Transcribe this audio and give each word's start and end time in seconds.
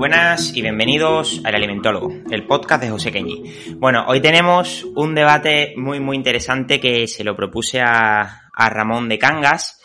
buenas 0.00 0.56
y 0.56 0.62
bienvenidos 0.62 1.42
al 1.44 1.56
Alimentólogo, 1.56 2.10
el 2.30 2.46
podcast 2.46 2.82
de 2.82 2.88
José 2.88 3.12
Queñi. 3.12 3.74
Bueno, 3.76 4.06
hoy 4.08 4.22
tenemos 4.22 4.82
un 4.96 5.14
debate 5.14 5.74
muy 5.76 6.00
muy 6.00 6.16
interesante 6.16 6.80
que 6.80 7.06
se 7.06 7.22
lo 7.22 7.36
propuse 7.36 7.82
a, 7.82 8.48
a 8.50 8.70
Ramón 8.70 9.10
de 9.10 9.18
Cangas 9.18 9.78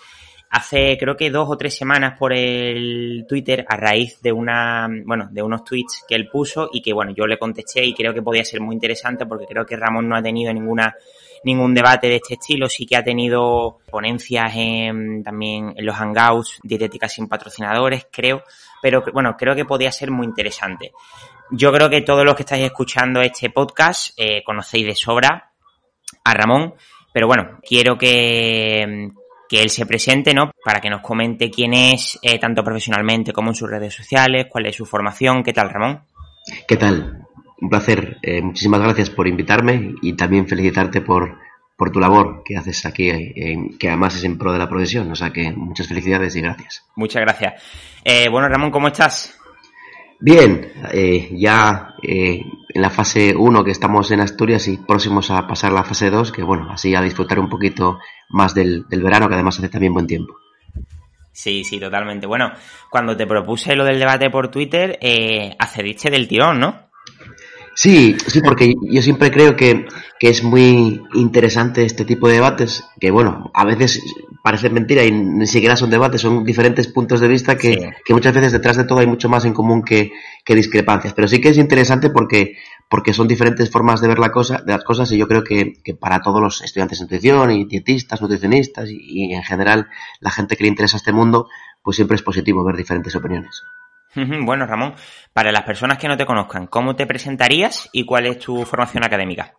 hace 0.49 0.97
creo 0.97 1.17
que 1.17 1.29
dos 1.29 1.49
o 1.49 1.57
tres 1.57 1.75
semanas 1.75 2.17
por 2.17 2.31
el 2.31 3.25
Twitter 3.27 3.65
a 3.67 3.75
raíz 3.75 4.21
de 4.21 4.31
una 4.31 4.87
bueno 5.05 5.27
de 5.29 5.41
unos 5.41 5.65
tweets 5.65 6.05
que 6.07 6.15
él 6.15 6.29
puso 6.29 6.69
y 6.71 6.81
que 6.81 6.93
bueno 6.93 7.11
yo 7.13 7.27
le 7.27 7.37
contesté 7.37 7.83
y 7.83 7.93
creo 7.93 8.13
que 8.13 8.21
podía 8.21 8.45
ser 8.45 8.61
muy 8.61 8.73
interesante 8.73 9.25
porque 9.25 9.45
creo 9.45 9.65
que 9.65 9.75
Ramón 9.75 10.07
no 10.07 10.15
ha 10.15 10.23
tenido 10.23 10.53
ninguna 10.53 10.95
ningún 11.45 11.73
debate 11.73 12.07
de 12.07 12.15
este 12.15 12.33
estilo, 12.33 12.67
sí 12.67 12.85
que 12.85 12.97
ha 12.97 13.03
tenido 13.03 13.77
ponencias 13.89 14.51
en, 14.55 15.23
también 15.23 15.73
en 15.77 15.85
los 15.85 15.95
hangouts, 15.95 16.59
dietéticas 16.63 17.13
sin 17.13 17.27
patrocinadores, 17.27 18.07
creo, 18.11 18.43
pero 18.81 19.03
bueno, 19.13 19.35
creo 19.37 19.55
que 19.55 19.63
podía 19.63 19.91
ser 19.91 20.11
muy 20.11 20.25
interesante. 20.25 20.91
Yo 21.51 21.71
creo 21.71 21.89
que 21.89 22.01
todos 22.01 22.25
los 22.25 22.35
que 22.35 22.41
estáis 22.41 22.65
escuchando 22.65 23.21
este 23.21 23.51
podcast 23.51 24.11
eh, 24.17 24.43
conocéis 24.43 24.87
de 24.87 24.95
sobra 24.95 25.51
a 26.23 26.33
Ramón, 26.33 26.73
pero 27.13 27.27
bueno, 27.27 27.59
quiero 27.61 27.95
que, 27.95 29.11
que 29.47 29.61
él 29.61 29.69
se 29.69 29.85
presente, 29.85 30.33
¿no? 30.33 30.51
Para 30.63 30.81
que 30.81 30.89
nos 30.89 31.01
comente 31.01 31.51
quién 31.51 31.75
es, 31.75 32.17
eh, 32.23 32.39
tanto 32.39 32.63
profesionalmente 32.63 33.31
como 33.31 33.51
en 33.51 33.55
sus 33.55 33.69
redes 33.69 33.93
sociales, 33.93 34.47
cuál 34.49 34.65
es 34.65 34.75
su 34.75 34.85
formación. 34.85 35.43
¿Qué 35.43 35.53
tal, 35.53 35.69
Ramón? 35.69 36.01
¿Qué 36.67 36.75
tal? 36.75 37.24
Un 37.61 37.69
placer. 37.69 38.17
Eh, 38.21 38.41
muchísimas 38.41 38.81
gracias 38.81 39.09
por 39.09 39.27
invitarme 39.27 39.95
y 40.01 40.13
también 40.13 40.47
felicitarte 40.47 41.01
por, 41.01 41.37
por 41.77 41.91
tu 41.91 41.99
labor 41.99 42.43
que 42.43 42.57
haces 42.57 42.85
aquí, 42.85 43.09
eh, 43.09 43.57
que 43.79 43.87
además 43.87 44.15
es 44.15 44.23
en 44.23 44.37
pro 44.37 44.51
de 44.51 44.59
la 44.59 44.69
profesión. 44.69 45.11
O 45.11 45.15
sea 45.15 45.31
que 45.31 45.51
muchas 45.51 45.87
felicidades 45.87 46.35
y 46.35 46.41
gracias. 46.41 46.85
Muchas 46.95 47.21
gracias. 47.21 47.63
Eh, 48.03 48.27
bueno, 48.29 48.47
Ramón, 48.49 48.71
¿cómo 48.71 48.87
estás? 48.87 49.39
Bien, 50.19 50.71
eh, 50.93 51.29
ya 51.33 51.95
eh, 52.01 52.41
en 52.73 52.81
la 52.81 52.89
fase 52.89 53.35
1 53.35 53.63
que 53.63 53.71
estamos 53.71 54.09
en 54.11 54.21
Asturias 54.21 54.67
y 54.67 54.77
próximos 54.77 55.29
a 55.29 55.45
pasar 55.45 55.71
a 55.71 55.75
la 55.75 55.83
fase 55.83 56.09
2, 56.09 56.31
que 56.31 56.41
bueno, 56.41 56.71
así 56.71 56.95
a 56.95 57.01
disfrutar 57.01 57.39
un 57.39 57.49
poquito 57.49 57.99
más 58.29 58.55
del, 58.55 58.87
del 58.87 59.03
verano, 59.03 59.27
que 59.27 59.33
además 59.33 59.59
hace 59.59 59.69
también 59.69 59.93
buen 59.93 60.07
tiempo. 60.07 60.33
Sí, 61.31 61.65
sí, 61.65 61.79
totalmente. 61.79 62.25
Bueno, 62.27 62.53
cuando 62.89 63.17
te 63.17 63.27
propuse 63.27 63.75
lo 63.75 63.83
del 63.83 63.99
debate 63.99 64.29
por 64.29 64.49
Twitter, 64.49 64.97
eh, 65.01 65.53
accediste 65.59 66.09
del 66.09 66.29
tirón, 66.29 66.59
¿no? 66.59 66.84
Sí, 67.75 68.15
sí, 68.27 68.39
porque 68.39 68.73
yo 68.89 69.01
siempre 69.01 69.31
creo 69.31 69.57
que, 69.57 69.85
que, 70.17 70.29
es 70.29 70.43
muy 70.43 71.01
interesante 71.13 71.83
este 71.83 72.05
tipo 72.05 72.27
de 72.29 72.35
debates, 72.35 72.85
que 73.01 73.11
bueno, 73.11 73.51
a 73.53 73.65
veces 73.65 74.01
parece 74.41 74.69
mentira 74.69 75.03
y 75.03 75.11
ni 75.11 75.45
siquiera 75.45 75.75
son 75.75 75.89
debates, 75.89 76.21
son 76.21 76.45
diferentes 76.45 76.87
puntos 76.87 77.19
de 77.19 77.27
vista 77.27 77.57
que, 77.57 77.73
sí. 77.73 77.79
que 78.05 78.13
muchas 78.13 78.33
veces 78.33 78.53
detrás 78.53 78.77
de 78.77 78.85
todo 78.85 78.99
hay 78.99 79.07
mucho 79.07 79.27
más 79.27 79.43
en 79.43 79.53
común 79.53 79.83
que, 79.83 80.13
que, 80.45 80.55
discrepancias. 80.55 81.13
Pero 81.13 81.27
sí 81.27 81.41
que 81.41 81.49
es 81.49 81.57
interesante 81.57 82.09
porque, 82.09 82.55
porque 82.89 83.11
son 83.11 83.27
diferentes 83.27 83.69
formas 83.69 83.99
de 83.99 84.07
ver 84.07 84.19
la 84.19 84.31
cosa, 84.31 84.63
de 84.65 84.71
las 84.71 84.85
cosas 84.85 85.11
y 85.11 85.17
yo 85.17 85.27
creo 85.27 85.43
que, 85.43 85.73
que 85.83 85.95
para 85.95 86.21
todos 86.21 86.41
los 86.41 86.61
estudiantes 86.61 86.99
de 86.99 87.05
nutrición 87.05 87.51
y 87.51 87.65
dietistas, 87.65 88.21
nutricionistas 88.21 88.89
y, 88.89 88.99
y 89.01 89.33
en 89.33 89.43
general 89.43 89.89
la 90.21 90.31
gente 90.31 90.55
que 90.55 90.63
le 90.63 90.69
interesa 90.69 90.95
este 90.95 91.11
mundo, 91.11 91.49
pues 91.83 91.97
siempre 91.97 92.15
es 92.15 92.21
positivo 92.21 92.63
ver 92.63 92.77
diferentes 92.77 93.13
opiniones. 93.17 93.63
Bueno, 94.15 94.65
Ramón, 94.65 94.93
para 95.33 95.51
las 95.51 95.63
personas 95.63 95.97
que 95.97 96.07
no 96.07 96.17
te 96.17 96.25
conozcan, 96.25 96.67
¿cómo 96.67 96.95
te 96.95 97.05
presentarías 97.05 97.89
y 97.91 98.05
cuál 98.05 98.27
es 98.27 98.39
tu 98.39 98.63
formación 98.63 99.03
académica? 99.03 99.53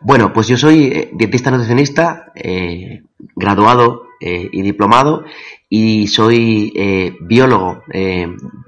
Bueno, 0.00 0.32
pues 0.32 0.48
yo 0.48 0.56
soy 0.56 0.86
eh, 0.86 1.10
dietista 1.12 1.50
nutricionista, 1.50 2.32
eh, 2.34 3.02
graduado 3.34 4.04
eh, 4.20 4.48
y 4.52 4.62
diplomado, 4.62 5.24
y 5.68 6.06
soy 6.06 6.72
biólogo, 7.20 7.82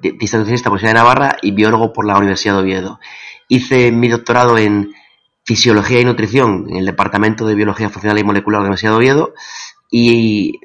dietista 0.03 0.37
nutricionista 0.37 0.69
por 0.69 0.83
la 0.83 0.91
Universidad 0.91 0.91
de 0.91 0.95
Navarra 0.95 1.37
y 1.41 1.53
biólogo 1.53 1.93
por 1.93 2.07
la 2.07 2.19
Universidad 2.19 2.55
de 2.55 2.61
Oviedo. 2.61 3.01
Hice 3.49 3.91
mi 3.91 4.09
doctorado 4.09 4.59
en 4.59 4.93
Fisiología 5.45 6.01
y 6.01 6.05
Nutrición 6.05 6.67
en 6.69 6.77
el 6.77 6.87
Departamento 6.87 7.47
de 7.47 7.55
Biología 7.55 7.89
Funcional 7.89 8.19
y 8.19 8.25
Molecular 8.25 8.59
de 8.59 8.65
la 8.65 8.69
Universidad 8.69 8.93
de 8.93 8.97
Oviedo 8.99 9.35
y 9.91 10.61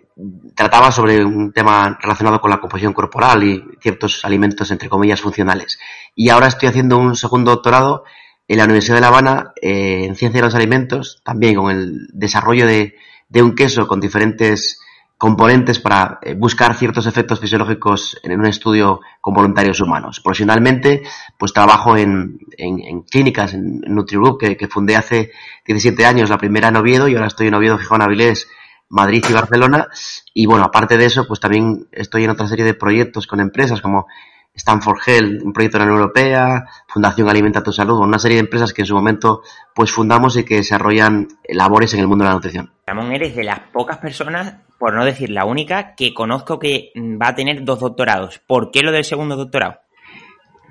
trataba 0.55 0.91
sobre 0.91 1.23
un 1.23 1.51
tema 1.51 1.97
relacionado 2.01 2.39
con 2.39 2.49
la 2.49 2.59
composición 2.59 2.93
corporal 2.93 3.43
y 3.43 3.63
ciertos 3.81 4.23
alimentos, 4.23 4.71
entre 4.71 4.89
comillas, 4.89 5.21
funcionales. 5.21 5.77
Y 6.15 6.29
ahora 6.29 6.47
estoy 6.47 6.69
haciendo 6.69 6.97
un 6.97 7.15
segundo 7.15 7.51
doctorado 7.51 8.05
en 8.47 8.57
la 8.57 8.65
Universidad 8.65 8.95
de 8.95 9.01
La 9.01 9.07
Habana 9.07 9.53
eh, 9.61 10.05
en 10.05 10.15
Ciencia 10.15 10.39
de 10.39 10.47
los 10.47 10.55
Alimentos, 10.55 11.21
también 11.23 11.55
con 11.55 11.71
el 11.71 12.07
desarrollo 12.13 12.65
de, 12.67 12.95
de 13.27 13.43
un 13.43 13.55
queso 13.55 13.87
con 13.87 13.99
diferentes 13.99 14.79
componentes 15.17 15.79
para 15.79 16.19
eh, 16.21 16.35
buscar 16.35 16.75
ciertos 16.75 17.05
efectos 17.07 17.39
fisiológicos 17.39 18.17
en 18.23 18.39
un 18.39 18.45
estudio 18.45 19.01
con 19.21 19.33
voluntarios 19.33 19.79
humanos. 19.79 20.19
Profesionalmente, 20.19 21.03
pues 21.37 21.53
trabajo 21.53 21.97
en, 21.97 22.37
en, 22.57 23.01
clínicas, 23.03 23.53
en, 23.53 23.81
en 23.85 23.95
NutriGroup, 23.95 24.39
que, 24.39 24.57
que 24.57 24.67
fundé 24.67 24.95
hace 24.95 25.31
17 25.65 26.05
años, 26.05 26.29
la 26.29 26.37
primera 26.37 26.67
en 26.67 26.75
Oviedo, 26.75 27.07
y 27.07 27.15
ahora 27.15 27.27
estoy 27.27 27.47
en 27.47 27.55
Oviedo, 27.55 27.77
Gijón, 27.77 28.01
Avilés, 28.01 28.47
Madrid 28.89 29.23
y 29.29 29.33
Barcelona. 29.33 29.87
Y 30.33 30.45
bueno, 30.45 30.65
aparte 30.65 30.97
de 30.97 31.05
eso, 31.05 31.27
pues 31.27 31.39
también 31.39 31.87
estoy 31.91 32.23
en 32.23 32.31
otra 32.31 32.47
serie 32.47 32.65
de 32.65 32.73
proyectos 32.73 33.27
con 33.27 33.39
empresas 33.39 33.81
como 33.81 34.07
Stanford 34.55 34.99
Health, 35.05 35.43
un 35.43 35.53
proyecto 35.53 35.77
de 35.77 35.85
la 35.85 35.91
Unión 35.91 36.01
Europea, 36.01 36.65
Fundación 36.87 37.29
Alimenta 37.29 37.61
tu 37.61 37.73
Salud, 37.73 37.99
una 37.99 38.19
serie 38.19 38.37
de 38.37 38.41
empresas 38.41 38.73
que 38.73 38.83
en 38.83 38.85
su 38.87 38.95
momento 38.95 39.41
pues 39.73 39.91
fundamos 39.91 40.37
y 40.37 40.45
que 40.45 40.55
desarrollan 40.55 41.27
labores 41.49 41.93
en 41.93 41.99
el 41.99 42.07
mundo 42.07 42.23
de 42.23 42.29
la 42.29 42.35
nutrición. 42.35 42.71
Ramón, 42.87 43.11
eres 43.11 43.35
de 43.35 43.43
las 43.43 43.59
pocas 43.59 43.97
personas, 43.97 44.55
por 44.79 44.93
no 44.93 45.03
decir 45.03 45.29
la 45.29 45.45
única, 45.45 45.93
que 45.95 46.13
conozco 46.13 46.57
que 46.57 46.91
va 46.95 47.29
a 47.29 47.35
tener 47.35 47.65
dos 47.65 47.81
doctorados. 47.81 48.39
¿Por 48.39 48.71
qué 48.71 48.81
lo 48.81 48.91
del 48.91 49.03
segundo 49.03 49.35
doctorado? 49.35 49.79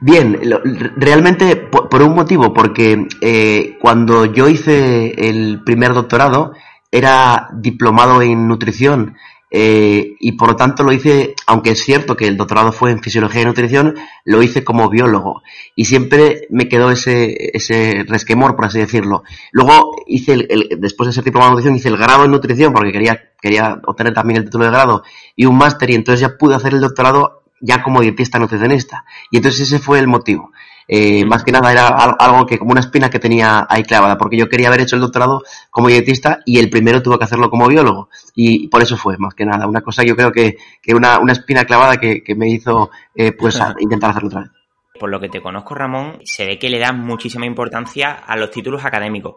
Bien, 0.01 0.39
lo, 0.43 0.61
realmente 0.97 1.57
por, 1.57 1.89
por, 1.89 2.03
un 2.03 2.15
motivo, 2.15 2.53
porque 2.53 3.07
eh, 3.21 3.77
cuando 3.81 4.27
yo 4.27 4.49
hice 4.49 5.15
el 5.29 5.63
primer 5.65 5.93
doctorado, 5.95 6.53
era 6.95 7.49
diplomado 7.53 8.23
en 8.23 8.47
nutrición 8.47 9.17
eh, 9.51 10.15
y 10.21 10.33
por 10.33 10.51
lo 10.51 10.57
tanto 10.57 10.85
lo 10.85 10.93
hice, 10.93 11.35
aunque 11.49 11.71
es 11.71 11.83
cierto 11.83 12.17
que 12.17 12.29
el 12.29 12.37
doctorado 12.37 12.71
fue 12.71 12.93
en 12.93 13.03
fisiología 13.03 13.43
y 13.43 13.45
nutrición, 13.47 13.97
lo 14.25 14.45
hice 14.45 14.63
como 14.63 14.89
biólogo 14.89 15.43
y 15.75 15.87
siempre 15.87 16.47
me 16.51 16.69
quedó 16.69 16.93
ese, 16.93 17.51
ese 17.53 18.05
resquemor, 18.07 18.55
por 18.55 18.67
así 18.67 18.79
decirlo. 18.79 19.25
Luego 19.51 19.97
hice, 20.07 20.35
el, 20.35 20.47
el, 20.49 20.81
después 20.81 21.09
de 21.09 21.15
ser 21.15 21.25
diplomado 21.25 21.51
en 21.51 21.55
nutrición, 21.57 21.77
hice 21.77 21.89
el 21.89 21.97
grado 21.97 22.25
en 22.25 22.31
nutrición 22.31 22.73
porque 22.73 22.93
quería, 22.93 23.33
quería 23.43 23.81
obtener 23.87 24.15
también 24.15 24.39
el 24.39 24.45
título 24.45 24.67
de 24.67 24.71
grado 24.71 25.03
y 25.35 25.47
un 25.47 25.59
máster 25.59 25.91
y 25.91 25.97
entonces 25.97 26.21
ya 26.21 26.39
pude 26.39 26.55
hacer 26.55 26.75
el 26.75 26.81
doctorado 26.81 27.43
ya 27.61 27.83
como 27.83 28.03
dietista 28.03 28.39
nutricionista. 28.39 29.05
Y 29.33 29.39
entonces 29.39 29.63
ese 29.63 29.81
fue 29.81 29.99
el 29.99 30.07
motivo. 30.07 30.53
Eh, 30.87 31.25
más 31.25 31.45
que 31.45 31.53
nada 31.53 31.73
era 31.73 31.89
algo 31.89 32.47
que 32.47 32.59
como 32.59 32.73
una 32.73 32.81
espina 32.81 33.11
que 33.11 33.19
tenía 33.19 33.67
ahí 33.69 33.83
clavada, 33.83 34.19
porque 34.19 34.37
yo 34.37 34.49
quería 34.49 34.69
haber 34.69 34.83
hecho 34.83 34.97
el 34.97 35.03
doctorado 35.03 35.43
como 35.71 35.89
dietista 35.89 36.41
y 36.45 36.59
el 36.59 36.71
primero 36.71 37.03
tuvo 37.03 37.19
que 37.19 37.25
hacerlo 37.25 37.51
como 37.51 37.69
biólogo. 37.69 38.09
Y 38.35 38.69
por 38.69 38.83
eso 38.83 38.97
fue, 38.97 39.17
más 39.19 39.35
que 39.35 39.45
nada, 39.45 39.67
una 39.67 39.81
cosa 39.81 40.03
yo 40.03 40.17
creo 40.17 40.33
que, 40.33 40.57
que 40.83 40.95
una, 40.95 41.19
una 41.19 41.33
espina 41.33 41.65
clavada 41.65 41.97
que, 41.97 42.23
que 42.23 42.35
me 42.35 42.49
hizo 42.49 42.91
eh, 43.15 43.33
pues 43.33 43.61
a 43.61 43.75
intentar 43.79 44.11
hacerlo 44.11 44.29
otra 44.29 44.41
vez. 44.43 44.51
Por 44.99 45.11
lo 45.11 45.19
que 45.19 45.29
te 45.29 45.41
conozco, 45.41 45.75
Ramón, 45.75 46.21
se 46.25 46.47
ve 46.47 46.59
que 46.59 46.69
le 46.69 46.79
das 46.79 46.95
muchísima 46.95 47.47
importancia 47.47 48.13
a 48.13 48.37
los 48.37 48.51
títulos 48.51 48.85
académicos. 48.85 49.37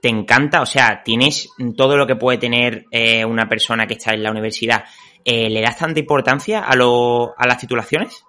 Te 0.00 0.08
encanta, 0.08 0.62
o 0.62 0.66
sea, 0.66 1.02
tienes 1.04 1.48
todo 1.76 1.96
lo 1.96 2.06
que 2.06 2.16
puede 2.16 2.38
tener 2.38 2.86
eh, 2.90 3.24
una 3.24 3.48
persona 3.48 3.86
que 3.86 3.94
está 3.94 4.14
en 4.14 4.22
la 4.22 4.30
universidad. 4.30 4.84
¿Le 5.26 5.62
das 5.62 5.78
tanta 5.78 6.00
importancia 6.00 6.60
a, 6.60 6.76
lo, 6.76 7.32
a 7.38 7.46
las 7.46 7.56
titulaciones? 7.56 8.24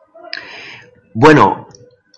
Bueno, 1.13 1.67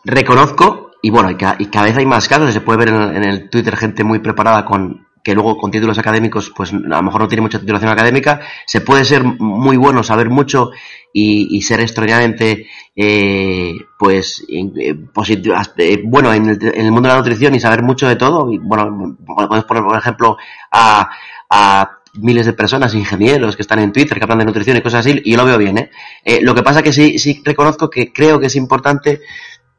reconozco, 0.08 0.92
y 1.02 1.10
bueno, 1.10 1.30
y 1.30 1.36
cada, 1.36 1.86
vez 1.86 1.98
hay 1.98 2.06
más 2.06 2.28
casos, 2.28 2.52
se 2.54 2.62
puede 2.62 2.80
ver 2.80 2.90
en, 2.90 3.24
el 3.24 3.50
Twitter 3.50 3.76
gente 3.76 4.04
muy 4.04 4.20
preparada 4.20 4.66
con 4.66 5.06
que 5.24 5.36
luego 5.36 5.58
con 5.58 5.72
títulos 5.72 5.98
académicos, 5.98 6.54
pues 6.56 6.72
a 6.72 6.78
lo 6.78 7.04
mejor 7.04 7.20
no 7.20 7.28
tiene 7.28 7.42
mucha 7.42 7.60
titulación 7.60 7.92
académica, 7.92 8.40
se 8.66 8.80
puede 8.80 9.04
ser 9.04 9.26
muy 9.26 9.76
bueno, 9.76 10.02
saber 10.02 10.30
mucho 10.30 10.72
y, 11.12 11.62
ser 11.64 11.82
extraordinariamente, 11.82 12.68
eh, 12.96 13.74
pues, 14.00 14.46
eh, 14.48 14.72
eh, 14.78 16.02
bueno, 16.06 16.32
en 16.32 16.50
el, 16.50 16.58
en 16.62 16.86
el, 16.86 16.92
mundo 16.92 17.10
de 17.10 17.16
la 17.16 17.20
nutrición 17.20 17.56
y 17.56 17.60
saber 17.60 17.84
mucho 17.84 18.08
de 18.08 18.16
todo. 18.16 18.50
Y, 18.52 18.58
bueno, 18.60 19.18
podemos 19.26 19.66
poner, 19.66 19.84
por 19.84 19.98
ejemplo, 19.98 20.38
a, 20.72 21.10
a 21.50 21.98
miles 22.22 22.46
de 22.46 22.54
personas, 22.54 22.94
ingenieros 22.94 23.56
que 23.56 23.62
están 23.62 23.80
en 23.80 23.92
Twitter, 23.92 24.18
que 24.18 24.24
hablan 24.24 24.40
de 24.40 24.46
nutrición 24.46 24.78
y 24.78 24.82
cosas 24.82 25.06
así, 25.06 25.22
y 25.24 25.32
yo 25.32 25.38
lo 25.38 25.46
veo 25.46 25.58
bien, 25.58 25.78
¿eh? 25.78 25.92
eh 26.24 26.40
lo 26.42 26.56
que 26.56 26.64
pasa 26.64 26.82
que 26.82 26.92
sí, 26.92 27.20
sí 27.20 27.42
reconozco 27.44 27.90
que 27.90 28.12
creo 28.12 28.40
que 28.40 28.48
es 28.48 28.56
importante 28.56 29.22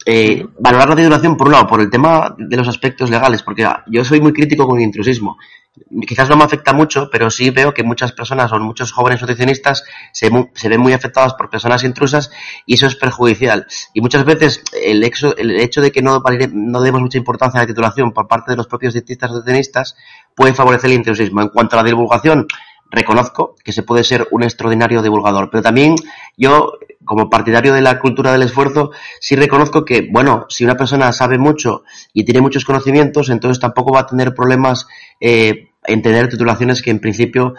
eh, 0.06 0.46
valorar 0.58 0.88
la 0.88 0.96
titulación, 0.96 1.36
por 1.36 1.48
un 1.48 1.52
lado, 1.52 1.66
por 1.66 1.80
el 1.80 1.90
tema 1.90 2.34
de 2.38 2.56
los 2.56 2.68
aspectos 2.68 3.10
legales, 3.10 3.42
porque 3.42 3.68
yo 3.88 4.04
soy 4.04 4.20
muy 4.20 4.32
crítico 4.32 4.66
con 4.66 4.78
el 4.78 4.84
intrusismo. 4.84 5.36
Quizás 6.06 6.28
no 6.28 6.36
me 6.36 6.44
afecta 6.44 6.72
mucho, 6.72 7.08
pero 7.10 7.30
sí 7.30 7.50
veo 7.50 7.72
que 7.72 7.84
muchas 7.84 8.12
personas 8.12 8.50
o 8.52 8.58
muchos 8.58 8.90
jóvenes 8.90 9.20
nutricionistas 9.20 9.84
se, 10.12 10.30
se 10.54 10.68
ven 10.68 10.80
muy 10.80 10.92
afectados 10.92 11.34
por 11.34 11.50
personas 11.50 11.84
intrusas 11.84 12.30
y 12.66 12.74
eso 12.74 12.86
es 12.86 12.96
perjudicial. 12.96 13.66
Y 13.94 14.00
muchas 14.00 14.24
veces 14.24 14.62
el 14.72 15.04
hecho, 15.04 15.36
el 15.36 15.52
hecho 15.60 15.80
de 15.80 15.92
que 15.92 16.02
no, 16.02 16.22
no 16.52 16.80
demos 16.80 17.00
mucha 17.00 17.18
importancia 17.18 17.60
a 17.60 17.62
la 17.62 17.68
titulación 17.68 18.12
por 18.12 18.26
parte 18.26 18.50
de 18.50 18.56
los 18.56 18.66
propios 18.66 18.92
dietistas 18.94 19.30
nutricionistas 19.30 19.96
puede 20.34 20.52
favorecer 20.52 20.90
el 20.90 20.96
intrusismo. 20.96 21.42
En 21.42 21.48
cuanto 21.48 21.78
a 21.78 21.82
la 21.82 21.88
divulgación, 21.88 22.46
reconozco 22.90 23.54
que 23.64 23.72
se 23.72 23.82
puede 23.82 24.04
ser 24.04 24.28
un 24.30 24.42
extraordinario 24.42 25.02
divulgador, 25.02 25.50
pero 25.50 25.62
también 25.62 25.94
yo, 26.36 26.72
como 27.04 27.30
partidario 27.30 27.74
de 27.74 27.82
la 27.82 27.98
cultura 27.98 28.32
del 28.32 28.42
esfuerzo, 28.42 28.90
sí 29.20 29.36
reconozco 29.36 29.84
que, 29.84 30.08
bueno, 30.10 30.46
si 30.48 30.64
una 30.64 30.76
persona 30.76 31.12
sabe 31.12 31.38
mucho 31.38 31.84
y 32.12 32.24
tiene 32.24 32.40
muchos 32.40 32.64
conocimientos, 32.64 33.30
entonces 33.30 33.60
tampoco 33.60 33.92
va 33.92 34.00
a 34.00 34.06
tener 34.06 34.34
problemas 34.34 34.86
eh, 35.20 35.70
en 35.84 36.02
tener 36.02 36.28
titulaciones 36.28 36.82
que 36.82 36.90
en 36.90 37.00
principio 37.00 37.54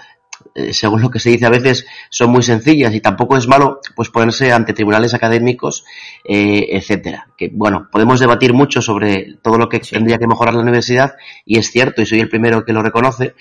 eh, 0.56 0.74
según 0.74 1.02
lo 1.02 1.10
que 1.10 1.20
se 1.20 1.30
dice 1.30 1.46
a 1.46 1.50
veces, 1.50 1.86
son 2.10 2.32
muy 2.32 2.44
sencillas 2.44 2.94
y 2.94 3.02
tampoco 3.02 3.38
es 3.38 3.48
malo 3.48 3.82
pues 3.96 4.10
ponerse 4.10 4.52
ante 4.52 4.74
tribunales 4.74 5.14
académicos, 5.14 5.86
eh, 6.24 6.68
etcétera. 6.72 7.28
Que 7.38 7.50
bueno, 7.54 7.88
podemos 7.92 8.20
debatir 8.20 8.54
mucho 8.54 8.82
sobre 8.82 9.36
todo 9.42 9.58
lo 9.58 9.70
que 9.70 9.80
tendría 9.80 10.18
que 10.18 10.28
mejorar 10.28 10.54
la 10.54 10.62
universidad 10.62 11.16
y 11.46 11.58
es 11.58 11.72
cierto 11.72 12.02
y 12.02 12.06
soy 12.06 12.20
el 12.20 12.30
primero 12.30 12.64
que 12.64 12.74
lo 12.74 12.82
reconoce, 12.82 13.36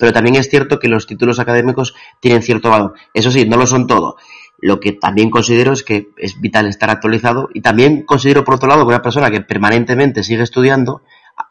pero 0.00 0.12
también 0.12 0.34
es 0.36 0.48
cierto 0.48 0.80
que 0.80 0.88
los 0.88 1.06
títulos 1.06 1.38
académicos 1.38 1.94
tienen 2.18 2.42
cierto 2.42 2.70
valor. 2.70 2.94
Eso 3.14 3.30
sí, 3.30 3.46
no 3.46 3.56
lo 3.56 3.66
son 3.66 3.86
todo. 3.86 4.16
Lo 4.58 4.80
que 4.80 4.92
también 4.92 5.30
considero 5.30 5.72
es 5.72 5.82
que 5.82 6.08
es 6.16 6.40
vital 6.40 6.66
estar 6.66 6.90
actualizado 6.90 7.48
y 7.54 7.60
también 7.60 8.02
considero 8.02 8.44
por 8.44 8.54
otro 8.54 8.68
lado 8.68 8.82
que 8.82 8.88
una 8.88 9.02
persona 9.02 9.30
que 9.30 9.42
permanentemente 9.42 10.22
sigue 10.22 10.42
estudiando 10.42 11.02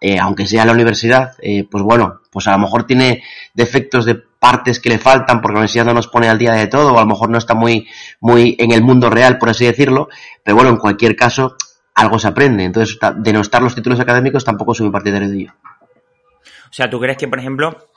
eh, 0.01 0.17
aunque 0.19 0.45
sea 0.45 0.65
la 0.65 0.71
universidad, 0.71 1.33
eh, 1.41 1.67
pues 1.69 1.83
bueno, 1.83 2.21
pues 2.31 2.47
a 2.47 2.51
lo 2.51 2.59
mejor 2.59 2.85
tiene 2.85 3.23
defectos 3.53 4.05
de 4.05 4.15
partes 4.15 4.79
que 4.79 4.89
le 4.89 4.97
faltan 4.97 5.41
porque 5.41 5.53
la 5.53 5.59
universidad 5.59 5.85
no 5.85 5.93
nos 5.93 6.07
pone 6.07 6.29
al 6.29 6.37
día 6.37 6.53
de 6.53 6.67
todo, 6.67 6.93
o 6.93 6.97
a 6.97 7.01
lo 7.01 7.07
mejor 7.07 7.29
no 7.29 7.37
está 7.37 7.53
muy, 7.53 7.87
muy 8.19 8.55
en 8.59 8.71
el 8.71 8.81
mundo 8.81 9.09
real, 9.09 9.37
por 9.37 9.49
así 9.49 9.65
decirlo, 9.65 10.09
pero 10.43 10.55
bueno, 10.55 10.69
en 10.71 10.77
cualquier 10.77 11.15
caso, 11.15 11.55
algo 11.95 12.19
se 12.19 12.27
aprende. 12.27 12.63
Entonces, 12.63 12.97
denostar 13.17 13.61
los 13.61 13.75
títulos 13.75 13.99
académicos 13.99 14.45
tampoco 14.45 14.73
soy 14.73 14.85
un 14.85 14.91
partidario 14.91 15.29
de 15.29 15.35
ello. 15.35 15.53
O 16.69 16.73
sea, 16.73 16.89
¿tú 16.89 16.99
crees 16.99 17.17
que, 17.17 17.27
por 17.27 17.39
ejemplo, 17.39 17.88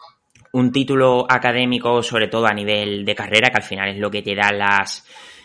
un 0.53 0.71
título 0.71 1.27
académico, 1.29 2.03
sobre 2.03 2.29
todo 2.29 2.47
a 2.47 2.55
nivel 2.55 3.05
de 3.05 3.15
carrera, 3.15 3.51
que 3.51 3.57
al 3.57 3.63
final 3.63 3.89
es 3.89 3.99
lo 3.99 4.11
que 4.11 4.23
te 4.23 4.35
da 4.35 4.53
las 4.53 5.05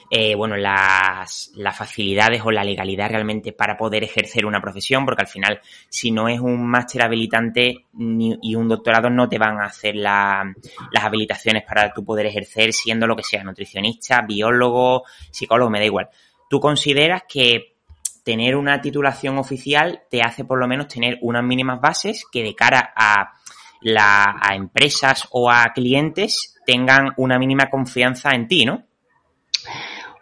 eh, 0.09 0.36
bueno, 0.36 0.56
las, 0.56 1.51
las 1.56 1.77
facilidades 1.77 2.42
o 2.45 2.51
la 2.51 2.63
legalidad 2.63 3.09
realmente 3.09 3.51
para 3.51 3.75
poder 3.75 4.06
ejercer 4.06 4.45
una 4.45 4.62
profesión, 4.62 5.04
porque 5.06 5.24
al 5.24 5.27
final, 5.27 5.59
si 5.89 6.12
no 6.12 6.30
es 6.30 6.39
un 6.39 6.65
máster 6.65 7.01
habilitante 7.01 7.86
ni, 7.94 8.38
y 8.42 8.56
un 8.56 8.69
doctorado, 8.69 9.09
no 9.09 9.27
te 9.27 9.38
van 9.38 9.59
a 9.59 9.65
hacer 9.65 9.95
las 9.95 10.56
habilitaciones 10.94 11.63
para 11.63 11.92
tú 11.94 12.06
poder 12.06 12.25
ejercer 12.25 12.71
siendo 12.71 13.06
lo 13.06 13.18
que 13.18 13.24
sea, 13.24 13.44
nutricionista, 13.44 14.21
biólogo, 14.21 15.03
psicólogo, 15.30 15.69
me 15.69 15.80
da 15.80 15.86
igual. 15.86 16.10
¿Tú 16.50 16.62
consideras 16.62 17.24
que 17.27 17.75
tener 18.24 18.56
una 18.56 18.80
titulación 18.80 19.38
oficial 19.38 20.03
te 20.10 20.21
hace 20.21 20.45
por 20.45 20.60
lo 20.60 20.68
menos 20.68 20.88
tener 20.88 21.18
unas 21.21 21.44
mínimas 21.44 21.81
bases 21.81 22.25
que 22.31 22.44
de 22.44 22.56
cara 22.56 22.94
a, 22.95 23.37
la, 23.81 24.38
a 24.41 24.56
empresas 24.56 25.27
o 25.31 25.50
a 25.50 25.71
clientes 25.74 26.56
tengan 26.65 27.13
una 27.18 27.39
mínima 27.39 27.69
confianza 27.69 28.31
en 28.31 28.47
ti, 28.47 28.65
¿no? 28.65 28.83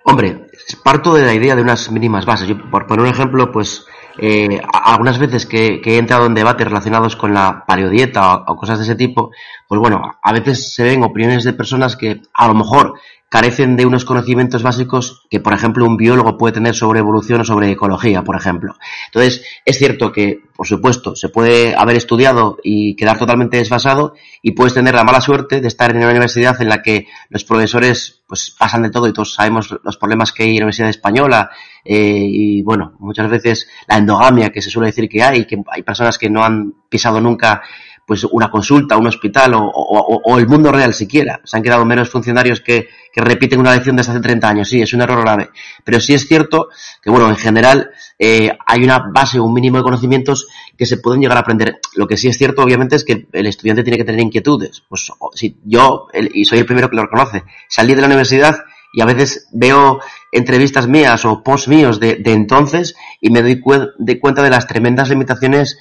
Hombre, 0.03 0.47
parto 0.83 1.15
de 1.15 1.25
la 1.25 1.33
idea 1.33 1.55
de 1.55 1.63
unas 1.63 1.91
mínimas 1.91 2.25
bases. 2.25 2.47
Yo, 2.47 2.69
por 2.69 2.85
poner 2.85 3.05
un 3.05 3.11
ejemplo, 3.11 3.51
pues 3.51 3.85
eh, 4.19 4.61
algunas 4.71 5.17
veces 5.17 5.45
que, 5.45 5.81
he 5.83 5.97
entrado 5.97 6.27
en 6.27 6.35
debates 6.35 6.67
relacionados 6.67 7.15
con 7.15 7.33
la 7.33 7.65
paleodieta 7.65 8.35
o, 8.35 8.55
cosas 8.55 8.77
de 8.77 8.85
ese 8.85 8.95
tipo, 8.95 9.31
pues 9.67 9.81
bueno, 9.81 10.01
a 10.21 10.31
veces 10.31 10.73
se 10.73 10.83
ven 10.83 11.03
opiniones 11.03 11.43
de 11.43 11.53
personas 11.53 11.97
que 11.97 12.21
a 12.33 12.47
lo 12.47 12.53
mejor 12.53 12.99
carecen 13.30 13.75
de 13.75 13.86
unos 13.86 14.06
conocimientos 14.06 14.63
básicos 14.63 15.25
que, 15.30 15.39
por 15.39 15.54
ejemplo, 15.54 15.86
un 15.86 15.98
biólogo 15.98 16.38
puede 16.38 16.54
tener 16.54 16.75
sobre 16.75 17.00
evolución 17.00 17.42
o 17.42 17.44
sobre 17.44 17.72
ecología, 17.72 18.24
por 18.24 18.36
ejemplo. 18.36 18.75
Entonces, 19.07 19.44
es 19.66 19.77
cierto 19.77 20.12
que, 20.12 20.42
por 20.56 20.68
supuesto, 20.68 21.16
se 21.16 21.30
puede 21.30 21.75
haber 21.75 21.98
estudiado 21.98 22.57
y 22.63 22.95
quedar 22.95 23.18
totalmente 23.18 23.57
desfasado 23.57 24.13
y 24.42 24.51
puedes 24.51 24.74
tener 24.74 24.94
la 24.94 25.04
mala 25.04 25.22
suerte 25.22 25.60
de 25.60 25.68
estar 25.68 25.92
en 25.92 25.98
una 25.98 26.12
universidad 26.12 26.62
en 26.62 26.69
la 26.69 26.81
que 26.81 27.07
los 27.30 27.44
profesores 27.44 28.24
pues 28.27 28.56
pasan 28.57 28.83
de 28.83 28.89
todo 28.89 29.07
y 29.07 29.13
todos 29.13 29.33
sabemos 29.33 29.75
los 29.83 29.98
problemas 29.98 30.31
que 30.31 30.44
hay 30.44 30.50
en 30.50 30.56
la 30.56 30.66
Universidad 30.66 30.89
Española 30.89 31.50
eh, 31.83 32.25
y, 32.27 32.62
bueno, 32.62 32.94
muchas 33.00 33.30
veces 33.30 33.68
la 33.88 33.98
endogamia 33.98 34.50
que 34.50 34.62
se 34.62 34.69
suele 34.69 34.88
decir 34.88 35.10
que 35.10 35.22
hay, 35.22 35.45
que 35.45 35.62
hay 35.72 35.83
personas 35.83 36.18
que 36.18 36.30
no 36.30 36.44
han 36.44 36.74
pisado 36.89 37.19
nunca 37.19 37.62
pues 38.06 38.24
una 38.24 38.51
consulta, 38.51 38.98
un 38.98 39.07
hospital 39.07 39.54
o, 39.56 40.38
el 40.38 40.48
mundo 40.48 40.72
real 40.72 40.94
siquiera. 40.94 41.42
Se 41.44 41.57
han 41.57 41.63
quedado 41.63 41.86
menos 41.86 42.10
funcionarios 42.10 42.62
que, 42.62 42.88
repiten 43.21 43.59
una 43.59 43.73
lección 43.73 43.95
desde 43.95 44.12
hace 44.12 44.21
30 44.21 44.47
años. 44.47 44.69
Sí, 44.69 44.81
es 44.81 44.94
un 44.94 45.01
error 45.01 45.21
grave. 45.21 45.50
Pero 45.83 46.00
sí 46.00 46.13
es 46.13 46.27
cierto 46.27 46.69
que, 47.01 47.09
bueno, 47.09 47.29
en 47.29 47.38
general 47.38 47.89
eh, 48.19 48.51
hay 48.65 48.83
una 48.83 49.00
base, 49.13 49.39
un 49.39 49.53
mínimo 49.53 49.77
de 49.77 49.83
conocimientos 49.83 50.47
que 50.77 50.85
se 50.85 50.97
pueden 50.97 51.21
llegar 51.21 51.38
a 51.38 51.41
aprender. 51.41 51.79
Lo 51.95 52.07
que 52.07 52.17
sí 52.17 52.27
es 52.27 52.38
cierto, 52.38 52.62
obviamente, 52.62 52.95
es 52.95 53.03
que 53.03 53.27
el 53.31 53.47
estudiante 53.47 53.83
tiene 53.83 53.97
que 53.97 54.06
tener 54.06 54.21
inquietudes. 54.21 54.83
Pues 54.88 55.12
si 55.33 55.57
yo, 55.63 56.07
y 56.13 56.45
soy 56.45 56.59
el 56.59 56.65
primero 56.65 56.89
que 56.89 56.95
lo 56.95 57.03
reconoce, 57.03 57.44
salí 57.69 57.95
de 57.95 58.01
la 58.01 58.07
universidad 58.07 58.57
y 58.94 59.01
a 59.01 59.06
veces 59.06 59.50
veo 59.51 60.00
entrevistas 60.31 60.88
mías 60.88 61.25
o 61.25 61.44
posts 61.44 61.67
míos 61.67 62.00
de, 62.00 62.21
entonces 62.25 62.95
y 63.19 63.29
me 63.29 63.41
doy 63.41 63.62
de 63.97 64.19
cuenta 64.19 64.41
de 64.41 64.50
las 64.50 64.67
tremendas 64.67 65.09
limitaciones 65.09 65.77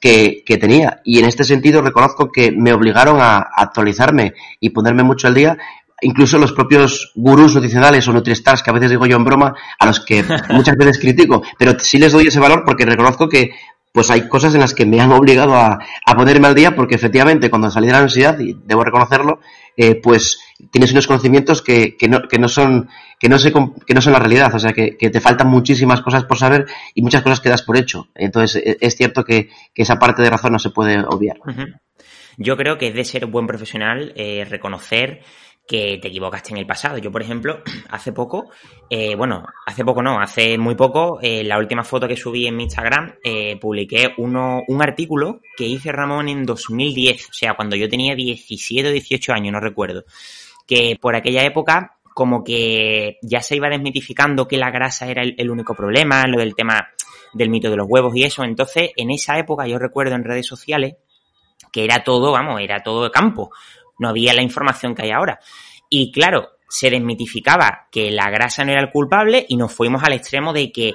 que, 0.00 0.58
tenía. 0.60 1.00
Y 1.04 1.18
en 1.18 1.24
este 1.24 1.44
sentido 1.44 1.80
reconozco 1.80 2.30
que 2.30 2.52
me 2.52 2.74
obligaron 2.74 3.20
a, 3.20 3.38
actualizarme 3.38 4.34
y 4.60 4.70
ponerme 4.70 5.02
mucho 5.02 5.28
al 5.28 5.34
día 5.34 5.56
incluso 6.02 6.38
los 6.38 6.52
propios 6.52 7.12
gurús 7.14 7.54
nutricionales 7.54 8.06
o 8.08 8.12
nutristars, 8.12 8.62
que 8.62 8.70
a 8.70 8.74
veces 8.74 8.90
digo 8.90 9.06
yo 9.06 9.16
en 9.16 9.24
broma, 9.24 9.54
a 9.78 9.86
los 9.86 10.00
que 10.00 10.24
muchas 10.50 10.76
veces 10.76 10.98
critico, 10.98 11.42
pero 11.58 11.78
sí 11.78 11.98
les 11.98 12.12
doy 12.12 12.26
ese 12.26 12.40
valor 12.40 12.62
porque 12.64 12.84
reconozco 12.84 13.28
que 13.28 13.52
pues 13.94 14.10
hay 14.10 14.28
cosas 14.28 14.52
en 14.54 14.60
las 14.60 14.74
que 14.74 14.86
me 14.86 15.00
han 15.00 15.12
obligado 15.12 15.54
a, 15.54 15.78
ponerme 16.16 16.48
al 16.48 16.54
día 16.56 16.74
porque 16.74 16.96
efectivamente 16.96 17.48
cuando 17.48 17.70
salí 17.70 17.86
de 17.86 17.92
la 17.92 17.98
universidad, 17.98 18.36
y 18.40 18.56
debo 18.64 18.82
reconocerlo, 18.82 19.38
eh, 19.76 19.94
pues 19.94 20.40
tienes 20.72 20.90
unos 20.90 21.06
conocimientos 21.06 21.62
que, 21.62 21.96
que, 21.96 22.08
no, 22.08 22.22
que, 22.28 22.40
no 22.40 22.48
son, 22.48 22.88
que, 23.20 23.28
no, 23.28 23.38
se, 23.38 23.52
que 23.52 23.94
no 23.94 24.00
son 24.00 24.12
la 24.12 24.18
realidad, 24.18 24.52
o 24.52 24.58
sea 24.58 24.72
que, 24.72 24.96
te 24.98 25.20
faltan 25.20 25.46
muchísimas 25.46 26.00
cosas 26.00 26.24
por 26.24 26.38
saber 26.38 26.66
y 26.92 27.02
muchas 27.02 27.22
cosas 27.22 27.38
que 27.38 27.50
das 27.50 27.62
por 27.62 27.76
hecho. 27.76 28.08
Entonces 28.16 28.60
e, 28.66 28.78
es 28.80 28.96
cierto 28.96 29.22
que, 29.22 29.50
esa 29.76 29.96
parte 29.96 30.22
de 30.22 30.30
razón 30.30 30.54
no 30.54 30.58
se 30.58 30.70
puede 30.70 30.98
obviar. 30.98 31.36
Yo 32.36 32.56
creo 32.56 32.78
que 32.78 32.88
es 32.88 32.94
de 32.94 33.04
ser 33.04 33.26
buen 33.26 33.46
profesional 33.46 34.12
eh, 34.16 34.44
reconocer 34.44 35.22
que 35.66 35.98
te 36.00 36.08
equivocaste 36.08 36.50
en 36.52 36.58
el 36.58 36.66
pasado. 36.66 36.98
Yo, 36.98 37.10
por 37.10 37.22
ejemplo, 37.22 37.62
hace 37.88 38.12
poco, 38.12 38.50
eh, 38.90 39.14
bueno, 39.14 39.46
hace 39.66 39.84
poco 39.84 40.02
no, 40.02 40.20
hace 40.20 40.58
muy 40.58 40.74
poco, 40.74 41.18
eh, 41.22 41.42
la 41.44 41.58
última 41.58 41.84
foto 41.84 42.06
que 42.06 42.16
subí 42.16 42.46
en 42.46 42.56
mi 42.56 42.64
Instagram, 42.64 43.14
eh, 43.24 43.56
publiqué 43.60 44.14
uno, 44.18 44.62
un 44.68 44.82
artículo 44.82 45.40
que 45.56 45.64
hice 45.64 45.92
Ramón 45.92 46.28
en 46.28 46.44
2010, 46.44 47.30
o 47.30 47.32
sea, 47.32 47.54
cuando 47.54 47.76
yo 47.76 47.88
tenía 47.88 48.14
17 48.14 48.88
o 48.88 48.92
18 48.92 49.32
años, 49.32 49.52
no 49.52 49.60
recuerdo, 49.60 50.04
que 50.66 50.98
por 51.00 51.14
aquella 51.14 51.42
época 51.44 51.96
como 52.14 52.44
que 52.44 53.18
ya 53.22 53.40
se 53.40 53.56
iba 53.56 53.68
desmitificando 53.68 54.46
que 54.46 54.56
la 54.56 54.70
grasa 54.70 55.08
era 55.08 55.22
el, 55.22 55.34
el 55.36 55.50
único 55.50 55.74
problema, 55.74 56.26
lo 56.28 56.38
del 56.38 56.54
tema 56.54 56.88
del 57.32 57.50
mito 57.50 57.70
de 57.70 57.76
los 57.76 57.88
huevos 57.88 58.14
y 58.14 58.22
eso. 58.22 58.44
Entonces, 58.44 58.90
en 58.94 59.10
esa 59.10 59.36
época 59.36 59.66
yo 59.66 59.80
recuerdo 59.80 60.14
en 60.14 60.22
redes 60.22 60.46
sociales 60.46 60.94
que 61.72 61.84
era 61.84 62.04
todo, 62.04 62.30
vamos, 62.30 62.60
era 62.60 62.84
todo 62.84 63.02
de 63.02 63.10
campo 63.10 63.50
no 63.98 64.08
había 64.08 64.34
la 64.34 64.42
información 64.42 64.94
que 64.94 65.02
hay 65.02 65.10
ahora. 65.10 65.40
Y 65.88 66.10
claro, 66.12 66.50
se 66.68 66.90
desmitificaba 66.90 67.86
que 67.90 68.10
la 68.10 68.30
grasa 68.30 68.64
no 68.64 68.72
era 68.72 68.80
el 68.80 68.90
culpable 68.90 69.44
y 69.48 69.56
nos 69.56 69.72
fuimos 69.72 70.02
al 70.02 70.12
extremo 70.12 70.52
de 70.52 70.72
que 70.72 70.94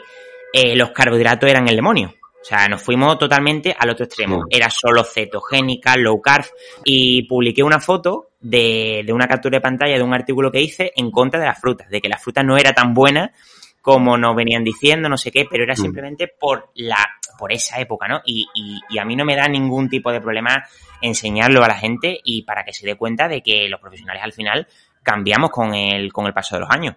eh, 0.53 0.75
los 0.75 0.91
carbohidratos 0.91 1.49
eran 1.49 1.67
el 1.67 1.75
demonio. 1.75 2.13
O 2.41 2.43
sea, 2.43 2.67
nos 2.67 2.81
fuimos 2.81 3.17
totalmente 3.17 3.75
al 3.77 3.89
otro 3.89 4.05
extremo. 4.05 4.45
Era 4.49 4.69
solo 4.69 5.03
cetogénica, 5.03 5.97
low 5.97 6.21
carb. 6.21 6.45
Y 6.85 7.23
publiqué 7.23 7.63
una 7.63 7.79
foto 7.79 8.29
de, 8.39 9.03
de, 9.05 9.13
una 9.13 9.27
captura 9.27 9.57
de 9.57 9.61
pantalla 9.61 9.97
de 9.97 10.03
un 10.03 10.13
artículo 10.13 10.51
que 10.51 10.61
hice 10.61 10.93
en 10.95 11.11
contra 11.11 11.39
de 11.39 11.45
las 11.45 11.59
frutas, 11.59 11.89
de 11.89 11.99
que 11.99 12.07
la 12.07 12.17
fruta 12.17 12.41
no 12.41 12.57
era 12.57 12.73
tan 12.73 12.93
buena 12.93 13.33
como 13.81 14.17
nos 14.17 14.35
venían 14.35 14.63
diciendo, 14.63 15.09
no 15.09 15.17
sé 15.17 15.31
qué, 15.31 15.45
pero 15.49 15.63
era 15.63 15.73
mm. 15.73 15.77
simplemente 15.77 16.27
por 16.27 16.71
la, 16.75 16.97
por 17.37 17.51
esa 17.51 17.79
época, 17.79 18.07
¿no? 18.07 18.21
Y, 18.25 18.47
y, 18.53 18.97
a 18.97 19.05
mí 19.05 19.15
no 19.15 19.25
me 19.25 19.35
da 19.35 19.47
ningún 19.47 19.89
tipo 19.89 20.11
de 20.11 20.21
problema 20.21 20.63
enseñarlo 21.01 21.63
a 21.63 21.67
la 21.67 21.75
gente 21.75 22.19
y 22.23 22.43
para 22.43 22.63
que 22.63 22.73
se 22.73 22.85
dé 22.85 22.95
cuenta 22.95 23.27
de 23.27 23.41
que 23.41 23.69
los 23.69 23.79
profesionales 23.79 24.21
al 24.23 24.33
final 24.33 24.67
cambiamos 25.03 25.49
con 25.49 25.73
el, 25.73 26.11
con 26.11 26.25
el 26.27 26.33
paso 26.33 26.55
de 26.55 26.61
los 26.61 26.69
años. 26.69 26.95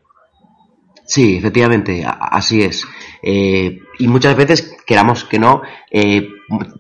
Sí, 1.05 1.37
efectivamente, 1.37 2.05
así 2.07 2.63
es. 2.63 2.87
Eh, 3.23 3.81
y 3.99 4.09
muchas 4.09 4.37
veces, 4.37 4.77
queramos 4.87 5.25
que 5.25 5.39
no, 5.39 5.63
eh, 5.91 6.29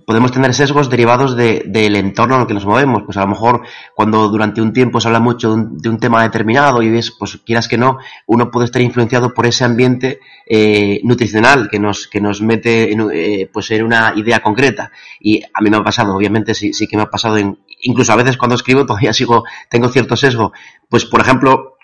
podemos 0.07 0.33
tener 0.33 0.54
sesgos 0.54 0.90
derivados 0.90 1.37
de, 1.37 1.64
del 1.66 1.97
entorno 1.97 2.37
en 2.37 2.40
el 2.42 2.47
que 2.47 2.54
nos 2.54 2.66
movemos. 2.66 3.02
Pues 3.04 3.16
a 3.16 3.23
lo 3.23 3.28
mejor 3.28 3.62
cuando 3.95 4.28
durante 4.28 4.61
un 4.61 4.73
tiempo 4.73 5.00
se 5.00 5.09
habla 5.09 5.21
mucho 5.21 5.49
de 5.50 5.54
un, 5.54 5.78
de 5.78 5.88
un 5.88 5.99
tema 5.99 6.23
determinado 6.23 6.83
y 6.83 6.90
ves, 6.90 7.14
pues 7.19 7.38
quieras 7.45 7.69
que 7.69 7.78
no, 7.78 7.99
uno 8.26 8.50
puede 8.50 8.66
estar 8.66 8.83
influenciado 8.83 9.35
por 9.35 9.47
ese 9.47 9.64
ambiente 9.64 10.21
eh, 10.47 11.00
nutricional 11.04 11.69
que 11.71 11.78
nos, 11.78 12.09
que 12.09 12.21
nos 12.21 12.40
mete 12.40 12.92
en, 12.92 13.09
eh, 13.12 13.49
pues 13.52 13.71
en 13.71 13.85
una 13.85 14.14
idea 14.16 14.40
concreta. 14.40 14.90
Y 15.21 15.42
a 15.42 15.61
mí 15.61 15.71
me 15.71 15.76
ha 15.76 15.85
pasado, 15.85 16.14
obviamente 16.14 16.54
sí, 16.54 16.73
sí 16.73 16.87
que 16.87 16.97
me 16.97 17.02
ha 17.02 17.11
pasado, 17.11 17.37
en, 17.37 17.59
incluso 17.83 18.12
a 18.12 18.16
veces 18.16 18.37
cuando 18.37 18.54
escribo 18.54 18.87
todavía 18.87 19.12
sigo, 19.12 19.45
tengo 19.69 19.88
cierto 19.88 20.16
sesgo. 20.16 20.52
Pues 20.88 21.04
por 21.04 21.21
ejemplo, 21.21 21.76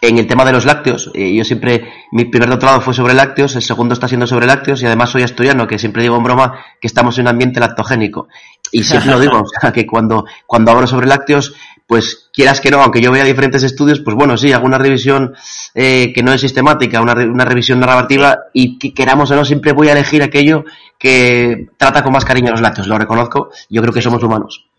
en 0.00 0.18
el 0.18 0.26
tema 0.26 0.44
de 0.44 0.52
los 0.52 0.64
lácteos, 0.64 1.10
eh, 1.14 1.34
yo 1.34 1.44
siempre, 1.44 1.92
mi 2.12 2.24
primer 2.24 2.48
doctorado 2.48 2.80
fue 2.80 2.94
sobre 2.94 3.12
lácteos, 3.12 3.54
el 3.56 3.62
segundo 3.62 3.92
está 3.92 4.08
siendo 4.08 4.26
sobre 4.26 4.46
lácteos 4.46 4.82
y 4.82 4.86
además 4.86 5.10
soy 5.10 5.22
asturiano, 5.22 5.66
que 5.66 5.78
siempre 5.78 6.02
digo 6.02 6.16
en 6.16 6.24
broma 6.24 6.64
que 6.80 6.86
estamos 6.86 7.18
en 7.18 7.24
un 7.24 7.28
ambiente 7.28 7.60
lactogénico. 7.60 8.28
Y 8.72 8.82
siempre 8.84 9.10
lo 9.10 9.20
digo, 9.20 9.40
o 9.40 9.60
sea, 9.60 9.72
que 9.72 9.86
cuando, 9.86 10.24
cuando 10.46 10.70
hablo 10.70 10.86
sobre 10.86 11.06
lácteos, 11.06 11.54
pues 11.86 12.30
quieras 12.32 12.60
que 12.60 12.70
no, 12.70 12.80
aunque 12.80 13.02
yo 13.02 13.10
vea 13.10 13.24
diferentes 13.24 13.62
estudios, 13.62 14.00
pues 14.00 14.16
bueno, 14.16 14.36
sí, 14.36 14.52
hago 14.52 14.64
una 14.64 14.78
revisión 14.78 15.34
eh, 15.74 16.12
que 16.14 16.22
no 16.22 16.32
es 16.32 16.40
sistemática, 16.40 17.00
una, 17.00 17.12
una 17.12 17.44
revisión 17.44 17.80
narrativa 17.80 18.38
y 18.54 18.78
que 18.78 18.94
queramos 18.94 19.30
o 19.32 19.36
no, 19.36 19.44
siempre 19.44 19.72
voy 19.72 19.88
a 19.88 19.92
elegir 19.92 20.22
aquello 20.22 20.64
que 20.98 21.68
trata 21.76 22.02
con 22.02 22.12
más 22.12 22.24
cariño 22.24 22.48
a 22.48 22.52
los 22.52 22.60
lácteos, 22.60 22.86
lo 22.86 22.96
reconozco, 22.96 23.50
yo 23.68 23.82
creo 23.82 23.92
que 23.92 24.02
somos 24.02 24.22
humanos. 24.22 24.69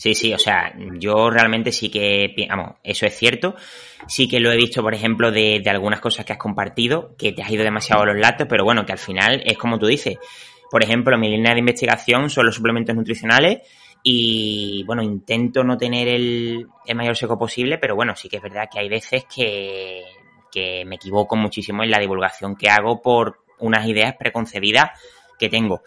Sí, 0.00 0.14
sí, 0.14 0.32
o 0.32 0.38
sea, 0.38 0.72
yo 0.98 1.28
realmente 1.28 1.72
sí 1.72 1.90
que, 1.90 2.34
vamos, 2.48 2.76
eso 2.82 3.04
es 3.04 3.14
cierto. 3.18 3.54
Sí 4.08 4.28
que 4.28 4.40
lo 4.40 4.50
he 4.50 4.56
visto, 4.56 4.80
por 4.80 4.94
ejemplo, 4.94 5.30
de, 5.30 5.62
algunas 5.66 6.00
cosas 6.00 6.24
que 6.24 6.32
has 6.32 6.38
compartido, 6.38 7.14
que 7.18 7.32
te 7.32 7.42
has 7.42 7.50
ido 7.50 7.64
demasiado 7.64 8.04
a 8.04 8.06
los 8.06 8.16
lácteos, 8.16 8.48
pero 8.48 8.64
bueno, 8.64 8.86
que 8.86 8.92
al 8.92 8.98
final 8.98 9.42
es 9.44 9.58
como 9.58 9.78
tú 9.78 9.84
dices. 9.84 10.16
Por 10.70 10.82
ejemplo, 10.82 11.18
mi 11.18 11.28
línea 11.28 11.52
de 11.52 11.58
investigación 11.58 12.30
son 12.30 12.46
los 12.46 12.54
suplementos 12.54 12.96
nutricionales 12.96 13.58
y, 14.02 14.84
bueno, 14.86 15.02
intento 15.02 15.64
no 15.64 15.76
tener 15.76 16.08
el, 16.08 16.66
el 16.86 16.96
mayor 16.96 17.14
seco 17.14 17.38
posible, 17.38 17.76
pero 17.76 17.94
bueno, 17.94 18.16
sí 18.16 18.30
que 18.30 18.38
es 18.38 18.42
verdad 18.42 18.70
que 18.72 18.80
hay 18.80 18.88
veces 18.88 19.26
que, 19.26 20.02
que 20.50 20.82
me 20.86 20.94
equivoco 20.94 21.36
muchísimo 21.36 21.82
en 21.82 21.90
la 21.90 21.98
divulgación 21.98 22.56
que 22.56 22.70
hago 22.70 23.02
por 23.02 23.44
unas 23.58 23.86
ideas 23.86 24.16
preconcebidas 24.18 24.98
que 25.38 25.50
tengo. 25.50 25.82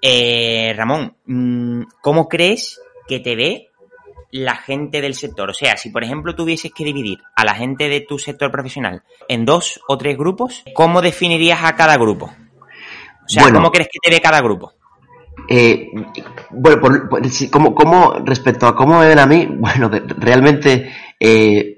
Eh, 0.00 0.72
Ramón, 0.76 1.16
mm, 1.26 1.82
¿cómo 2.00 2.28
crees 2.28 2.80
que 3.08 3.20
te 3.20 3.34
ve 3.34 3.70
la 4.30 4.56
gente 4.56 5.00
del 5.00 5.14
sector? 5.14 5.50
O 5.50 5.54
sea, 5.54 5.76
si 5.76 5.90
por 5.90 6.04
ejemplo 6.04 6.34
tuvieses 6.34 6.72
que 6.72 6.84
dividir 6.84 7.18
a 7.34 7.44
la 7.44 7.54
gente 7.54 7.88
de 7.88 8.00
tu 8.02 8.18
sector 8.18 8.50
profesional 8.50 9.02
en 9.28 9.44
dos 9.44 9.80
o 9.88 9.96
tres 9.96 10.16
grupos, 10.16 10.64
¿cómo 10.74 11.00
definirías 11.02 11.64
a 11.64 11.74
cada 11.74 11.96
grupo? 11.96 12.26
O 12.26 13.28
sea, 13.28 13.44
Bueno. 13.44 13.58
¿cómo 13.58 13.72
crees 13.72 13.88
que 13.88 13.98
te 14.02 14.14
ve 14.14 14.20
cada 14.20 14.40
grupo? 14.40 14.72
Eh, 15.48 15.88
bueno, 16.50 16.80
por, 16.80 17.10
como, 17.50 17.74
como 17.74 18.18
respecto 18.24 18.66
a 18.66 18.74
cómo 18.74 18.98
me 18.98 19.08
ven 19.08 19.18
a 19.18 19.26
mí, 19.26 19.46
bueno, 19.50 19.90
realmente 20.18 20.90
eh, 21.18 21.77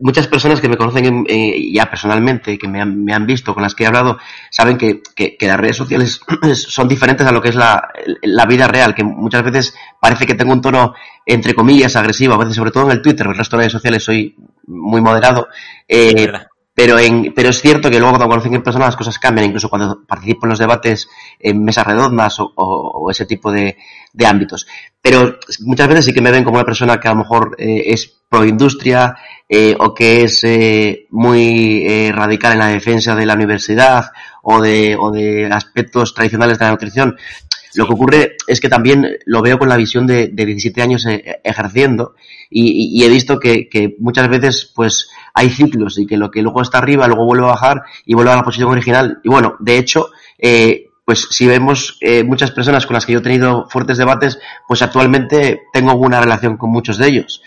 muchas 0.00 0.26
personas 0.28 0.60
que 0.60 0.68
me 0.68 0.76
conocen 0.76 1.24
eh, 1.28 1.70
ya 1.72 1.86
personalmente, 1.90 2.56
que 2.58 2.68
me 2.68 2.80
han, 2.80 3.04
me 3.04 3.12
han 3.12 3.26
visto, 3.26 3.52
con 3.54 3.62
las 3.62 3.74
que 3.74 3.84
he 3.84 3.86
hablado, 3.86 4.18
saben 4.50 4.78
que, 4.78 5.02
que- 5.14 5.36
que 5.36 5.46
las 5.46 5.58
redes 5.60 5.76
sociales 5.76 6.20
son 6.54 6.88
diferentes 6.88 7.26
a 7.26 7.32
lo 7.32 7.42
que 7.42 7.50
es 7.50 7.54
la, 7.54 7.88
la 8.22 8.46
vida 8.46 8.66
real, 8.66 8.94
que 8.94 9.04
muchas 9.04 9.42
veces 9.44 9.74
parece 10.00 10.26
que 10.26 10.34
tengo 10.34 10.52
un 10.52 10.62
tono, 10.62 10.94
entre 11.26 11.54
comillas, 11.54 11.96
agresivo, 11.96 12.34
a 12.34 12.38
veces 12.38 12.54
sobre 12.56 12.70
todo 12.70 12.84
en 12.86 12.92
el 12.92 13.02
Twitter, 13.02 13.26
el 13.26 13.36
resto 13.36 13.56
de 13.56 13.62
redes 13.62 13.72
sociales 13.72 14.02
soy 14.04 14.36
muy 14.66 15.00
moderado. 15.00 15.48
eh, 15.88 16.32
pero, 16.76 16.98
en, 16.98 17.32
pero 17.32 17.50
es 17.50 17.60
cierto 17.60 17.88
que 17.88 18.00
luego 18.00 18.16
cuando 18.16 18.28
conocen 18.28 18.52
en 18.54 18.62
persona 18.64 18.86
las 18.86 18.96
cosas 18.96 19.20
cambian, 19.20 19.46
incluso 19.46 19.68
cuando 19.68 20.04
participo 20.08 20.46
en 20.46 20.50
los 20.50 20.58
debates 20.58 21.08
en 21.38 21.62
mesas 21.62 21.86
redondas 21.86 22.40
o, 22.40 22.50
o- 22.56 22.90
o 23.04 23.10
ese 23.12 23.26
tipo 23.26 23.52
de, 23.52 23.76
de 24.12 24.26
ámbitos. 24.26 24.66
Pero 25.00 25.38
muchas 25.60 25.86
veces 25.86 26.06
sí 26.06 26.12
que 26.12 26.20
me 26.20 26.32
ven 26.32 26.42
como 26.42 26.56
una 26.56 26.64
persona 26.64 26.98
que 26.98 27.06
a 27.06 27.12
lo 27.12 27.18
mejor 27.18 27.54
eh, 27.58 27.84
es 27.86 28.23
pro 28.34 28.44
industria 28.44 29.16
eh, 29.48 29.76
o 29.78 29.94
que 29.94 30.24
es 30.24 30.42
eh, 30.42 31.06
muy 31.10 31.84
eh, 31.86 32.10
radical 32.12 32.54
en 32.54 32.58
la 32.58 32.68
defensa 32.68 33.14
de 33.14 33.26
la 33.26 33.34
universidad 33.34 34.10
o 34.42 34.60
de, 34.60 34.96
o 34.98 35.12
de 35.12 35.46
aspectos 35.46 36.14
tradicionales 36.14 36.58
de 36.58 36.64
la 36.64 36.72
nutrición. 36.72 37.16
Lo 37.76 37.86
que 37.86 37.92
ocurre 37.92 38.36
es 38.46 38.60
que 38.60 38.68
también 38.68 39.18
lo 39.26 39.42
veo 39.42 39.58
con 39.58 39.68
la 39.68 39.76
visión 39.76 40.06
de, 40.06 40.28
de 40.28 40.46
17 40.46 40.82
años 40.82 41.06
ejerciendo 41.42 42.14
y, 42.50 43.02
he 43.04 43.08
visto 43.08 43.40
que, 43.40 43.96
muchas 43.98 44.28
veces 44.28 44.72
pues 44.74 45.08
hay 45.34 45.50
ciclos 45.50 45.98
y 45.98 46.06
que 46.06 46.16
lo 46.16 46.30
que 46.30 46.40
luego 46.40 46.62
está 46.62 46.78
arriba 46.78 47.08
luego 47.08 47.24
vuelve 47.24 47.44
a 47.44 47.48
bajar 47.48 47.82
y 48.06 48.14
vuelve 48.14 48.30
a 48.30 48.36
la 48.36 48.44
posición 48.44 48.70
original. 48.70 49.18
Y 49.24 49.28
bueno, 49.28 49.56
de 49.58 49.76
hecho, 49.76 50.10
pues 51.04 51.26
si 51.30 51.48
vemos 51.48 51.98
muchas 52.24 52.52
personas 52.52 52.86
con 52.86 52.94
las 52.94 53.06
que 53.06 53.12
yo 53.12 53.18
he 53.18 53.22
tenido 53.22 53.66
fuertes 53.68 53.98
debates, 53.98 54.38
pues 54.68 54.80
actualmente 54.82 55.62
tengo 55.72 55.96
buena 55.96 56.20
relación 56.20 56.56
con 56.56 56.70
muchos 56.70 56.96
de 56.98 57.08
ellos. 57.08 57.42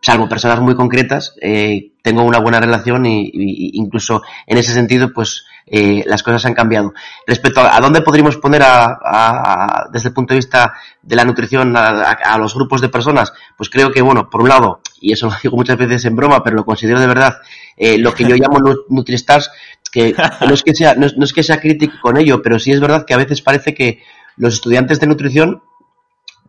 Salvo 0.00 0.28
personas 0.28 0.60
muy 0.60 0.74
concretas, 0.74 1.34
eh, 1.42 1.92
tengo 2.02 2.22
una 2.22 2.38
buena 2.38 2.60
relación 2.60 3.04
y, 3.06 3.30
incluso 3.74 4.22
en 4.46 4.58
ese 4.58 4.72
sentido, 4.72 5.12
pues 5.12 5.44
eh, 5.66 6.02
las 6.06 6.22
cosas 6.22 6.46
han 6.46 6.54
cambiado. 6.54 6.94
Respecto 7.26 7.60
a, 7.60 7.76
a 7.76 7.80
dónde 7.80 8.00
podríamos 8.00 8.36
poner 8.38 8.62
a, 8.64 9.86
desde 9.92 10.08
el 10.08 10.14
punto 10.14 10.32
de 10.34 10.38
vista 10.38 10.72
de 11.02 11.16
la 11.16 11.24
nutrición 11.24 11.74
a, 11.76 12.38
los 12.38 12.54
grupos 12.54 12.80
de 12.80 12.88
personas, 12.88 13.32
pues 13.56 13.68
creo 13.68 13.92
que, 13.92 14.02
bueno, 14.02 14.30
por 14.30 14.42
un 14.42 14.48
lado, 14.48 14.80
y 15.00 15.12
eso 15.12 15.26
lo 15.26 15.34
digo 15.42 15.56
muchas 15.56 15.76
veces 15.76 16.04
en 16.06 16.16
broma, 16.16 16.42
pero 16.42 16.56
lo 16.56 16.64
considero 16.64 17.00
de 17.00 17.06
verdad, 17.06 17.36
eh, 17.76 17.98
lo 17.98 18.14
que 18.14 18.24
yo 18.24 18.36
llamo 18.36 18.58
nu- 18.58 18.84
Nutristars, 18.88 19.50
que 19.92 20.14
no 20.46 20.54
es 20.54 20.62
que 20.62 20.74
sea, 20.74 20.94
no 20.94 21.06
es 21.06 21.32
que 21.32 21.42
sea 21.42 21.60
crítico 21.60 21.96
con 22.00 22.16
ello, 22.16 22.40
pero 22.42 22.58
sí 22.58 22.72
es 22.72 22.80
verdad 22.80 23.04
que 23.06 23.14
a 23.14 23.18
veces 23.18 23.42
parece 23.42 23.74
que 23.74 24.02
los 24.36 24.54
estudiantes 24.54 25.00
de 25.00 25.06
nutrición 25.06 25.62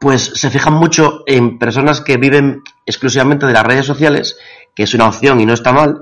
pues 0.01 0.31
se 0.33 0.49
fijan 0.49 0.73
mucho 0.73 1.21
en 1.27 1.59
personas 1.59 2.01
que 2.01 2.17
viven 2.17 2.63
exclusivamente 2.87 3.45
de 3.45 3.53
las 3.53 3.63
redes 3.63 3.85
sociales, 3.85 4.35
que 4.75 4.81
es 4.83 4.93
una 4.95 5.07
opción 5.07 5.39
y 5.39 5.45
no 5.45 5.53
está 5.53 5.71
mal, 5.71 6.01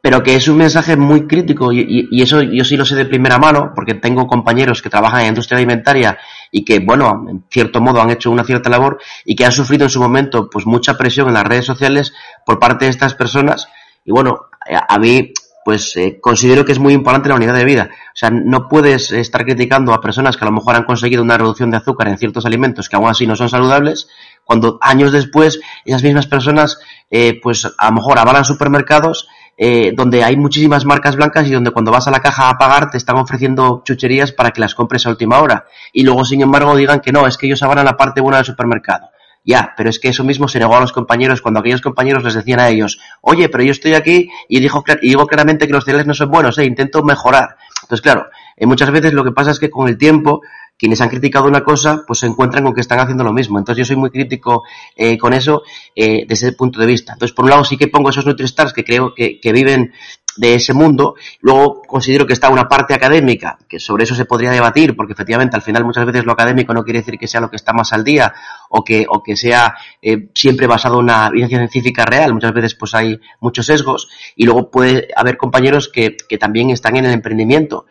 pero 0.00 0.22
que 0.22 0.36
es 0.36 0.48
un 0.48 0.56
mensaje 0.56 0.96
muy 0.96 1.26
crítico 1.26 1.70
y, 1.70 2.08
eso 2.22 2.40
yo 2.40 2.64
sí 2.64 2.78
lo 2.78 2.86
sé 2.86 2.96
de 2.96 3.04
primera 3.04 3.36
mano, 3.36 3.72
porque 3.74 3.92
tengo 3.92 4.26
compañeros 4.26 4.80
que 4.80 4.88
trabajan 4.88 5.20
en 5.20 5.24
la 5.26 5.28
industria 5.28 5.58
alimentaria 5.58 6.16
y 6.50 6.64
que, 6.64 6.78
bueno, 6.78 7.26
en 7.28 7.44
cierto 7.50 7.82
modo 7.82 8.00
han 8.00 8.08
hecho 8.08 8.30
una 8.30 8.42
cierta 8.42 8.70
labor 8.70 8.98
y 9.26 9.36
que 9.36 9.44
han 9.44 9.52
sufrido 9.52 9.84
en 9.84 9.90
su 9.90 10.00
momento 10.00 10.48
pues 10.48 10.64
mucha 10.64 10.96
presión 10.96 11.28
en 11.28 11.34
las 11.34 11.44
redes 11.44 11.66
sociales 11.66 12.14
por 12.46 12.58
parte 12.58 12.86
de 12.86 12.90
estas 12.90 13.14
personas. 13.14 13.68
Y 14.02 14.12
bueno, 14.12 14.46
a 14.88 14.98
mí 14.98 15.34
pues 15.70 15.96
eh, 15.96 16.18
considero 16.20 16.64
que 16.64 16.72
es 16.72 16.80
muy 16.80 16.92
importante 16.92 17.28
la 17.28 17.36
unidad 17.36 17.54
de 17.54 17.64
vida. 17.64 17.90
O 17.92 18.16
sea, 18.16 18.28
no 18.28 18.66
puedes 18.66 19.12
estar 19.12 19.44
criticando 19.44 19.94
a 19.94 20.00
personas 20.00 20.36
que 20.36 20.44
a 20.44 20.48
lo 20.48 20.52
mejor 20.52 20.74
han 20.74 20.82
conseguido 20.82 21.22
una 21.22 21.38
reducción 21.38 21.70
de 21.70 21.76
azúcar 21.76 22.08
en 22.08 22.18
ciertos 22.18 22.44
alimentos 22.44 22.88
que 22.88 22.96
aún 22.96 23.08
así 23.08 23.24
no 23.24 23.36
son 23.36 23.48
saludables, 23.48 24.08
cuando 24.42 24.80
años 24.82 25.12
después 25.12 25.60
esas 25.84 26.02
mismas 26.02 26.26
personas 26.26 26.80
eh, 27.08 27.38
pues 27.40 27.72
a 27.78 27.86
lo 27.86 27.92
mejor 27.92 28.18
avalan 28.18 28.44
supermercados 28.44 29.28
eh, 29.56 29.92
donde 29.94 30.24
hay 30.24 30.36
muchísimas 30.36 30.84
marcas 30.84 31.14
blancas 31.14 31.46
y 31.46 31.52
donde 31.52 31.70
cuando 31.70 31.92
vas 31.92 32.08
a 32.08 32.10
la 32.10 32.18
caja 32.18 32.48
a 32.48 32.58
pagar 32.58 32.90
te 32.90 32.96
están 32.96 33.18
ofreciendo 33.18 33.82
chucherías 33.84 34.32
para 34.32 34.50
que 34.50 34.60
las 34.60 34.74
compres 34.74 35.06
a 35.06 35.10
última 35.10 35.38
hora. 35.38 35.66
Y 35.92 36.02
luego, 36.02 36.24
sin 36.24 36.42
embargo, 36.42 36.74
digan 36.74 36.98
que 36.98 37.12
no, 37.12 37.28
es 37.28 37.38
que 37.38 37.46
ellos 37.46 37.62
avalan 37.62 37.84
la 37.84 37.96
parte 37.96 38.20
buena 38.20 38.38
del 38.38 38.46
supermercado. 38.46 39.10
Ya, 39.42 39.72
pero 39.76 39.88
es 39.88 39.98
que 39.98 40.08
eso 40.08 40.22
mismo 40.22 40.48
se 40.48 40.58
negó 40.58 40.76
a 40.76 40.80
los 40.80 40.92
compañeros 40.92 41.40
cuando 41.40 41.60
aquellos 41.60 41.80
compañeros 41.80 42.22
les 42.22 42.34
decían 42.34 42.60
a 42.60 42.68
ellos, 42.68 42.98
oye, 43.22 43.48
pero 43.48 43.64
yo 43.64 43.72
estoy 43.72 43.94
aquí 43.94 44.30
y, 44.48 44.60
dijo, 44.60 44.84
y 45.00 45.08
digo 45.08 45.26
claramente 45.26 45.66
que 45.66 45.72
los 45.72 45.84
cereales 45.84 46.06
no 46.06 46.14
son 46.14 46.30
buenos, 46.30 46.58
eh, 46.58 46.64
intento 46.64 47.02
mejorar. 47.02 47.56
Entonces, 47.82 48.02
claro, 48.02 48.28
eh, 48.56 48.66
muchas 48.66 48.90
veces 48.90 49.14
lo 49.14 49.24
que 49.24 49.32
pasa 49.32 49.50
es 49.50 49.58
que 49.58 49.70
con 49.70 49.88
el 49.88 49.96
tiempo, 49.96 50.42
quienes 50.80 50.98
han 51.02 51.10
criticado 51.10 51.46
una 51.46 51.62
cosa, 51.62 52.04
pues 52.06 52.20
se 52.20 52.26
encuentran 52.26 52.64
con 52.64 52.72
que 52.72 52.80
están 52.80 53.00
haciendo 53.00 53.22
lo 53.22 53.34
mismo. 53.34 53.58
Entonces, 53.58 53.86
yo 53.86 53.88
soy 53.88 53.96
muy 53.96 54.08
crítico 54.08 54.64
eh, 54.96 55.18
con 55.18 55.34
eso 55.34 55.62
eh, 55.94 56.24
desde 56.26 56.46
ese 56.46 56.56
punto 56.56 56.80
de 56.80 56.86
vista. 56.86 57.12
Entonces, 57.12 57.34
por 57.34 57.44
un 57.44 57.50
lado, 57.50 57.64
sí 57.64 57.76
que 57.76 57.88
pongo 57.88 58.08
esos 58.08 58.24
Nutristars 58.24 58.72
que 58.72 58.82
creo 58.82 59.14
que, 59.14 59.38
que 59.38 59.52
viven 59.52 59.92
de 60.38 60.54
ese 60.54 60.72
mundo. 60.72 61.16
Luego 61.40 61.82
considero 61.82 62.26
que 62.26 62.32
está 62.32 62.48
una 62.48 62.66
parte 62.66 62.94
académica, 62.94 63.58
que 63.68 63.78
sobre 63.78 64.04
eso 64.04 64.14
se 64.14 64.24
podría 64.24 64.50
debatir, 64.50 64.96
porque 64.96 65.12
efectivamente 65.12 65.54
al 65.54 65.62
final 65.62 65.84
muchas 65.84 66.06
veces 66.06 66.24
lo 66.24 66.32
académico 66.32 66.72
no 66.72 66.82
quiere 66.82 67.00
decir 67.00 67.18
que 67.18 67.26
sea 67.26 67.42
lo 67.42 67.50
que 67.50 67.56
está 67.56 67.74
más 67.74 67.92
al 67.92 68.02
día 68.02 68.32
o 68.70 68.82
que, 68.82 69.04
o 69.06 69.22
que 69.22 69.36
sea 69.36 69.74
eh, 70.00 70.30
siempre 70.34 70.66
basado 70.66 70.96
en 70.96 71.04
una 71.04 71.26
evidencia 71.26 71.58
científica 71.58 72.06
real. 72.06 72.32
Muchas 72.32 72.54
veces 72.54 72.74
pues 72.74 72.94
hay 72.94 73.20
muchos 73.40 73.66
sesgos 73.66 74.08
y 74.34 74.44
luego 74.44 74.70
puede 74.70 75.08
haber 75.14 75.36
compañeros 75.36 75.90
que, 75.92 76.16
que 76.16 76.38
también 76.38 76.70
están 76.70 76.96
en 76.96 77.04
el 77.04 77.12
emprendimiento, 77.12 77.84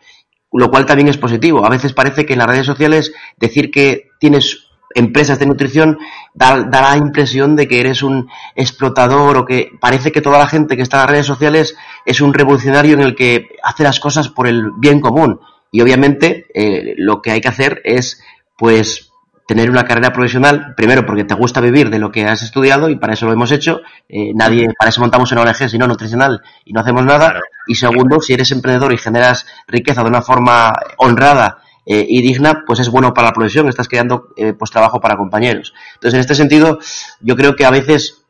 lo 0.52 0.70
cual 0.70 0.86
también 0.86 1.08
es 1.08 1.16
positivo. 1.16 1.64
A 1.64 1.70
veces 1.70 1.92
parece 1.92 2.26
que 2.26 2.32
en 2.32 2.40
las 2.40 2.48
redes 2.48 2.66
sociales 2.66 3.12
decir 3.36 3.70
que 3.70 4.08
tienes 4.18 4.70
empresas 4.94 5.38
de 5.38 5.46
nutrición 5.46 5.98
da, 6.34 6.64
da 6.64 6.90
la 6.90 6.96
impresión 6.96 7.54
de 7.54 7.68
que 7.68 7.80
eres 7.80 8.02
un 8.02 8.28
explotador 8.56 9.36
o 9.36 9.44
que 9.44 9.70
parece 9.80 10.10
que 10.10 10.20
toda 10.20 10.38
la 10.38 10.48
gente 10.48 10.76
que 10.76 10.82
está 10.82 10.96
en 10.96 11.02
las 11.02 11.10
redes 11.10 11.26
sociales 11.26 11.76
es 12.04 12.20
un 12.20 12.34
revolucionario 12.34 12.94
en 12.94 13.00
el 13.00 13.14
que 13.14 13.48
hace 13.62 13.84
las 13.84 14.00
cosas 14.00 14.28
por 14.28 14.48
el 14.48 14.72
bien 14.78 15.00
común. 15.00 15.40
Y 15.70 15.80
obviamente 15.80 16.46
eh, 16.54 16.94
lo 16.96 17.22
que 17.22 17.30
hay 17.30 17.40
que 17.40 17.48
hacer 17.48 17.80
es 17.84 18.20
pues 18.56 19.09
tener 19.50 19.68
una 19.68 19.84
carrera 19.84 20.12
profesional, 20.12 20.74
primero 20.76 21.04
porque 21.04 21.24
te 21.24 21.34
gusta 21.34 21.60
vivir 21.60 21.90
de 21.90 21.98
lo 21.98 22.12
que 22.12 22.24
has 22.24 22.40
estudiado 22.40 22.88
y 22.88 22.94
para 22.94 23.14
eso 23.14 23.26
lo 23.26 23.32
hemos 23.32 23.50
hecho. 23.50 23.80
Eh, 24.08 24.30
nadie, 24.32 24.68
para 24.78 24.90
eso 24.90 25.00
montamos 25.00 25.32
una 25.32 25.42
ONG, 25.42 25.68
sino 25.68 25.88
nutricional 25.88 26.40
y 26.64 26.72
no 26.72 26.78
hacemos 26.78 27.04
nada. 27.04 27.40
Y 27.66 27.74
segundo, 27.74 28.20
si 28.20 28.32
eres 28.32 28.52
emprendedor 28.52 28.92
y 28.92 28.96
generas 28.96 29.48
riqueza 29.66 30.04
de 30.04 30.08
una 30.08 30.22
forma 30.22 30.72
honrada 30.98 31.64
eh, 31.84 32.06
y 32.08 32.22
digna, 32.22 32.62
pues 32.64 32.78
es 32.78 32.90
bueno 32.90 33.12
para 33.12 33.26
la 33.26 33.32
profesión, 33.32 33.68
estás 33.68 33.88
creando 33.88 34.28
eh, 34.36 34.52
pues 34.52 34.70
trabajo 34.70 35.00
para 35.00 35.16
compañeros. 35.16 35.74
Entonces, 35.94 36.14
en 36.14 36.20
este 36.20 36.36
sentido, 36.36 36.78
yo 37.18 37.34
creo 37.34 37.56
que 37.56 37.64
a 37.64 37.70
veces 37.70 38.22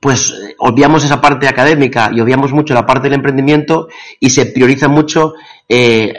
pues 0.00 0.30
eh, 0.30 0.54
obviamos 0.58 1.04
esa 1.04 1.20
parte 1.20 1.48
académica 1.48 2.10
y 2.12 2.20
obviamos 2.20 2.52
mucho 2.52 2.74
la 2.74 2.86
parte 2.86 3.04
del 3.04 3.14
emprendimiento 3.14 3.88
y 4.20 4.30
se 4.30 4.46
prioriza 4.46 4.88
mucho 4.88 5.34
eh, 5.68 6.12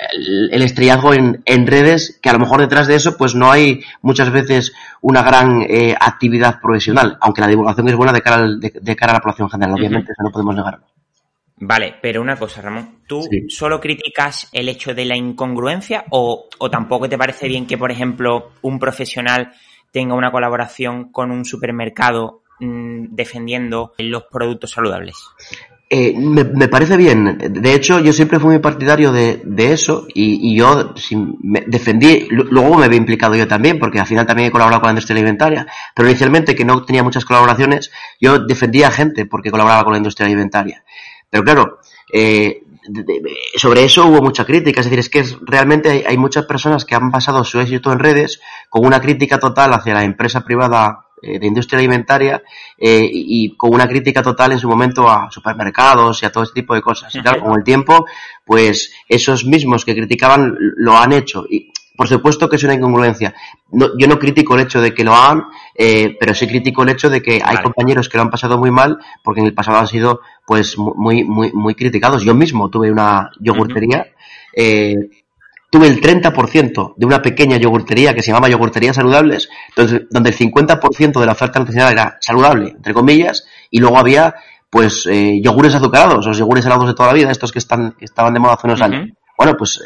el 0.52 0.62
estrellazgo 0.62 1.14
en, 1.14 1.42
en, 1.46 1.68
redes, 1.68 2.20
que 2.22 2.30
a 2.30 2.34
lo 2.34 2.40
mejor 2.40 2.60
detrás 2.60 2.88
de 2.88 2.96
eso 2.96 3.18
pues 3.18 3.36
no 3.36 3.52
hay 3.52 3.82
muchas 4.02 4.32
veces 4.32 4.74
una 5.02 5.22
gran 5.22 5.62
eh, 5.62 5.96
actividad 6.00 6.60
profesional, 6.62 7.18
aunque 7.22 7.42
la 7.42 7.48
divulgación 7.48 7.88
es 7.88 7.96
buena 7.96 8.14
de 8.14 8.22
cara, 8.22 8.38
al, 8.38 8.60
de, 8.60 8.74
de 8.82 8.96
cara 8.96 9.12
a 9.12 9.16
la 9.16 9.22
población 9.22 9.50
general, 9.50 9.76
obviamente, 9.76 10.08
uh 10.08 10.10
-huh. 10.10 10.16
eso 10.18 10.24
no 10.24 10.32
podemos 10.32 10.56
negarlo. 10.56 10.86
Vale, 11.60 11.96
pero 12.02 12.22
una 12.22 12.36
cosa, 12.36 12.62
Ramón, 12.62 13.00
¿tú 13.08 13.24
sí. 13.24 13.50
solo 13.50 13.80
criticas 13.80 14.48
el 14.52 14.70
hecho 14.70 14.94
de 14.94 15.06
la 15.06 15.18
incongruencia 15.18 16.06
o, 16.12 16.48
o 16.60 16.70
tampoco 16.70 17.10
te 17.10 17.18
parece 17.18 17.48
bien 17.48 17.66
que, 17.66 17.80
por 17.80 17.92
ejemplo, 17.92 18.52
un 18.62 18.78
profesional 18.78 19.54
tenga 19.92 20.14
una 20.14 20.32
colaboración 20.32 21.12
con 21.12 21.32
un 21.32 21.46
supermercado 21.46 22.44
defendiendo 22.60 23.94
los 23.98 24.24
productos 24.24 24.72
saludables? 24.72 25.16
Eh, 25.90 26.14
me, 26.18 26.68
parece 26.68 26.98
bien. 26.98 27.38
De 27.38 27.74
hecho, 27.74 28.00
yo 28.00 28.12
siempre 28.12 28.40
fui 28.40 28.50
muy 28.50 28.60
partidario 28.60 29.14
de, 29.14 29.42
eso 29.72 30.06
y, 30.14 30.58
yo 30.58 30.94
me 31.42 31.62
defendí, 31.66 32.28
luego 32.30 32.76
me 32.76 32.86
había 32.86 32.98
implicado 32.98 33.36
yo 33.36 33.48
también, 33.48 33.80
porque 33.80 34.00
al 34.00 34.06
final 34.06 34.26
también 34.26 34.50
he 34.50 34.52
colaborado 34.52 34.82
con 34.82 34.88
la 34.88 34.92
industria 34.92 35.16
alimentaria, 35.16 35.66
pero 35.96 36.10
inicialmente 36.10 36.56
que 36.56 36.66
no 36.66 36.84
tenía 36.84 37.04
muchas 37.04 37.24
colaboraciones, 37.24 37.92
yo 38.20 38.40
defendía 38.40 38.90
a 38.90 38.92
gente 38.92 39.26
porque 39.26 39.50
colaboraba 39.50 39.84
con 39.86 39.94
la 39.94 40.00
industria 40.00 40.26
alimentaria. 40.26 40.84
Pero 41.30 41.44
claro, 41.46 41.80
eh, 42.12 42.64
sobre 43.56 43.86
eso 43.86 44.08
hubo 44.08 44.22
mucha 44.22 44.44
crítica, 44.44 44.82
es 44.82 44.88
decir, 44.88 45.00
es 45.00 45.10
que 45.10 45.24
realmente 45.42 45.90
hay, 45.90 46.04
hay, 46.06 46.18
muchas 46.18 46.46
personas 46.46 46.84
que 46.84 46.96
han 46.96 47.12
basado 47.12 47.46
su 47.46 47.62
éxito 47.62 47.94
en 47.94 48.00
redes 48.00 48.42
con 48.70 48.86
una 48.86 49.00
crítica 49.00 49.40
total 49.40 49.74
hacia 49.74 49.94
la 49.94 50.04
empresa 50.04 50.44
privada 50.44 51.07
de 51.22 51.48
industria 51.48 51.80
alimentaria 51.80 52.44
eh, 52.78 53.10
y, 53.12 53.56
con 53.56 53.74
una 53.74 53.88
crítica 53.88 54.22
total 54.22 54.52
en 54.52 54.60
su 54.60 54.68
momento 54.68 55.10
a 55.10 55.30
supermercados 55.32 56.22
y 56.22 56.26
a 56.26 56.32
todo 56.32 56.44
este 56.44 56.62
tipo 56.62 56.76
de 56.76 56.82
cosas. 56.82 57.14
Y 57.16 57.22
claro, 57.22 57.42
con 57.42 57.58
el 57.58 57.64
tiempo, 57.64 58.06
pues 58.46 58.94
esos 59.08 59.46
mismos 59.46 59.84
que 59.84 59.96
criticaban 59.96 60.56
lo 60.60 60.96
han 60.98 61.14
hecho. 61.14 61.46
Y 61.50 61.72
por 61.98 62.08
supuesto 62.08 62.48
que 62.48 62.58
es 62.58 62.64
una 62.64 62.76
incongruencia. 62.76 63.34
No, 63.72 63.98
yo 63.98 64.08
no 64.08 64.20
critico 64.20 64.54
el 64.54 64.62
hecho 64.62 64.80
de 64.80 64.94
que 64.94 65.04
lo 65.04 65.16
hagan, 65.16 65.46
eh, 65.74 66.16
pero 66.20 66.36
sí 66.36 66.48
critico 66.48 66.84
el 66.84 66.90
hecho 66.90 67.10
de 67.10 67.22
que 67.22 67.36
hay 67.36 67.56
vale. 67.56 67.64
compañeros 67.64 68.08
que 68.08 68.18
lo 68.18 68.24
han 68.24 68.30
pasado 68.30 68.60
muy 68.60 68.70
mal 68.70 69.00
porque 69.24 69.42
en 69.42 69.48
el 69.48 69.56
pasado 69.56 69.80
han 69.80 69.88
sido 69.88 70.22
pues 70.46 70.78
muy 70.78 71.24
muy 71.24 71.52
muy 71.52 71.74
criticados. 71.74 72.24
Yo 72.24 72.36
mismo 72.36 72.70
tuve 72.70 72.92
una 72.92 73.32
yogurtería, 73.40 73.98
uh 73.98 74.02
-huh. 74.02 74.54
eh, 74.56 74.96
tuve 75.70 75.88
el 75.88 76.02
30% 76.02 76.94
de 76.96 77.06
una 77.06 77.22
pequeña 77.22 77.58
yogurtería 77.58 78.14
que 78.14 78.22
se 78.22 78.32
llamaba 78.32 78.50
Yogurtería 78.50 78.94
Saludables, 78.94 79.50
entonces, 79.70 80.04
donde 80.10 80.30
el 80.30 80.38
50% 80.38 81.20
de 81.20 81.26
la 81.26 81.32
oferta 81.34 81.60
nutricional 81.60 81.92
era 81.92 82.18
saludable, 82.22 82.70
entre 82.70 82.94
comillas, 82.94 83.46
y 83.70 83.80
luego 83.80 83.98
había 83.98 84.36
pues 84.70 85.06
eh, 85.10 85.40
yogures 85.42 85.76
azucarados, 85.76 86.26
los 86.26 86.38
yogures 86.38 86.66
helados 86.66 86.88
de 86.88 86.94
toda 86.94 87.10
la 87.10 87.14
vida, 87.14 87.32
estos 87.32 87.52
que 87.52 87.60
están 87.60 87.94
que 87.94 88.06
estaban 88.06 88.34
de 88.34 88.40
moda 88.40 88.54
hace 88.54 88.68
unos 88.68 88.80
uh 88.80 88.84
-huh. 88.84 88.86
años. 88.86 89.10
Bueno, 89.38 89.56
pues 89.58 89.80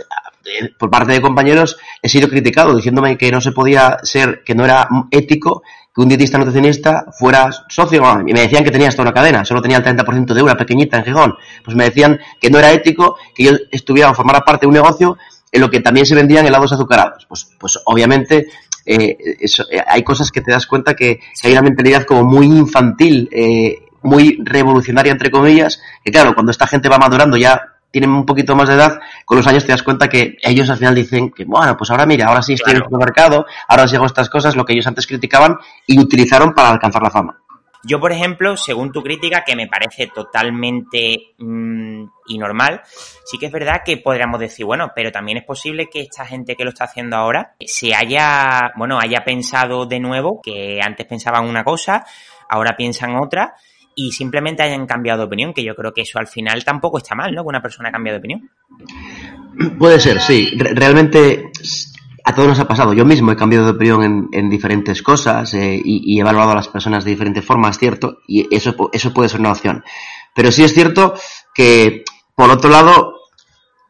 por 0.79 0.89
parte 0.89 1.13
de 1.13 1.21
compañeros 1.21 1.77
he 2.01 2.09
sido 2.09 2.29
criticado 2.29 2.75
diciéndome 2.75 3.17
que 3.17 3.31
no 3.31 3.41
se 3.41 3.51
podía 3.51 3.97
ser, 4.03 4.43
que 4.43 4.55
no 4.55 4.65
era 4.65 4.87
ético 5.11 5.61
que 5.93 6.01
un 6.01 6.07
dietista 6.07 6.37
nutricionista 6.37 7.05
fuera 7.19 7.49
socio, 7.67 8.01
y 8.25 8.33
me 8.33 8.41
decían 8.41 8.63
que 8.63 8.71
tenía 8.71 8.87
hasta 8.87 9.01
una 9.01 9.11
cadena, 9.11 9.43
solo 9.43 9.61
tenía 9.61 9.77
el 9.77 9.83
30% 9.83 10.33
de 10.33 10.41
una 10.41 10.55
pequeñita 10.55 10.97
en 10.97 11.03
Gijón, 11.03 11.35
pues 11.65 11.75
me 11.75 11.83
decían 11.83 12.17
que 12.39 12.49
no 12.49 12.59
era 12.59 12.71
ético 12.71 13.17
que 13.35 13.43
yo 13.43 13.51
estuviera 13.71 14.09
o 14.09 14.13
formara 14.13 14.39
parte 14.39 14.61
de 14.61 14.67
un 14.67 14.73
negocio 14.73 15.17
lo 15.59 15.69
que 15.69 15.81
también 15.81 16.05
se 16.05 16.15
vendían 16.15 16.45
helados 16.45 16.71
azucarados. 16.71 17.25
Pues, 17.27 17.49
pues 17.59 17.79
obviamente 17.85 18.47
eh, 18.85 19.17
eso, 19.39 19.65
eh, 19.69 19.83
hay 19.85 20.03
cosas 20.03 20.31
que 20.31 20.41
te 20.41 20.51
das 20.51 20.65
cuenta 20.65 20.95
que, 20.95 21.19
que 21.19 21.47
hay 21.47 21.53
una 21.53 21.61
mentalidad 21.61 22.03
como 22.05 22.23
muy 22.23 22.45
infantil, 22.45 23.29
eh, 23.31 23.79
muy 24.03 24.39
revolucionaria 24.43 25.11
entre 25.11 25.29
comillas, 25.29 25.81
que 26.03 26.11
claro, 26.11 26.33
cuando 26.33 26.51
esta 26.51 26.67
gente 26.67 26.89
va 26.89 26.97
madurando 26.97 27.37
ya 27.37 27.61
tienen 27.91 28.11
un 28.11 28.25
poquito 28.25 28.55
más 28.55 28.69
de 28.69 28.75
edad, 28.75 28.99
con 29.25 29.37
los 29.37 29.45
años 29.47 29.65
te 29.65 29.73
das 29.73 29.83
cuenta 29.83 30.07
que 30.07 30.37
ellos 30.41 30.69
al 30.69 30.77
final 30.77 30.95
dicen 30.95 31.29
que, 31.29 31.43
bueno, 31.43 31.75
pues 31.75 31.91
ahora 31.91 32.05
mira, 32.05 32.27
ahora 32.27 32.41
sí 32.41 32.53
estoy 32.53 32.73
claro. 32.73 32.87
en 32.87 32.93
el 32.93 32.99
mercado, 32.99 33.45
ahora 33.67 33.83
os 33.83 33.93
hago 33.93 34.05
estas 34.05 34.29
cosas, 34.29 34.55
lo 34.55 34.63
que 34.63 34.73
ellos 34.73 34.87
antes 34.87 35.05
criticaban 35.05 35.57
y 35.85 35.99
utilizaron 35.99 36.53
para 36.53 36.69
alcanzar 36.69 37.03
la 37.03 37.11
fama. 37.11 37.40
Yo, 37.83 37.99
por 37.99 38.11
ejemplo, 38.11 38.55
según 38.57 38.91
tu 38.91 39.01
crítica, 39.01 39.43
que 39.45 39.55
me 39.55 39.67
parece 39.67 40.07
totalmente 40.07 41.33
mmm, 41.39 42.03
y 42.27 42.39
sí 43.25 43.37
que 43.39 43.47
es 43.47 43.51
verdad 43.51 43.81
que 43.83 43.97
podríamos 43.97 44.39
decir, 44.39 44.65
bueno, 44.65 44.91
pero 44.95 45.11
también 45.11 45.39
es 45.39 45.43
posible 45.43 45.89
que 45.91 46.01
esta 46.01 46.25
gente 46.25 46.55
que 46.55 46.63
lo 46.63 46.69
está 46.69 46.85
haciendo 46.85 47.15
ahora 47.17 47.55
se 47.65 47.95
haya, 47.95 48.71
bueno, 48.75 48.99
haya 48.99 49.23
pensado 49.25 49.85
de 49.85 49.99
nuevo, 49.99 50.41
que 50.41 50.79
antes 50.81 51.05
pensaban 51.07 51.47
una 51.47 51.63
cosa, 51.63 52.05
ahora 52.47 52.75
piensan 52.77 53.15
otra, 53.15 53.55
y 53.95 54.11
simplemente 54.11 54.63
hayan 54.63 54.85
cambiado 54.85 55.19
de 55.19 55.25
opinión, 55.25 55.53
que 55.53 55.63
yo 55.63 55.75
creo 55.75 55.91
que 55.91 56.01
eso 56.01 56.19
al 56.19 56.27
final 56.27 56.63
tampoco 56.63 56.99
está 56.99 57.15
mal, 57.15 57.33
¿no? 57.33 57.43
Que 57.43 57.49
una 57.49 57.61
persona 57.61 57.91
cambie 57.91 58.13
de 58.13 58.19
opinión. 58.19 58.49
Puede 59.77 59.99
ser, 59.99 60.21
sí. 60.21 60.49
Realmente 60.57 61.51
a 62.23 62.35
todos 62.35 62.49
nos 62.49 62.59
ha 62.59 62.67
pasado. 62.67 62.93
Yo 62.93 63.05
mismo 63.05 63.31
he 63.31 63.35
cambiado 63.35 63.65
de 63.65 63.71
opinión 63.71 64.03
en, 64.03 64.29
en 64.31 64.49
diferentes 64.49 65.01
cosas 65.01 65.53
eh, 65.53 65.81
y, 65.83 66.17
he 66.17 66.21
evaluado 66.21 66.51
a 66.51 66.55
las 66.55 66.67
personas 66.67 67.03
de 67.03 67.11
diferentes 67.11 67.45
formas, 67.45 67.77
¿cierto? 67.77 68.19
Y 68.27 68.53
eso, 68.55 68.75
eso 68.91 69.13
puede 69.13 69.29
ser 69.29 69.39
una 69.39 69.51
opción. 69.51 69.83
Pero 70.33 70.51
sí 70.51 70.63
es 70.63 70.73
cierto 70.73 71.13
que, 71.53 72.03
por 72.35 72.49
otro 72.49 72.69
lado, 72.69 73.15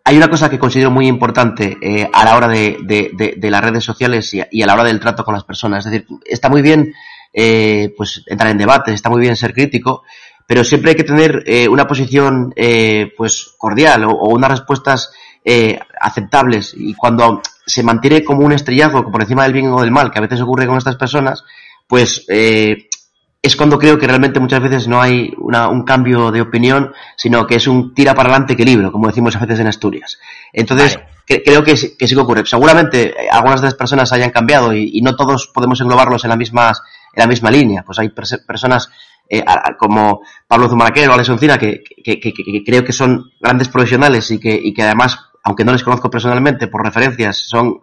hay 0.04 0.17
una 0.17 0.30
cosa 0.30 0.50
que 0.50 0.60
considero 0.60 0.91
muy 0.91 1.08
importante 1.08 1.78
eh, 1.82 2.10
a 2.12 2.26
la 2.26 2.36
hora 2.36 2.48
de, 2.48 2.78
de, 2.82 3.50
las 3.50 3.63
redes 3.63 3.84
sociales 3.84 4.34
y 4.34 4.41
a, 4.41 4.48
y 4.52 4.62
a, 4.62 4.65
la 4.65 4.74
hora 4.74 4.84
del 4.84 5.00
trato 5.00 5.24
con 5.24 5.34
las 5.34 5.44
personas. 5.44 5.86
Es 5.86 5.91
decir, 5.91 6.08
está 6.26 6.50
muy 6.50 6.62
bien 6.62 6.94
eh, 7.34 7.94
pues 7.96 8.24
entrar 8.28 8.50
en 8.50 8.58
debates, 8.58 8.94
está 8.96 9.10
muy 9.10 9.22
bien 9.22 9.36
ser 9.36 9.54
crítico, 9.54 10.04
pero 10.48 10.63
siempre 10.63 10.91
hay 10.91 10.98
que 10.98 11.04
tener 11.04 11.44
eh, 11.46 11.67
una 11.67 11.88
posición 11.88 12.54
eh, 12.56 13.13
pues 13.15 13.54
cordial 13.58 14.06
o, 14.06 14.12
o 14.12 14.30
unas 14.30 14.52
respuestas 14.52 15.12
eh, 15.44 15.80
aceptables 16.00 16.76
y 16.78 16.94
cuando 16.94 17.41
se 17.72 17.84
mantiene 17.84 18.24
como 18.24 18.46
un 18.46 18.52
estrellazo 18.52 19.04
por 19.12 19.22
encima 19.22 19.44
del 19.44 19.54
bien 19.54 19.68
o 19.72 19.82
del 19.82 19.92
mal 19.92 20.12
que 20.12 20.20
a 20.20 20.22
veces 20.22 20.42
ocurre 20.42 20.68
con 20.68 20.78
estas 20.78 20.96
personas 20.98 21.44
pues 21.88 22.26
eh, 22.30 22.90
es 23.42 23.56
cuando 23.56 23.80
creo 23.80 23.98
que 23.98 24.08
realmente 24.08 24.40
muchas 24.40 24.62
veces 24.62 24.88
no 24.88 25.02
hay 25.02 25.34
una, 25.38 25.68
un 25.68 25.84
cambio 25.84 26.32
de 26.32 26.42
opinión, 26.42 26.94
sino 27.16 27.48
que 27.48 27.56
es 27.56 27.68
un 27.68 27.94
tira 27.96 28.14
para 28.14 28.30
adelante 28.30 28.54
equilibrio, 28.54 28.92
como 28.92 29.08
decimos 29.08 29.36
a 29.36 29.40
veces 29.40 29.60
en 29.60 29.68
Asturias. 29.68 30.20
Entonces, 30.54 30.96
vale. 30.96 31.08
que, 31.26 31.44
creo 31.44 31.64
que, 31.64 31.74
que 31.74 32.08
sí 32.08 32.14
que 32.14 32.22
ocurre. 32.22 32.46
Seguramente 32.46 33.16
algunas 33.32 33.62
de 33.62 33.68
las 33.68 33.74
personas 33.74 34.12
hayan 34.14 34.30
cambiado 34.30 34.74
y, 34.74 34.92
y 34.94 35.02
no 35.02 35.16
todos 35.16 35.48
podemos 35.52 35.82
englobarlos 35.82 36.24
en 36.24 36.30
la 36.30 36.36
misma, 36.36 36.72
en 37.14 37.22
la 37.24 37.28
misma 37.28 37.50
línea. 37.50 37.84
Pues 37.84 37.98
hay 37.98 38.10
personas 38.10 38.90
eh, 39.28 39.44
como 39.80 40.22
Pablo 40.48 40.70
Zumaraquero 40.70 41.12
o 41.12 41.16
Alex 41.16 41.30
Oncina 41.30 41.58
que, 41.58 41.82
que, 42.04 42.20
que, 42.20 42.34
que, 42.34 42.64
creo 42.64 42.84
que 42.84 42.94
son 42.94 43.32
grandes 43.40 43.70
profesionales 43.70 44.30
y 44.30 44.40
que, 44.40 44.54
y 44.54 44.72
que 44.72 44.84
además, 44.84 45.18
aunque 45.44 45.66
no 45.66 45.72
les 45.72 45.84
conozco 45.84 46.10
personalmente, 46.10 46.68
por 46.68 46.84
referencias, 46.84 47.38
son, 47.38 47.80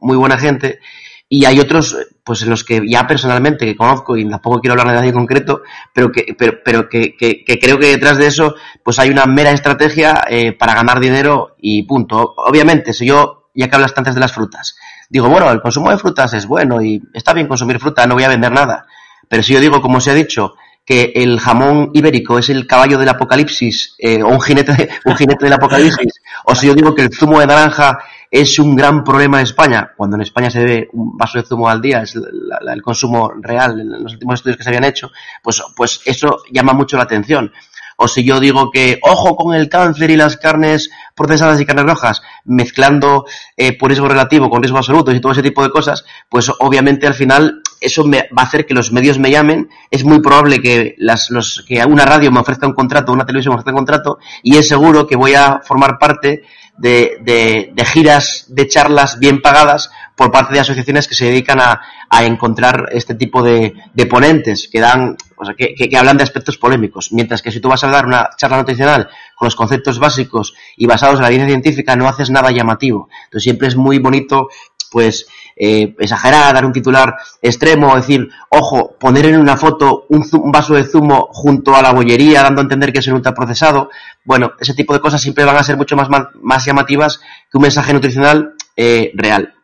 muy 0.00 0.16
buena 0.16 0.38
gente 0.38 0.80
y 1.28 1.46
hay 1.46 1.60
otros 1.60 1.96
pues 2.24 2.42
en 2.42 2.50
los 2.50 2.62
que 2.62 2.82
ya 2.86 3.06
personalmente 3.06 3.64
que 3.64 3.76
conozco 3.76 4.16
y 4.18 4.28
tampoco 4.28 4.60
quiero 4.60 4.72
hablar 4.72 4.88
de 4.88 4.94
nadie 4.94 5.08
en 5.08 5.14
concreto 5.14 5.62
pero 5.94 6.12
que 6.12 6.34
pero, 6.38 6.58
pero 6.62 6.88
que, 6.90 7.14
creo 7.58 7.78
que 7.78 7.86
detrás 7.86 8.18
de 8.18 8.26
eso 8.26 8.54
pues 8.84 8.98
hay 8.98 9.08
una 9.08 9.24
mera 9.24 9.50
estrategia 9.50 10.24
eh, 10.28 10.52
para 10.52 10.74
ganar 10.74 11.00
dinero 11.00 11.56
y 11.58 11.84
punto. 11.84 12.34
Obviamente 12.36 12.92
si 12.92 13.06
yo 13.06 13.48
ya 13.54 13.68
que 13.68 13.74
hablas 13.74 13.94
antes 13.96 14.14
de 14.14 14.20
las 14.20 14.32
frutas 14.32 14.76
digo 15.08 15.28
bueno 15.28 15.50
el 15.50 15.62
consumo 15.62 15.90
de 15.90 15.96
frutas 15.96 16.34
es 16.34 16.46
bueno 16.46 16.82
y 16.82 17.02
está 17.14 17.32
bien 17.32 17.48
consumir 17.48 17.78
fruta 17.78 18.06
no 18.06 18.14
voy 18.14 18.24
a 18.24 18.28
vender 18.28 18.52
nada 18.52 18.86
pero 19.26 19.42
si 19.42 19.54
yo 19.54 19.60
digo 19.60 19.80
como 19.80 20.00
se 20.00 20.10
ha 20.10 20.14
dicho 20.14 20.54
que 20.84 21.12
el 21.14 21.38
jamón 21.38 21.90
ibérico 21.94 22.38
es 22.38 22.48
el 22.48 22.66
caballo 22.66 22.98
del 22.98 23.08
apocalipsis 23.08 23.94
eh, 23.98 24.22
o 24.22 24.28
un 24.28 24.40
jinete 24.40 24.88
un 25.04 25.16
jinete 25.16 25.44
del 25.44 25.52
apocalipsis 25.52 26.20
o 26.44 26.54
si 26.54 26.66
yo 26.66 26.74
digo 26.74 26.94
que 26.94 27.02
el 27.02 27.14
zumo 27.14 27.40
de 27.40 27.46
naranja 27.46 27.98
es 28.32 28.58
un 28.58 28.74
gran 28.74 29.04
problema 29.04 29.38
en 29.38 29.42
España, 29.42 29.92
cuando 29.94 30.16
en 30.16 30.22
España 30.22 30.50
se 30.50 30.64
bebe 30.64 30.88
un 30.94 31.18
vaso 31.18 31.38
de 31.38 31.44
zumo 31.44 31.68
al 31.68 31.82
día, 31.82 32.00
es 32.00 32.14
la, 32.14 32.72
el 32.72 32.80
consumo 32.80 33.30
real 33.38 33.78
en 33.78 34.02
los 34.02 34.14
últimos 34.14 34.36
estudios 34.36 34.56
que 34.56 34.62
se 34.62 34.70
habían 34.70 34.84
hecho, 34.84 35.12
pues, 35.42 35.62
pues 35.76 36.00
eso 36.06 36.38
llama 36.50 36.72
mucho 36.72 36.96
la 36.96 37.02
atención. 37.02 37.52
O 37.98 38.08
si 38.08 38.24
yo 38.24 38.40
digo 38.40 38.70
que, 38.70 38.98
ojo 39.02 39.36
con 39.36 39.54
el 39.54 39.68
cáncer 39.68 40.10
y 40.10 40.16
las 40.16 40.38
carnes 40.38 40.90
procesadas 41.14 41.60
y 41.60 41.66
carnes 41.66 41.84
rojas, 41.84 42.22
mezclando 42.46 43.26
eh, 43.54 43.76
por 43.76 43.90
riesgo 43.90 44.08
relativo 44.08 44.48
con 44.48 44.62
riesgo 44.62 44.78
absoluto 44.78 45.12
y 45.12 45.20
todo 45.20 45.32
ese 45.32 45.42
tipo 45.42 45.62
de 45.62 45.70
cosas, 45.70 46.02
pues 46.30 46.50
obviamente 46.58 47.06
al 47.06 47.14
final 47.14 47.60
eso 47.82 48.04
me, 48.04 48.28
va 48.36 48.42
a 48.42 48.46
hacer 48.46 48.66
que 48.66 48.74
los 48.74 48.92
medios 48.92 49.18
me 49.18 49.30
llamen. 49.30 49.68
Es 49.90 50.04
muy 50.04 50.20
probable 50.20 50.60
que, 50.60 50.94
las, 50.98 51.30
los, 51.30 51.64
que 51.66 51.84
una 51.84 52.04
radio 52.04 52.30
me 52.30 52.40
ofrezca 52.40 52.66
un 52.66 52.74
contrato, 52.74 53.12
una 53.12 53.26
televisión 53.26 53.52
me 53.52 53.56
ofrezca 53.56 53.72
un 53.72 53.78
contrato, 53.78 54.18
y 54.42 54.56
es 54.56 54.68
seguro 54.68 55.06
que 55.06 55.16
voy 55.16 55.34
a 55.34 55.60
formar 55.64 55.98
parte 55.98 56.42
de, 56.78 57.18
de, 57.20 57.70
de 57.74 57.84
giras 57.84 58.46
de 58.48 58.66
charlas 58.66 59.18
bien 59.18 59.42
pagadas 59.42 59.90
por 60.16 60.30
parte 60.30 60.54
de 60.54 60.60
asociaciones 60.60 61.08
que 61.08 61.14
se 61.14 61.26
dedican 61.26 61.60
a, 61.60 61.80
a 62.08 62.24
encontrar 62.24 62.88
este 62.92 63.14
tipo 63.14 63.42
de, 63.42 63.74
de, 63.94 64.06
ponentes 64.06 64.68
que 64.70 64.80
dan, 64.80 65.16
o 65.36 65.44
sea, 65.44 65.54
que, 65.54 65.74
que, 65.74 65.96
hablan 65.96 66.16
de 66.16 66.22
aspectos 66.22 66.58
polémicos. 66.58 67.12
Mientras 67.12 67.42
que 67.42 67.50
si 67.50 67.60
tú 67.60 67.68
vas 67.68 67.82
a 67.84 67.88
dar 67.88 68.06
una 68.06 68.30
charla 68.36 68.58
nutricional 68.58 69.08
con 69.36 69.46
los 69.46 69.56
conceptos 69.56 69.98
básicos 69.98 70.54
y 70.76 70.86
basados 70.86 71.16
en 71.16 71.22
la 71.22 71.28
evidencia 71.28 71.54
científica, 71.54 71.96
no 71.96 72.08
haces 72.08 72.30
nada 72.30 72.50
llamativo. 72.50 73.08
Entonces 73.24 73.44
siempre 73.44 73.68
es 73.68 73.76
muy 73.76 73.98
bonito, 73.98 74.48
pues, 74.90 75.26
eh, 75.56 75.94
exagerar, 75.98 76.54
dar 76.54 76.64
un 76.64 76.72
titular 76.72 77.14
extremo, 77.40 77.96
decir, 77.96 78.28
ojo, 78.48 78.96
poner 78.98 79.26
en 79.26 79.40
una 79.40 79.56
foto 79.56 80.06
un, 80.08 80.24
un, 80.32 80.52
vaso 80.52 80.74
de 80.74 80.84
zumo 80.84 81.28
junto 81.30 81.74
a 81.74 81.82
la 81.82 81.92
bollería, 81.92 82.42
dando 82.42 82.60
a 82.60 82.64
entender 82.64 82.92
que 82.92 83.00
es 83.00 83.06
un 83.08 83.14
ultraprocesado. 83.14 83.90
Bueno, 84.24 84.52
ese 84.60 84.74
tipo 84.74 84.92
de 84.92 85.00
cosas 85.00 85.20
siempre 85.20 85.44
van 85.44 85.56
a 85.56 85.62
ser 85.62 85.76
mucho 85.76 85.96
más, 85.96 86.08
más 86.40 86.64
llamativas 86.64 87.18
que 87.18 87.58
un 87.58 87.62
mensaje 87.62 87.92
nutricional 87.92 88.54
eh, 88.76 89.12
real. 89.14 89.54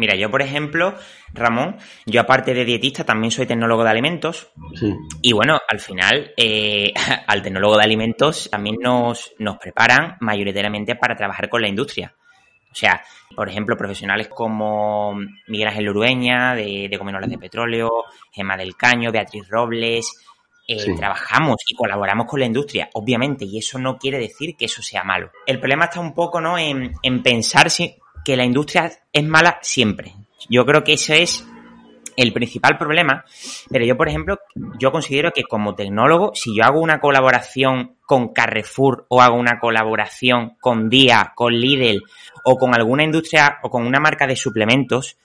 Mira, 0.00 0.16
yo 0.16 0.30
por 0.30 0.40
ejemplo, 0.40 0.94
Ramón, 1.34 1.76
yo 2.06 2.22
aparte 2.22 2.54
de 2.54 2.64
dietista 2.64 3.04
también 3.04 3.30
soy 3.30 3.44
tecnólogo 3.44 3.84
de 3.84 3.90
alimentos. 3.90 4.50
Sí. 4.74 4.94
Y 5.20 5.34
bueno, 5.34 5.58
al 5.68 5.78
final, 5.78 6.32
eh, 6.38 6.94
al 7.26 7.42
tecnólogo 7.42 7.76
de 7.76 7.84
alimentos 7.84 8.48
también 8.50 8.76
nos, 8.80 9.32
nos 9.38 9.58
preparan 9.58 10.16
mayoritariamente 10.20 10.96
para 10.96 11.16
trabajar 11.16 11.50
con 11.50 11.60
la 11.60 11.68
industria. 11.68 12.14
O 12.70 12.74
sea, 12.74 13.02
por 13.34 13.48
ejemplo, 13.48 13.76
profesionales 13.76 14.28
como 14.28 15.14
Miguel 15.48 15.68
Ángel 15.68 15.88
Urueña, 15.88 16.54
de, 16.54 16.88
de 16.88 16.98
Comenolas 16.98 17.28
de 17.28 17.38
Petróleo, 17.38 17.90
Gema 18.30 18.56
del 18.56 18.76
Caño, 18.76 19.10
Beatriz 19.10 19.48
Robles, 19.48 20.06
eh, 20.68 20.78
sí. 20.78 20.94
trabajamos 20.94 21.56
y 21.66 21.74
colaboramos 21.74 22.26
con 22.26 22.38
la 22.38 22.46
industria, 22.46 22.88
obviamente, 22.92 23.44
y 23.44 23.58
eso 23.58 23.78
no 23.78 23.98
quiere 23.98 24.18
decir 24.18 24.56
que 24.56 24.66
eso 24.66 24.82
sea 24.82 25.02
malo. 25.02 25.32
El 25.46 25.58
problema 25.58 25.86
está 25.86 25.98
un 25.98 26.14
poco 26.14 26.40
¿no? 26.40 26.56
en, 26.58 26.92
en 27.02 27.22
pensar 27.24 27.70
si, 27.70 27.96
que 28.24 28.36
la 28.36 28.44
industria 28.44 28.92
es 29.12 29.24
mala 29.24 29.58
siempre. 29.62 30.14
Yo 30.48 30.64
creo 30.64 30.84
que 30.84 30.92
eso 30.92 31.12
es 31.12 31.44
el 32.20 32.32
principal 32.32 32.76
problema, 32.76 33.24
pero 33.70 33.84
yo, 33.84 33.96
por 33.96 34.08
ejemplo, 34.08 34.38
yo 34.78 34.92
considero 34.92 35.32
que 35.32 35.44
como 35.44 35.74
tecnólogo, 35.74 36.32
si 36.34 36.54
yo 36.54 36.64
hago 36.64 36.80
una 36.80 37.00
colaboración 37.00 37.96
con 38.04 38.32
Carrefour 38.32 39.06
o 39.08 39.22
hago 39.22 39.36
una 39.36 39.58
colaboración 39.58 40.56
con 40.60 40.88
Día, 40.88 41.32
con 41.34 41.54
Lidl 41.54 42.02
o 42.44 42.56
con 42.56 42.74
alguna 42.74 43.04
industria 43.04 43.58
o 43.62 43.70
con 43.70 43.86
una 43.86 44.00
marca 44.00 44.26
de 44.26 44.36
suplementos 44.36 45.16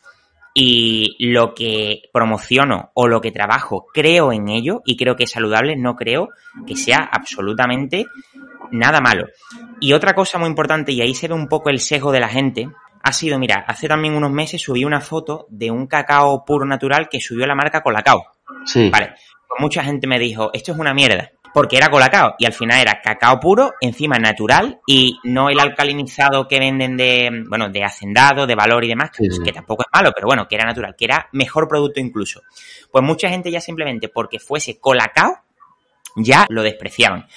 y 0.53 1.17
lo 1.19 1.53
que 1.53 2.03
promociono 2.13 2.91
o 2.93 3.07
lo 3.07 3.19
que 3.19 3.31
trabajo 3.31 3.87
creo 3.93 4.31
en 4.31 4.47
ello 4.47 4.81
y 4.85 4.95
creo 4.95 5.17
que 5.17 5.25
es 5.25 5.31
saludable, 5.31 5.75
no 5.75 5.95
creo 5.95 6.29
que 6.65 6.77
sea 6.77 7.09
absolutamente 7.11 8.05
nada 8.71 9.01
malo. 9.01 9.27
Y 9.81 9.91
otra 9.91 10.15
cosa 10.15 10.37
muy 10.37 10.47
importante, 10.47 10.93
y 10.93 11.01
ahí 11.01 11.13
se 11.13 11.27
ve 11.27 11.33
un 11.33 11.47
poco 11.47 11.69
el 11.69 11.79
sesgo 11.79 12.13
de 12.13 12.21
la 12.21 12.29
gente, 12.29 12.69
ha 13.05 13.13
sido, 13.13 13.37
mira, 13.37 13.63
hace 13.67 13.87
también 13.87 14.15
unos 14.15 14.31
meses 14.31 14.59
subí 14.59 14.83
una 14.83 14.99
foto 14.99 15.45
de 15.51 15.69
un 15.69 15.85
cacao 15.85 16.43
puro 16.43 16.65
natural 16.65 17.07
que 17.07 17.21
subió 17.21 17.45
la 17.45 17.53
marca 17.53 17.83
Colacao. 17.83 18.25
Sí. 18.65 18.89
Vale. 18.89 19.13
Pues 19.47 19.61
mucha 19.61 19.83
gente 19.83 20.07
me 20.07 20.17
dijo, 20.17 20.49
esto 20.53 20.71
es 20.71 20.79
una 20.79 20.91
mierda. 20.91 21.29
Porque 21.53 21.77
era 21.77 21.91
Colacao. 21.91 22.33
Y 22.39 22.45
al 22.47 22.53
final 22.53 22.81
era 22.81 22.99
cacao 23.03 23.39
puro, 23.39 23.73
encima 23.79 24.17
natural, 24.17 24.79
y 24.87 25.19
no 25.23 25.51
el 25.51 25.59
alcalinizado 25.59 26.47
que 26.47 26.57
venden 26.57 26.97
de, 26.97 27.43
bueno, 27.47 27.69
de 27.69 27.83
hacendado, 27.83 28.47
de 28.47 28.55
valor 28.55 28.83
y 28.83 28.87
demás, 28.87 29.11
que, 29.11 29.29
sí. 29.29 29.39
que 29.45 29.51
tampoco 29.51 29.83
es 29.83 29.89
malo, 29.93 30.11
pero 30.15 30.25
bueno, 30.25 30.47
que 30.47 30.55
era 30.55 30.65
natural, 30.65 30.95
que 30.97 31.05
era 31.05 31.29
mejor 31.31 31.67
producto 31.67 31.99
incluso. 31.99 32.41
Pues 32.91 33.03
mucha 33.03 33.29
gente 33.29 33.51
ya 33.51 33.61
simplemente 33.61 34.09
porque 34.09 34.39
fuese 34.39 34.79
Colacao, 34.79 35.43
ya 36.15 36.47
lo 36.49 36.63
despreciaban. 36.63 37.27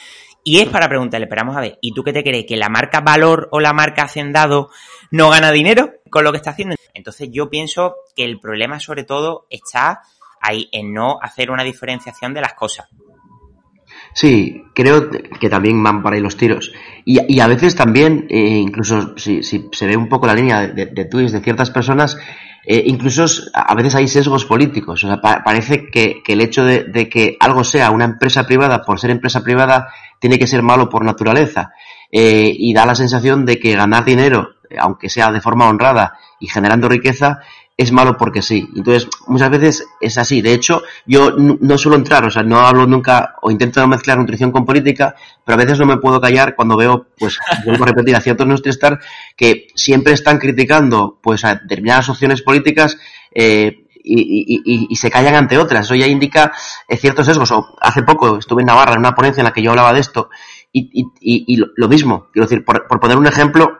Y 0.44 0.60
es 0.60 0.68
para 0.68 0.88
preguntarle, 0.88 1.26
pero 1.26 1.42
vamos 1.42 1.56
a 1.56 1.60
ver, 1.60 1.78
¿y 1.80 1.92
tú 1.92 2.02
qué 2.02 2.12
te 2.12 2.22
crees? 2.22 2.46
¿Que 2.46 2.56
la 2.56 2.68
marca 2.68 3.00
Valor 3.00 3.48
o 3.52 3.60
la 3.60 3.72
marca 3.72 4.02
Hacendado 4.02 4.70
no 5.10 5.30
gana 5.30 5.50
dinero 5.50 5.94
con 6.10 6.24
lo 6.24 6.30
que 6.32 6.38
está 6.38 6.50
haciendo? 6.50 6.76
Entonces 6.94 7.28
yo 7.30 7.50
pienso 7.50 7.96
que 8.16 8.24
el 8.24 8.40
problema 8.40 8.80
sobre 8.80 9.04
todo 9.04 9.46
está 9.50 10.02
ahí, 10.40 10.68
en 10.72 10.92
no 10.92 11.18
hacer 11.20 11.50
una 11.50 11.64
diferenciación 11.64 12.34
de 12.34 12.40
las 12.40 12.54
cosas. 12.54 12.88
Sí, 14.12 14.64
creo 14.74 15.10
que 15.10 15.48
también 15.48 15.82
van 15.82 16.02
para 16.02 16.16
ahí 16.16 16.22
los 16.22 16.36
tiros. 16.36 16.72
Y, 17.04 17.40
a 17.40 17.46
veces 17.46 17.74
también, 17.74 18.26
eh, 18.28 18.58
incluso 18.58 19.16
si, 19.16 19.42
si, 19.42 19.68
se 19.72 19.86
ve 19.86 19.96
un 19.96 20.08
poco 20.08 20.26
la 20.26 20.34
línea 20.34 20.66
de, 20.66 20.86
de, 20.86 21.04
tweets 21.06 21.32
de 21.32 21.40
ciertas 21.40 21.70
personas, 21.70 22.18
eh, 22.66 22.82
incluso 22.86 23.24
a 23.54 23.74
veces 23.74 23.94
hay 23.94 24.08
sesgos 24.08 24.44
políticos. 24.44 25.02
O 25.04 25.06
sea, 25.08 25.20
pa 25.20 25.42
parece 25.42 25.86
que, 25.90 26.22
el 26.26 26.40
hecho 26.40 26.64
de, 26.64 26.84
de, 26.84 27.08
que 27.08 27.36
algo 27.40 27.64
sea 27.64 27.90
una 27.90 28.04
empresa 28.04 28.44
privada 28.44 28.82
por 28.82 29.00
ser 29.00 29.10
empresa 29.10 29.42
privada 29.42 29.88
tiene 30.18 30.38
que 30.38 30.46
ser 30.46 30.62
malo 30.62 30.88
por 30.88 31.04
naturaleza. 31.04 31.72
Eh, 32.10 32.54
y 32.54 32.72
da 32.74 32.86
la 32.86 32.94
sensación 32.94 33.44
de 33.44 33.58
que 33.58 33.74
ganar 33.74 34.04
dinero, 34.04 34.56
aunque 34.78 35.08
sea 35.08 35.30
de 35.30 35.40
forma 35.40 35.68
honrada 35.68 36.18
y 36.40 36.48
generando 36.48 36.88
riqueza, 36.88 37.40
es 37.78 37.92
malo 37.92 38.16
porque 38.16 38.42
sí. 38.42 38.68
Entonces, 38.74 39.08
muchas 39.28 39.50
veces 39.50 39.86
es 40.00 40.18
así. 40.18 40.42
De 40.42 40.52
hecho, 40.52 40.82
yo 41.06 41.30
no 41.38 41.78
suelo 41.78 41.96
entrar, 41.96 42.24
o 42.24 42.30
sea, 42.30 42.42
no 42.42 42.58
hablo 42.58 42.88
nunca 42.88 43.36
o 43.40 43.52
intento 43.52 43.80
no 43.80 43.86
mezclar 43.86 44.18
nutrición 44.18 44.50
con 44.50 44.64
política, 44.64 45.14
pero 45.44 45.54
a 45.54 45.64
veces 45.64 45.78
no 45.78 45.86
me 45.86 45.98
puedo 45.98 46.20
callar 46.20 46.56
cuando 46.56 46.76
veo, 46.76 47.06
pues, 47.16 47.38
vuelvo 47.64 47.84
a 47.84 47.86
repetir, 47.86 48.16
a 48.16 48.20
ciertos 48.20 48.48
nuestristar 48.48 48.98
que 49.36 49.68
siempre 49.76 50.12
están 50.12 50.38
criticando, 50.38 51.20
pues, 51.22 51.44
a 51.44 51.54
determinadas 51.54 52.08
opciones 52.08 52.42
políticas, 52.42 52.98
eh, 53.32 53.84
y, 54.10 54.86
y, 54.88 54.96
se 54.96 55.10
callan 55.10 55.34
ante 55.34 55.58
otras. 55.58 55.84
Eso 55.84 55.94
ya 55.94 56.06
indica 56.06 56.52
eh, 56.88 56.96
ciertos 56.96 57.26
sesgos. 57.26 57.52
Hace 57.78 58.02
poco 58.02 58.38
estuve 58.38 58.62
en 58.62 58.66
Navarra 58.66 58.94
en 58.94 59.00
una 59.00 59.14
ponencia 59.14 59.42
en 59.42 59.44
la 59.44 59.52
que 59.52 59.62
yo 59.62 59.70
hablaba 59.70 59.92
de 59.92 60.00
esto 60.00 60.30
y, 60.72 61.10
y 61.20 61.56
lo, 61.56 61.88
mismo. 61.88 62.28
Quiero 62.32 62.48
decir, 62.48 62.64
por, 62.64 62.86
poner 63.00 63.18
un 63.18 63.26
ejemplo, 63.26 63.78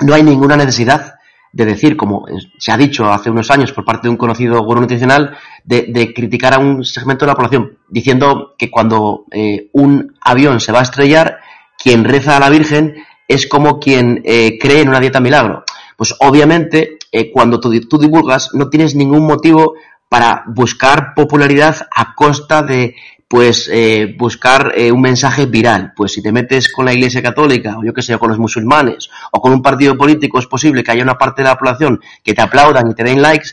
no 0.00 0.14
hay 0.14 0.22
ninguna 0.22 0.56
necesidad 0.56 1.14
de 1.52 1.64
decir, 1.64 1.96
como 1.96 2.26
se 2.58 2.72
ha 2.72 2.76
dicho 2.76 3.10
hace 3.10 3.30
unos 3.30 3.50
años 3.50 3.72
por 3.72 3.84
parte 3.84 4.06
de 4.06 4.10
un 4.10 4.16
conocido 4.16 4.62
gurú 4.62 4.80
nutricional, 4.80 5.36
de, 5.64 6.12
criticar 6.14 6.54
a 6.54 6.58
un 6.58 6.84
segmento 6.84 7.24
de 7.24 7.32
la 7.32 7.34
población, 7.34 7.78
diciendo 7.88 8.54
que 8.56 8.70
cuando 8.70 9.24
eh, 9.30 9.68
un 9.72 10.16
avión 10.20 10.60
se 10.60 10.72
va 10.72 10.80
a 10.80 10.84
estrellar, 10.84 11.38
quien 11.76 12.04
reza 12.04 12.36
a 12.36 12.40
la 12.40 12.50
Virgen 12.50 12.94
es 13.26 13.46
como 13.46 13.78
quien 13.78 14.22
eh, 14.24 14.58
cree 14.60 14.82
en 14.82 14.88
una 14.88 15.00
dieta 15.00 15.20
milagro. 15.20 15.64
Pues 15.96 16.14
obviamente, 16.20 16.98
eh, 17.12 17.30
cuando 17.30 17.60
tú 17.60 17.70
divulgas, 17.70 18.50
no 18.54 18.68
tienes 18.68 18.94
ningún 18.94 19.26
motivo 19.26 19.74
para 20.08 20.44
buscar 20.48 21.14
popularidad 21.14 21.86
a 21.94 22.14
costa 22.14 22.62
de 22.62 22.96
pues 23.30 23.70
eh, 23.72 24.16
buscar 24.18 24.72
eh, 24.74 24.90
un 24.90 25.00
mensaje 25.00 25.46
viral. 25.46 25.92
Pues 25.94 26.14
si 26.14 26.20
te 26.20 26.32
metes 26.32 26.68
con 26.68 26.84
la 26.84 26.92
Iglesia 26.92 27.22
Católica, 27.22 27.78
o 27.78 27.84
yo 27.84 27.94
que 27.94 28.02
sé, 28.02 28.18
con 28.18 28.28
los 28.28 28.40
musulmanes, 28.40 29.08
o 29.30 29.40
con 29.40 29.52
un 29.52 29.62
partido 29.62 29.96
político, 29.96 30.40
es 30.40 30.48
posible 30.48 30.82
que 30.82 30.90
haya 30.90 31.04
una 31.04 31.16
parte 31.16 31.42
de 31.42 31.48
la 31.48 31.56
población 31.56 32.00
que 32.24 32.34
te 32.34 32.42
aplaudan 32.42 32.90
y 32.90 32.94
te 32.94 33.04
den 33.04 33.22
likes, 33.22 33.50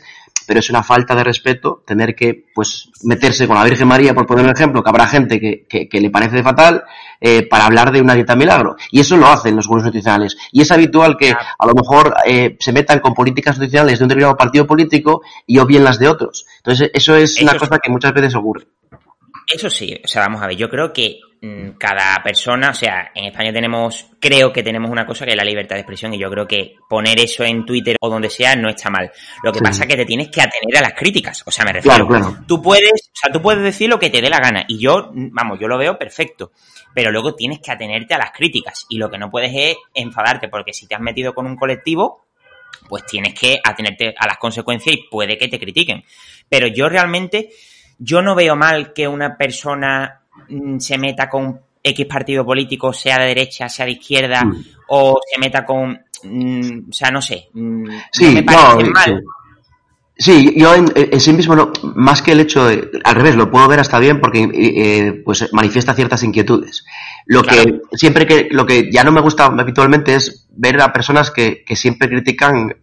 pero 0.48 0.58
es 0.58 0.68
una 0.68 0.82
falta 0.82 1.14
de 1.14 1.22
respeto 1.22 1.84
tener 1.86 2.16
que 2.16 2.46
pues 2.52 2.90
meterse 3.04 3.46
con 3.46 3.54
la 3.54 3.62
Virgen 3.62 3.86
María, 3.86 4.14
por 4.14 4.26
poner 4.26 4.46
un 4.46 4.50
ejemplo, 4.50 4.82
que 4.82 4.90
habrá 4.90 5.06
gente 5.06 5.38
que, 5.38 5.64
que, 5.68 5.88
que 5.88 6.00
le 6.00 6.10
parece 6.10 6.42
fatal, 6.42 6.82
eh, 7.20 7.46
para 7.46 7.66
hablar 7.66 7.92
de 7.92 8.00
una 8.00 8.14
dieta 8.14 8.34
milagro. 8.34 8.74
Y 8.90 8.98
eso 8.98 9.16
lo 9.16 9.28
hacen 9.28 9.54
los 9.54 9.68
gurús 9.68 9.84
nutricionales. 9.84 10.36
Y 10.50 10.62
es 10.62 10.72
habitual 10.72 11.16
que 11.16 11.30
a 11.30 11.66
lo 11.66 11.74
mejor 11.74 12.16
eh, 12.26 12.56
se 12.58 12.72
metan 12.72 12.98
con 12.98 13.14
políticas 13.14 13.56
nutricionales 13.58 14.00
de 14.00 14.04
un 14.04 14.08
determinado 14.08 14.36
partido 14.36 14.66
político 14.66 15.22
y 15.46 15.58
obvien 15.58 15.84
las 15.84 16.00
de 16.00 16.08
otros. 16.08 16.46
Entonces, 16.56 16.90
eso 16.92 17.14
es 17.14 17.40
una 17.40 17.56
cosa 17.56 17.78
que 17.78 17.92
muchas 17.92 18.12
veces 18.12 18.34
ocurre. 18.34 18.66
Eso 19.48 19.70
sí, 19.70 19.98
o 20.04 20.06
sea, 20.06 20.22
vamos 20.22 20.42
a 20.42 20.46
ver, 20.46 20.56
yo 20.56 20.68
creo 20.68 20.92
que 20.92 21.20
mmm, 21.40 21.70
cada 21.78 22.22
persona, 22.22 22.68
o 22.68 22.74
sea, 22.74 23.12
en 23.14 23.24
España 23.24 23.50
tenemos, 23.50 24.04
creo 24.20 24.52
que 24.52 24.62
tenemos 24.62 24.90
una 24.90 25.06
cosa 25.06 25.24
que 25.24 25.30
es 25.30 25.36
la 25.38 25.44
libertad 25.44 25.76
de 25.76 25.80
expresión 25.80 26.12
y 26.12 26.18
yo 26.18 26.28
creo 26.28 26.46
que 26.46 26.74
poner 26.86 27.18
eso 27.18 27.44
en 27.44 27.64
Twitter 27.64 27.96
o 27.98 28.10
donde 28.10 28.28
sea 28.28 28.54
no 28.56 28.68
está 28.68 28.90
mal. 28.90 29.10
Lo 29.42 29.50
que 29.50 29.60
sí. 29.60 29.64
pasa 29.64 29.84
es 29.84 29.88
que 29.88 29.96
te 29.96 30.04
tienes 30.04 30.28
que 30.28 30.42
atener 30.42 30.76
a 30.76 30.82
las 30.82 30.92
críticas, 30.92 31.42
o 31.46 31.50
sea, 31.50 31.64
me 31.64 31.72
refiero. 31.72 32.06
Claro, 32.06 32.26
claro. 32.26 32.44
Tú 32.46 32.60
puedes, 32.60 32.92
o 32.92 33.14
sea, 33.14 33.32
tú 33.32 33.40
puedes 33.40 33.62
decir 33.62 33.88
lo 33.88 33.98
que 33.98 34.10
te 34.10 34.20
dé 34.20 34.28
la 34.28 34.38
gana 34.38 34.66
y 34.68 34.78
yo, 34.78 35.10
vamos, 35.14 35.58
yo 35.58 35.66
lo 35.66 35.78
veo 35.78 35.98
perfecto, 35.98 36.52
pero 36.92 37.10
luego 37.10 37.34
tienes 37.34 37.60
que 37.60 37.72
atenerte 37.72 38.12
a 38.12 38.18
las 38.18 38.32
críticas 38.32 38.84
y 38.90 38.98
lo 38.98 39.08
que 39.08 39.16
no 39.16 39.30
puedes 39.30 39.52
es 39.54 39.76
enfadarte 39.94 40.48
porque 40.48 40.74
si 40.74 40.86
te 40.86 40.94
has 40.94 41.00
metido 41.00 41.32
con 41.32 41.46
un 41.46 41.56
colectivo, 41.56 42.26
pues 42.86 43.06
tienes 43.06 43.32
que 43.32 43.58
atenerte 43.64 44.14
a 44.18 44.26
las 44.26 44.36
consecuencias 44.36 44.94
y 44.94 45.08
puede 45.10 45.38
que 45.38 45.48
te 45.48 45.58
critiquen. 45.58 46.04
Pero 46.50 46.66
yo 46.66 46.90
realmente 46.90 47.48
yo 47.98 48.22
no 48.22 48.34
veo 48.34 48.56
mal 48.56 48.92
que 48.92 49.06
una 49.08 49.36
persona 49.36 50.20
mm, 50.48 50.78
se 50.78 50.98
meta 50.98 51.28
con 51.28 51.60
X 51.82 52.06
partido 52.06 52.44
político, 52.44 52.92
sea 52.92 53.18
de 53.18 53.26
derecha, 53.26 53.68
sea 53.68 53.86
de 53.86 53.92
izquierda, 53.92 54.44
mm. 54.44 54.64
o 54.88 55.20
se 55.30 55.40
meta 55.40 55.64
con, 55.64 56.00
mm, 56.24 56.88
o 56.90 56.92
sea, 56.92 57.10
no 57.10 57.20
sé, 57.20 57.48
sí, 58.12 58.26
no 58.26 58.32
me 58.32 58.42
parece 58.42 58.84
no, 58.84 58.90
mal. 58.90 59.04
Sí. 59.04 59.26
Sí, 60.20 60.52
yo 60.56 60.74
en, 60.74 60.90
en, 60.96 61.20
sí 61.20 61.32
mismo, 61.32 61.54
no, 61.54 61.70
más 61.94 62.22
que 62.22 62.32
el 62.32 62.40
hecho 62.40 62.66
de, 62.66 62.90
al 63.04 63.14
revés, 63.14 63.36
lo 63.36 63.52
puedo 63.52 63.68
ver 63.68 63.78
hasta 63.78 64.00
bien 64.00 64.20
porque 64.20 64.50
eh, 64.52 65.22
pues 65.24 65.48
manifiesta 65.52 65.94
ciertas 65.94 66.24
inquietudes. 66.24 66.84
Lo 67.24 67.42
claro. 67.42 67.62
que 67.62 67.96
siempre 67.96 68.26
que, 68.26 68.48
lo 68.50 68.66
que 68.66 68.90
ya 68.90 69.04
no 69.04 69.12
me 69.12 69.20
gusta 69.20 69.44
habitualmente 69.44 70.16
es 70.16 70.48
ver 70.50 70.82
a 70.82 70.92
personas 70.92 71.30
que, 71.30 71.62
que 71.64 71.76
siempre 71.76 72.08
critican 72.08 72.74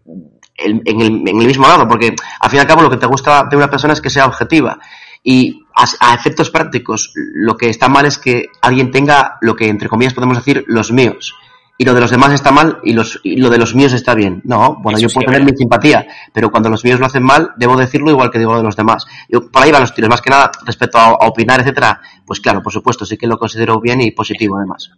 el- 0.55 0.81
en, 0.85 1.01
el, 1.01 1.07
en 1.27 1.41
el 1.41 1.47
mismo 1.47 1.67
lado, 1.67 1.85
porque 1.89 2.15
al 2.39 2.49
fin 2.49 2.57
y 2.57 2.61
al 2.61 2.67
cabo 2.67 2.83
lo 2.83 2.89
que 2.89 2.95
te 2.95 3.05
gusta 3.05 3.45
de 3.51 3.57
una 3.57 3.69
persona 3.69 3.91
es 3.91 3.99
que 3.99 4.09
sea 4.09 4.27
objetiva. 4.27 4.79
Y 5.27 5.63
a, 5.75 6.11
a 6.11 6.13
efectos 6.13 6.51
prácticos, 6.51 7.11
lo 7.15 7.57
que 7.57 7.69
está 7.69 7.89
mal 7.89 8.05
es 8.05 8.19
que 8.19 8.45
alguien 8.61 8.91
tenga 8.91 9.37
lo 9.41 9.55
que 9.55 9.67
entre 9.67 9.89
comillas 9.89 10.13
podemos 10.13 10.37
decir 10.37 10.63
los 10.67 10.91
míos. 10.91 11.33
Y 11.77 11.83
lo 11.83 11.93
de 11.93 11.99
los 11.99 12.11
demás 12.11 12.31
está 12.31 12.51
mal 12.51 12.77
y, 12.83 12.93
los, 12.93 13.19
y 13.23 13.35
lo 13.37 13.49
de 13.49 13.57
los 13.57 13.73
míos 13.75 13.91
está 13.91 14.13
bien. 14.13 14.39
No, 14.45 14.75
bueno, 14.81 14.97
Eso 14.97 15.07
yo 15.07 15.13
puedo 15.13 15.25
tener 15.25 15.41
verdad. 15.41 15.51
mi 15.53 15.57
simpatía, 15.57 16.07
pero 16.31 16.49
cuando 16.51 16.69
los 16.69 16.85
míos 16.85 16.99
lo 17.01 17.07
hacen 17.07 17.23
mal, 17.23 17.49
debo 17.57 17.75
decirlo 17.75 18.11
igual 18.11 18.29
que 18.31 18.39
digo 18.39 18.51
lo 18.53 18.59
de 18.59 18.63
los 18.65 18.77
demás. 18.77 19.05
Yo, 19.27 19.49
por 19.51 19.63
ahí 19.63 19.71
van 19.71 19.81
los 19.81 19.93
tiros, 19.93 20.09
más 20.09 20.21
que 20.21 20.29
nada 20.29 20.51
respecto 20.63 20.97
a, 20.99 21.07
a 21.07 21.27
opinar, 21.27 21.59
etcétera. 21.59 21.99
Pues 22.25 22.39
claro, 22.39 22.61
por 22.61 22.71
supuesto, 22.71 23.03
sí 23.05 23.17
que 23.17 23.27
lo 23.27 23.37
considero 23.37 23.81
bien 23.81 23.99
y 23.99 24.11
positivo 24.11 24.55
además. 24.57 24.91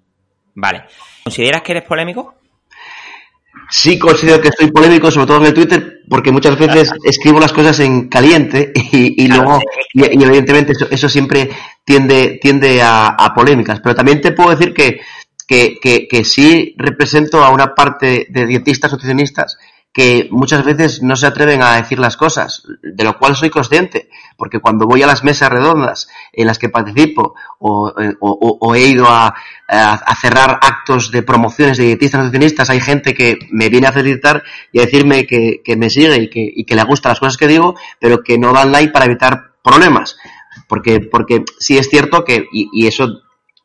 Vale. 0.53 0.83
¿Consideras 1.23 1.61
que 1.63 1.71
eres 1.71 1.83
polémico? 1.87 2.35
Sí 3.69 3.99
considero 3.99 4.41
que 4.41 4.47
estoy 4.49 4.71
polémico, 4.71 5.11
sobre 5.11 5.27
todo 5.27 5.37
en 5.37 5.45
el 5.47 5.53
Twitter, 5.53 6.01
porque 6.09 6.31
muchas 6.31 6.57
veces 6.57 6.91
escribo 7.03 7.39
las 7.39 7.53
cosas 7.53 7.79
en 7.79 8.07
caliente 8.07 8.71
y, 8.91 9.27
luego, 9.27 9.59
y, 9.93 10.01
y 10.01 10.23
evidentemente 10.23 10.71
eso, 10.71 10.87
eso 10.89 11.09
siempre 11.09 11.49
tiende, 11.83 12.39
tiende 12.41 12.81
a, 12.81 13.07
a 13.07 13.33
polémicas. 13.33 13.79
Pero 13.81 13.95
también 13.95 14.21
te 14.21 14.31
puedo 14.31 14.51
decir 14.51 14.73
que, 14.73 15.01
que, 15.47 15.77
que, 15.81 16.07
que 16.07 16.23
sí 16.23 16.75
represento 16.77 17.43
a 17.43 17.49
una 17.49 17.73
parte 17.73 18.27
de 18.29 18.45
dietistas 18.45 18.91
nutricionistas 18.91 19.57
que 19.93 20.27
muchas 20.29 20.63
veces 20.63 21.01
no 21.01 21.15
se 21.15 21.25
atreven 21.25 21.63
a 21.63 21.75
decir 21.75 21.97
las 21.97 22.17
cosas, 22.17 22.63
de 22.83 23.03
lo 23.03 23.17
cual 23.17 23.35
soy 23.35 23.49
consciente, 23.49 24.09
porque 24.37 24.59
cuando 24.59 24.85
voy 24.85 25.01
a 25.01 25.07
las 25.07 25.23
mesas 25.23 25.49
redondas 25.49 26.07
en 26.33 26.45
las 26.45 26.59
que 26.59 26.69
participo 26.69 27.33
o, 27.57 27.91
o 28.19 28.75
he 28.75 28.81
ido 28.81 29.07
a, 29.09 29.33
cerrar 30.21 30.59
actos 30.61 31.11
de 31.11 31.23
promociones 31.23 31.77
de 31.77 31.85
dietistas 31.85 32.21
nutricionistas, 32.21 32.69
hay 32.69 32.79
gente 32.79 33.13
que 33.13 33.39
me 33.49 33.69
viene 33.69 33.87
a 33.87 33.91
felicitar 33.91 34.43
y 34.71 34.79
a 34.79 34.83
decirme 34.83 35.25
que, 35.25 35.61
me 35.75 35.89
sigue 35.89 36.15
y 36.21 36.29
que, 36.29 36.47
y 36.55 36.63
que 36.63 36.75
le 36.75 36.83
gustan 36.83 37.11
las 37.11 37.19
cosas 37.19 37.37
que 37.37 37.47
digo, 37.47 37.75
pero 37.99 38.23
que 38.23 38.37
no 38.37 38.53
dan 38.53 38.71
like 38.71 38.91
para 38.91 39.05
evitar 39.05 39.53
problemas. 39.63 40.17
Porque, 40.67 40.99
porque 40.99 41.43
sí 41.59 41.77
es 41.77 41.89
cierto 41.89 42.23
que, 42.23 42.45
y, 42.51 42.69
y 42.71 42.87
eso, 42.87 43.21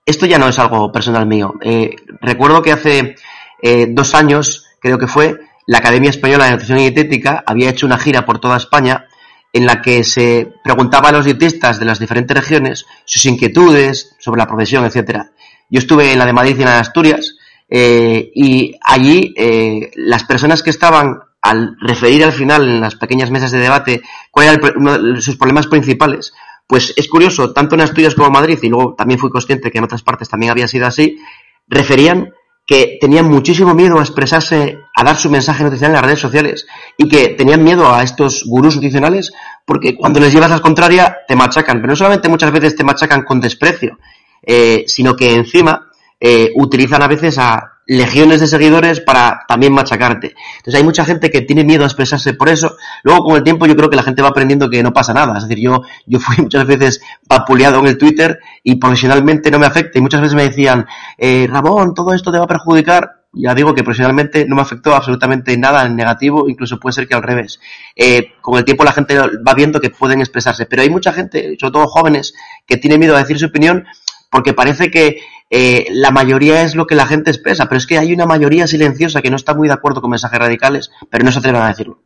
esto 0.06 0.26
ya 0.26 0.38
no 0.38 0.48
es 0.48 0.58
algo 0.58 0.90
personal 0.90 1.26
mío. 1.26 1.54
Eh, 1.60 1.94
recuerdo 2.20 2.62
que 2.62 2.72
hace 2.72 3.16
eh, 3.62 3.86
dos 3.88 4.14
años, 4.14 4.66
creo 4.80 4.98
que 4.98 5.06
fue, 5.06 5.38
la 5.72 5.78
Academia 5.78 6.10
Española 6.10 6.44
de 6.44 6.50
Nutrición 6.50 6.78
y 6.78 6.90
Dietética 6.90 7.42
había 7.46 7.70
hecho 7.70 7.86
una 7.86 7.96
gira 7.98 8.26
por 8.26 8.38
toda 8.40 8.58
España 8.58 9.06
en 9.54 9.64
la 9.64 9.80
que 9.80 10.04
se 10.04 10.52
preguntaba 10.62 11.08
a 11.08 11.12
los 11.12 11.24
dietistas 11.24 11.78
de 11.78 11.86
las 11.86 11.98
diferentes 11.98 12.36
regiones 12.36 12.84
sus 13.06 13.24
inquietudes 13.24 14.14
sobre 14.18 14.38
la 14.40 14.46
profesión, 14.46 14.84
etcétera. 14.84 15.30
Yo 15.70 15.78
estuve 15.78 16.12
en 16.12 16.18
la 16.18 16.26
de 16.26 16.34
Madrid 16.34 16.56
y 16.58 16.60
en 16.60 16.66
la 16.66 16.74
de 16.74 16.80
Asturias 16.80 17.36
eh, 17.70 18.30
y 18.34 18.74
allí 18.84 19.32
eh, 19.34 19.90
las 19.96 20.24
personas 20.24 20.62
que 20.62 20.68
estaban 20.68 21.20
al 21.40 21.76
referir 21.80 22.22
al 22.22 22.32
final 22.32 22.68
en 22.68 22.80
las 22.82 22.96
pequeñas 22.96 23.30
mesas 23.30 23.50
de 23.50 23.58
debate 23.58 24.02
cuál 24.30 24.44
era 24.44 24.54
el 24.54 24.60
pro- 24.60 24.74
uno 24.76 24.98
de 24.98 25.22
sus 25.22 25.36
problemas 25.36 25.68
principales, 25.68 26.34
pues 26.66 26.92
es 26.98 27.08
curioso, 27.08 27.52
tanto 27.54 27.74
en 27.76 27.80
Asturias 27.80 28.14
como 28.14 28.26
en 28.26 28.34
Madrid, 28.34 28.58
y 28.62 28.68
luego 28.68 28.94
también 28.94 29.18
fui 29.18 29.30
consciente 29.30 29.70
que 29.70 29.78
en 29.78 29.84
otras 29.84 30.02
partes 30.02 30.28
también 30.28 30.52
había 30.52 30.68
sido 30.68 30.86
así, 30.86 31.18
referían 31.66 32.28
que 32.72 32.96
tenían 32.98 33.28
muchísimo 33.28 33.74
miedo 33.74 33.98
a 33.98 34.02
expresarse, 34.02 34.78
a 34.96 35.04
dar 35.04 35.14
su 35.14 35.28
mensaje 35.28 35.62
nutricional 35.62 35.90
en 35.90 35.96
las 35.96 36.04
redes 36.06 36.20
sociales 36.20 36.66
y 36.96 37.06
que 37.06 37.28
tenían 37.28 37.62
miedo 37.62 37.94
a 37.94 38.02
estos 38.02 38.44
gurús 38.46 38.76
nutricionales 38.76 39.30
porque 39.66 39.94
cuando 39.94 40.20
les 40.20 40.32
llevas 40.32 40.50
la 40.50 40.60
contraria 40.60 41.18
te 41.28 41.36
machacan, 41.36 41.82
pero 41.82 41.88
no 41.88 41.96
solamente 41.96 42.30
muchas 42.30 42.50
veces 42.50 42.74
te 42.74 42.82
machacan 42.82 43.24
con 43.24 43.40
desprecio, 43.40 43.98
eh, 44.42 44.84
sino 44.86 45.14
que 45.14 45.34
encima 45.34 45.90
eh, 46.18 46.50
utilizan 46.56 47.02
a 47.02 47.08
veces 47.08 47.36
a 47.36 47.71
legiones 47.86 48.40
de 48.40 48.46
seguidores 48.46 49.00
para 49.00 49.44
también 49.48 49.72
machacarte. 49.72 50.34
Entonces 50.58 50.74
hay 50.74 50.84
mucha 50.84 51.04
gente 51.04 51.30
que 51.30 51.42
tiene 51.42 51.64
miedo 51.64 51.82
a 51.82 51.86
expresarse 51.86 52.34
por 52.34 52.48
eso. 52.48 52.76
Luego 53.02 53.24
con 53.24 53.36
el 53.36 53.42
tiempo 53.42 53.66
yo 53.66 53.76
creo 53.76 53.90
que 53.90 53.96
la 53.96 54.02
gente 54.02 54.22
va 54.22 54.28
aprendiendo 54.28 54.70
que 54.70 54.82
no 54.82 54.92
pasa 54.92 55.12
nada. 55.12 55.36
Es 55.36 55.48
decir, 55.48 55.62
yo, 55.62 55.82
yo 56.06 56.20
fui 56.20 56.36
muchas 56.42 56.66
veces 56.66 57.02
vapuleado 57.28 57.80
en 57.80 57.86
el 57.86 57.98
Twitter 57.98 58.38
y 58.62 58.76
profesionalmente 58.76 59.50
no 59.50 59.58
me 59.58 59.66
afecta. 59.66 59.98
Y 59.98 60.02
muchas 60.02 60.20
veces 60.20 60.34
me 60.34 60.44
decían, 60.44 60.86
eh, 61.18 61.46
Ramón, 61.50 61.94
todo 61.94 62.14
esto 62.14 62.30
te 62.30 62.38
va 62.38 62.44
a 62.44 62.48
perjudicar. 62.48 63.22
Ya 63.34 63.54
digo 63.54 63.74
que 63.74 63.82
profesionalmente 63.82 64.44
no 64.46 64.56
me 64.56 64.62
afectó 64.62 64.94
absolutamente 64.94 65.56
nada 65.56 65.86
en 65.86 65.96
negativo, 65.96 66.50
incluso 66.50 66.78
puede 66.78 66.92
ser 66.92 67.08
que 67.08 67.14
al 67.14 67.22
revés. 67.22 67.60
Eh, 67.96 68.34
con 68.42 68.58
el 68.58 68.64
tiempo 68.64 68.84
la 68.84 68.92
gente 68.92 69.18
va 69.18 69.54
viendo 69.54 69.80
que 69.80 69.88
pueden 69.88 70.20
expresarse, 70.20 70.66
pero 70.66 70.82
hay 70.82 70.90
mucha 70.90 71.14
gente, 71.14 71.56
sobre 71.58 71.72
todo 71.72 71.86
jóvenes, 71.86 72.34
que 72.66 72.76
tiene 72.76 72.98
miedo 72.98 73.16
a 73.16 73.20
decir 73.20 73.38
su 73.38 73.46
opinión 73.46 73.86
porque 74.32 74.54
parece 74.54 74.90
que 74.90 75.20
eh, 75.50 75.86
la 75.90 76.10
mayoría 76.10 76.62
es 76.62 76.74
lo 76.74 76.86
que 76.86 76.94
la 76.94 77.06
gente 77.06 77.30
expresa, 77.30 77.66
pero 77.66 77.76
es 77.76 77.86
que 77.86 77.98
hay 77.98 78.14
una 78.14 78.24
mayoría 78.24 78.66
silenciosa 78.66 79.20
que 79.20 79.28
no 79.28 79.36
está 79.36 79.54
muy 79.54 79.68
de 79.68 79.74
acuerdo 79.74 80.00
con 80.00 80.10
mensajes 80.10 80.38
radicales, 80.38 80.90
pero 81.10 81.22
no 81.22 81.30
se 81.30 81.40
atreven 81.40 81.60
a 81.60 81.68
decirlo. 81.68 82.02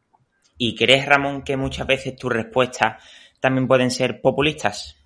¿Y 0.59 0.75
crees, 0.75 1.07
Ramón, 1.07 1.43
que 1.43 1.57
muchas 1.57 1.87
veces 1.87 2.17
tus 2.17 2.33
respuestas 2.33 3.01
también 3.41 3.69
pueden 3.69 3.93
ser 3.93 4.21
populistas? 4.21 4.97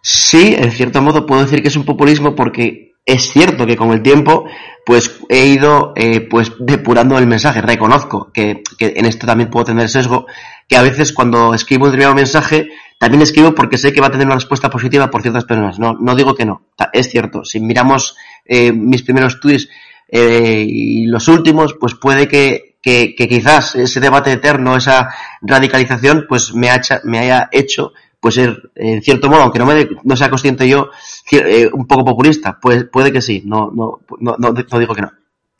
Sí, 0.00 0.54
en 0.56 0.70
cierto 0.70 1.02
modo 1.02 1.26
puedo 1.26 1.42
decir 1.42 1.60
que 1.60 1.68
es 1.68 1.76
un 1.76 1.84
populismo 1.84 2.36
porque 2.36 2.92
es 3.04 3.32
cierto 3.32 3.66
que 3.66 3.76
con 3.76 3.90
el 3.90 4.02
tiempo 4.02 4.44
pues 4.86 5.18
he 5.28 5.46
ido 5.46 5.92
eh, 5.96 6.20
pues 6.20 6.52
depurando 6.60 7.18
el 7.18 7.26
mensaje. 7.26 7.60
Reconozco 7.60 8.30
que, 8.32 8.62
que 8.78 8.94
en 8.96 9.06
esto 9.06 9.26
también 9.26 9.50
puedo 9.50 9.64
tener 9.64 9.88
sesgo, 9.88 10.26
que 10.68 10.76
a 10.76 10.82
veces 10.82 11.12
cuando 11.12 11.54
escribo 11.54 11.84
un 11.84 11.90
determinado 11.90 12.14
mensaje 12.14 12.70
también 12.98 13.22
escribo 13.22 13.54
porque 13.54 13.78
sé 13.78 13.92
que 13.92 14.00
va 14.00 14.06
a 14.06 14.10
tener 14.10 14.26
una 14.26 14.36
respuesta 14.36 14.70
positiva 14.70 15.10
por 15.10 15.22
ciertas 15.22 15.44
personas. 15.44 15.78
No, 15.78 15.94
no 15.94 16.14
digo 16.14 16.34
que 16.34 16.44
no. 16.44 16.66
Es 16.92 17.10
cierto. 17.10 17.44
Si 17.44 17.58
miramos 17.60 18.16
eh, 18.44 18.72
mis 18.72 19.02
primeros 19.02 19.40
tweets 19.40 19.68
eh, 20.08 20.64
y 20.68 21.06
los 21.06 21.26
últimos, 21.28 21.74
pues 21.80 21.94
puede 21.94 22.28
que, 22.28 22.76
que, 22.80 23.14
quizás 23.16 23.74
ese 23.74 23.98
debate 24.00 24.30
eterno, 24.32 24.76
esa 24.76 25.08
radicalización, 25.40 26.26
pues 26.28 26.54
me, 26.54 26.70
hacha- 26.70 27.00
me 27.04 27.18
haya 27.18 27.48
hecho 27.52 27.92
pues 28.20 28.38
en 28.38 29.02
cierto 29.02 29.28
modo, 29.28 29.42
aunque 29.42 29.58
no, 29.58 29.66
me, 29.66 29.88
no 30.04 30.14
sea 30.16 30.30
consciente 30.30 30.68
yo, 30.68 30.90
eh, 31.32 31.68
un 31.72 31.88
poco 31.88 32.04
populista. 32.04 32.56
Pues 32.62 32.84
puede 32.84 33.10
que 33.12 33.20
sí. 33.20 33.42
No, 33.44 33.72
no, 33.74 33.98
no, 34.20 34.36
no 34.38 34.78
digo 34.78 34.94
que 34.94 35.02
no. 35.02 35.10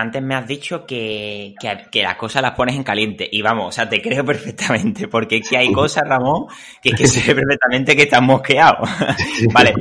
Antes 0.02 0.22
me 0.22 0.34
has 0.34 0.46
dicho 0.46 0.84
que, 0.84 1.54
que, 1.60 1.86
que 1.90 2.02
las 2.02 2.16
cosas 2.16 2.42
las 2.42 2.52
pones 2.52 2.74
en 2.74 2.82
caliente. 2.82 3.28
Y 3.30 3.40
vamos, 3.40 3.68
o 3.68 3.72
sea, 3.72 3.88
te 3.88 4.02
creo 4.02 4.24
perfectamente. 4.26 5.08
Porque 5.08 5.36
es 5.36 5.48
que 5.48 5.56
hay 5.56 5.72
cosas, 5.72 6.04
Ramón, 6.06 6.46
que 6.82 6.90
es 6.90 6.96
que 6.96 7.06
se 7.06 7.20
ve 7.20 7.40
perfectamente 7.40 7.96
que 7.96 8.02
estás 8.02 8.22
mosqueado. 8.22 8.84
vale. 9.52 9.74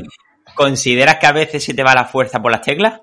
¿Consideras 0.55 1.17
que 1.17 1.27
a 1.27 1.31
veces 1.31 1.63
se 1.63 1.73
te 1.73 1.83
va 1.83 1.93
la 1.93 2.05
fuerza 2.05 2.41
por 2.41 2.51
las 2.51 2.61
teclas? 2.61 3.01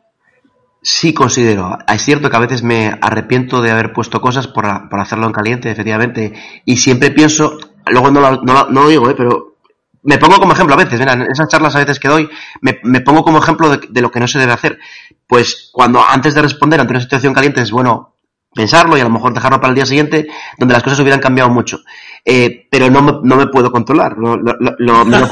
Sí 0.80 1.12
considero. 1.12 1.76
Es 1.88 2.02
cierto 2.02 2.30
que 2.30 2.36
a 2.36 2.40
veces 2.40 2.62
me 2.62 2.96
arrepiento 3.00 3.60
de 3.60 3.72
haber 3.72 3.92
puesto 3.92 4.20
cosas 4.20 4.46
por, 4.46 4.88
por 4.88 5.00
hacerlo 5.00 5.26
en 5.26 5.32
caliente, 5.32 5.70
efectivamente. 5.70 6.32
Y 6.64 6.76
siempre 6.76 7.10
pienso, 7.10 7.58
luego 7.86 8.10
no 8.10 8.20
no 8.42 8.82
lo 8.82 8.88
digo, 8.88 9.10
¿eh? 9.10 9.14
pero 9.16 9.57
me 10.02 10.18
pongo 10.18 10.36
como 10.38 10.52
ejemplo 10.52 10.74
a 10.74 10.78
veces. 10.78 10.98
Mira, 11.00 11.12
en 11.14 11.22
esas 11.22 11.48
charlas 11.48 11.74
a 11.76 11.80
veces 11.80 11.98
que 11.98 12.08
doy, 12.08 12.28
me, 12.60 12.78
me 12.84 13.00
pongo 13.00 13.22
como 13.22 13.38
ejemplo 13.38 13.76
de, 13.76 14.00
lo 14.00 14.10
que 14.10 14.20
no 14.20 14.26
se 14.28 14.38
debe 14.38 14.52
hacer. 14.52 14.78
Pues 15.26 15.70
cuando 15.72 16.02
antes 16.02 16.34
de 16.34 16.42
responder 16.42 16.80
ante 16.80 16.92
una 16.92 17.00
situación 17.00 17.34
caliente 17.34 17.60
es 17.60 17.70
bueno 17.70 18.14
pensarlo 18.54 18.96
y 18.96 19.00
a 19.00 19.04
lo 19.04 19.10
mejor 19.10 19.34
dejarlo 19.34 19.60
para 19.60 19.68
el 19.70 19.74
día 19.76 19.86
siguiente, 19.86 20.26
donde 20.56 20.72
las 20.72 20.82
cosas 20.82 20.98
hubieran 21.00 21.20
cambiado 21.20 21.50
mucho. 21.50 21.80
Eh, 22.24 22.66
pero 22.70 22.90
no 22.90 23.02
me, 23.02 23.12
no 23.22 23.36
me 23.36 23.46
puedo 23.46 23.70
controlar. 23.70 24.16
Lo, 24.18 24.36
lo- 24.36 24.56
lo- 24.58 25.04
me, 25.04 25.18
lo, 25.20 25.30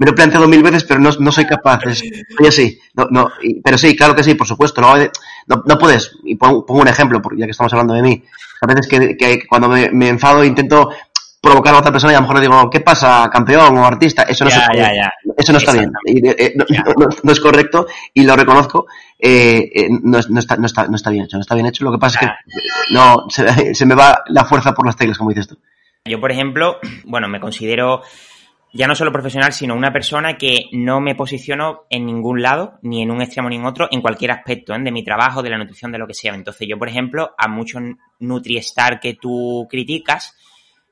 he 0.00 0.12
planteado 0.12 0.48
mil 0.48 0.62
veces, 0.62 0.84
pero 0.84 0.98
no, 1.00 1.10
no 1.20 1.30
soy 1.30 1.46
capaz. 1.46 1.80
Soy 1.94 2.46
así. 2.46 2.80
No, 3.10 3.30
pero 3.62 3.78
sí, 3.78 3.94
claro 3.96 4.14
que 4.14 4.24
sí, 4.24 4.34
por 4.34 4.46
supuesto. 4.46 4.80
No, 5.46 5.78
puedes. 5.78 6.16
Y 6.24 6.34
pongo, 6.36 6.64
pongo 6.66 6.80
un 6.82 6.88
ejemplo, 6.88 7.20
porque 7.22 7.38
ya 7.40 7.44
que 7.46 7.52
estamos 7.52 7.72
hablando 7.72 7.94
de 7.94 8.02
mí. 8.02 8.24
A 8.60 8.66
veces 8.66 8.88
que, 8.88 9.16
que 9.16 9.46
cuando 9.46 9.68
me 9.68 10.08
enfado 10.08 10.42
intento 10.42 10.90
provocar 11.40 11.74
a 11.74 11.78
otra 11.78 11.92
persona 11.92 12.12
y 12.12 12.16
a 12.16 12.18
lo 12.18 12.22
mejor 12.22 12.36
le 12.36 12.42
digo, 12.42 12.70
¿qué 12.70 12.80
pasa, 12.80 13.28
campeón 13.32 13.76
o 13.78 13.84
artista? 13.86 14.22
Eso 14.24 14.44
no, 14.44 14.50
Ya, 14.50 14.66
se- 14.66 14.76
ya, 14.76 14.94
ya. 14.94 15.12
Eso 15.36 15.52
no 15.52 15.58
está 15.58 15.72
bien. 15.72 15.92
Eh, 16.06 16.34
eh, 16.38 16.52
no, 16.56 16.64
no- 16.98 17.08
no 17.22 17.32
es 17.32 17.40
correcto 17.40 17.86
y 18.14 18.24
lo 18.24 18.34
reconozco. 18.36 18.86
eh, 19.20 19.70
eh, 19.74 19.88
no, 20.02 20.18
es- 20.18 20.30
no 20.30 20.38
está, 20.38 20.56
no, 20.56 20.66
está, 20.66 20.86
no 20.86 20.94
está 20.96 21.10
bien 21.10 21.24
hecho. 21.24 21.36
No 21.36 21.40
está 21.40 21.54
bien 21.54 21.66
hecho. 21.66 21.84
Lo 21.84 21.90
que 21.92 21.98
pasa 21.98 22.20
es 22.20 22.26
que 22.26 22.94
no, 22.94 23.24
se, 23.28 23.74
se 23.74 23.86
me 23.86 23.94
va 23.94 24.22
la 24.26 24.44
fuerza 24.44 24.72
por 24.74 24.86
las 24.86 24.96
teclas, 24.96 25.18
como 25.18 25.30
dices 25.30 25.48
tú. 25.48 25.58
Yo, 26.04 26.20
por 26.20 26.30
ejemplo, 26.32 26.78
bueno, 27.04 27.28
me 27.28 27.40
considero 27.40 28.02
ya 28.72 28.86
no 28.86 28.94
solo 28.94 29.10
profesional, 29.12 29.52
sino 29.52 29.74
una 29.74 29.92
persona 29.92 30.36
que 30.36 30.66
no 30.72 31.00
me 31.00 31.14
posiciono 31.14 31.84
en 31.90 32.04
ningún 32.06 32.42
lado, 32.42 32.78
ni 32.82 33.02
en 33.02 33.10
un 33.10 33.22
extremo 33.22 33.48
ni 33.48 33.56
en 33.56 33.64
otro, 33.64 33.88
en 33.90 34.02
cualquier 34.02 34.30
aspecto, 34.30 34.72
de 34.74 34.92
mi 34.92 35.02
trabajo, 35.02 35.42
de 35.42 35.50
la 35.50 35.58
nutrición, 35.58 35.90
de 35.90 35.98
lo 35.98 36.06
que 36.06 36.14
sea. 36.14 36.34
Entonces, 36.34 36.68
yo, 36.68 36.78
por 36.78 36.88
ejemplo, 36.88 37.30
a 37.38 37.48
muchos 37.48 37.80
NutriStar 38.20 39.00
que 39.00 39.14
tú 39.14 39.66
criticas, 39.70 40.36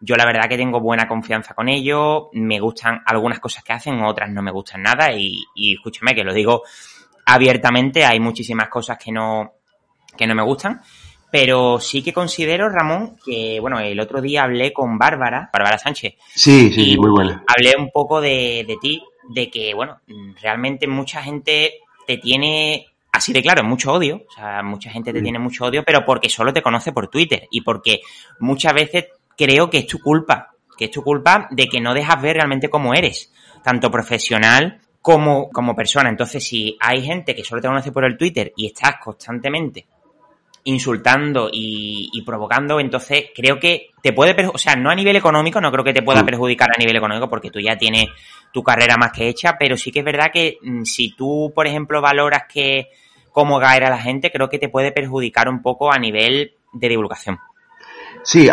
yo 0.01 0.17
la 0.17 0.27
verdad 0.27 0.49
que 0.49 0.57
tengo 0.57 0.81
buena 0.81 1.09
confianza 1.09 1.55
con 1.55 1.69
ellos, 1.69 2.25
me 2.33 2.61
gustan 2.61 3.01
algunas 3.07 3.41
cosas 3.41 3.65
que 3.65 3.73
hacen, 3.73 4.03
otras 4.03 4.31
no 4.31 4.43
me 4.43 4.51
gustan 4.51 4.83
nada, 4.83 5.13
y, 5.13 5.43
y 5.55 5.75
escúchame 5.75 6.15
que 6.15 6.25
lo 6.25 6.35
digo 6.35 6.63
abiertamente, 7.25 8.05
hay 8.05 8.21
muchísimas 8.21 8.69
cosas 8.69 8.99
que 8.99 9.13
no, 9.13 9.55
que 10.17 10.27
no 10.27 10.35
me 10.35 10.43
gustan. 10.43 10.81
Pero 11.31 11.81
sí 11.81 12.03
que 12.03 12.13
considero, 12.13 12.69
Ramón, 12.69 13.17
que, 13.25 13.59
bueno, 13.61 13.81
el 13.81 13.99
otro 13.99 14.21
día 14.21 14.45
hablé 14.45 14.73
con 14.73 14.97
Bárbara, 14.97 15.51
Bárbara 15.53 15.77
Sánchez. 15.77 16.15
Sí, 16.35 16.73
sí, 16.73 16.93
y 16.93 16.97
muy 16.97 17.11
buena. 17.11 17.45
Hablé 17.49 17.75
un 17.77 17.91
poco 17.91 18.21
de, 18.21 18.65
de 18.67 18.77
ti, 18.81 19.03
de 19.29 19.51
que, 19.51 19.75
bueno, 19.75 20.01
realmente 20.41 20.87
mucha 20.87 21.23
gente 21.23 21.81
te 22.07 22.19
tiene 22.19 22.87
así 23.13 23.33
de 23.33 23.43
claro, 23.43 23.65
mucho 23.65 23.93
odio. 23.93 24.23
O 24.29 24.33
sea, 24.33 24.63
mucha 24.63 24.91
gente 24.91 25.13
te 25.13 25.21
tiene 25.21 25.39
mucho 25.39 25.65
odio, 25.65 25.83
pero 25.85 26.05
porque 26.05 26.29
solo 26.29 26.53
te 26.53 26.63
conoce 26.63 26.93
por 26.93 27.09
Twitter 27.09 27.49
y 27.51 27.63
porque 27.63 28.01
muchas 28.39 28.73
veces 28.73 29.07
creo 29.37 29.70
que 29.70 29.79
es 29.79 29.87
tu 29.87 29.99
culpa, 30.01 30.51
que 30.77 30.87
es 30.87 30.90
tu 30.90 31.03
culpa 31.03 31.49
de 31.51 31.68
que 31.68 31.81
no 31.81 31.94
dejas 31.94 32.20
ver 32.20 32.37
realmente 32.37 32.68
cómo 32.68 32.94
eres, 32.94 33.33
tanto 33.62 33.90
profesional 33.90 34.81
como, 35.01 35.51
como 35.51 35.75
persona. 35.75 36.09
Entonces, 36.09 36.44
si 36.44 36.77
hay 36.81 37.03
gente 37.03 37.35
que 37.35 37.44
solo 37.44 37.61
te 37.61 37.68
conoce 37.68 37.92
por 37.92 38.05
el 38.05 38.16
Twitter 38.16 38.53
y 38.57 38.66
estás 38.66 38.96
constantemente 39.03 39.87
insultando 40.64 41.49
y, 41.53 42.11
y 42.12 42.22
provocando, 42.22 42.81
entonces 42.81 43.27
creo 43.33 43.61
que 43.61 43.90
te 44.03 44.12
puede, 44.12 44.35
o 44.53 44.59
sea, 44.59 44.75
no 44.75 44.90
a 44.90 44.96
nivel 44.96 45.14
económico, 45.14 45.61
no 45.61 45.70
creo 45.70 45.85
que 45.85 45.92
te 45.92 46.03
pueda 46.03 46.25
perjudicar 46.25 46.70
a 46.75 46.79
nivel 46.79 46.96
económico 46.96 47.31
porque 47.31 47.53
tú 47.53 47.61
ya 47.61 47.79
tienes 47.79 48.09
tu 48.53 48.64
carrera 48.64 48.96
más 48.96 49.12
que 49.12 49.29
hecha, 49.29 49.57
pero 49.59 49.77
sí 49.77 49.92
que 49.92 50.01
es 50.01 50.05
verdad 50.05 50.33
que 50.33 50.59
mm, 50.61 50.83
si 50.83 51.14
tú, 51.14 51.53
por 51.55 51.68
ejemplo, 51.68 52.01
valoras 52.01 52.44
que 52.53 52.88
cómo 53.31 53.61
caer 53.61 53.85
a 53.85 53.90
la 53.90 53.99
gente, 53.99 54.33
creo 54.33 54.49
que 54.49 54.59
te 54.59 54.68
puede 54.68 54.90
perjudicar 54.90 55.49
un 55.49 55.62
poco 55.62 55.92
a 55.92 55.99
nivel 55.99 56.55
de 56.72 56.88
divulgación. 56.88 57.38
Sí, 58.27 58.49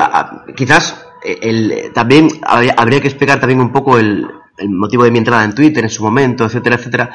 quizás 0.56 1.04
eh, 1.24 1.40
el, 1.42 1.92
también 1.94 2.28
habría, 2.46 3.02
que 3.02 3.08
explicar 3.08 3.40
también 3.40 3.60
un 3.60 3.72
poco 3.72 3.98
el, 3.98 4.28
el 4.56 4.70
motivo 4.70 5.04
de 5.04 5.10
mi 5.10 5.18
entrada 5.18 5.44
en 5.44 5.56
Twitter 5.56 5.84
en 5.84 5.90
su 5.90 6.04
momento, 6.04 6.46
etcétera, 6.46 6.76
etcétera. 6.76 7.12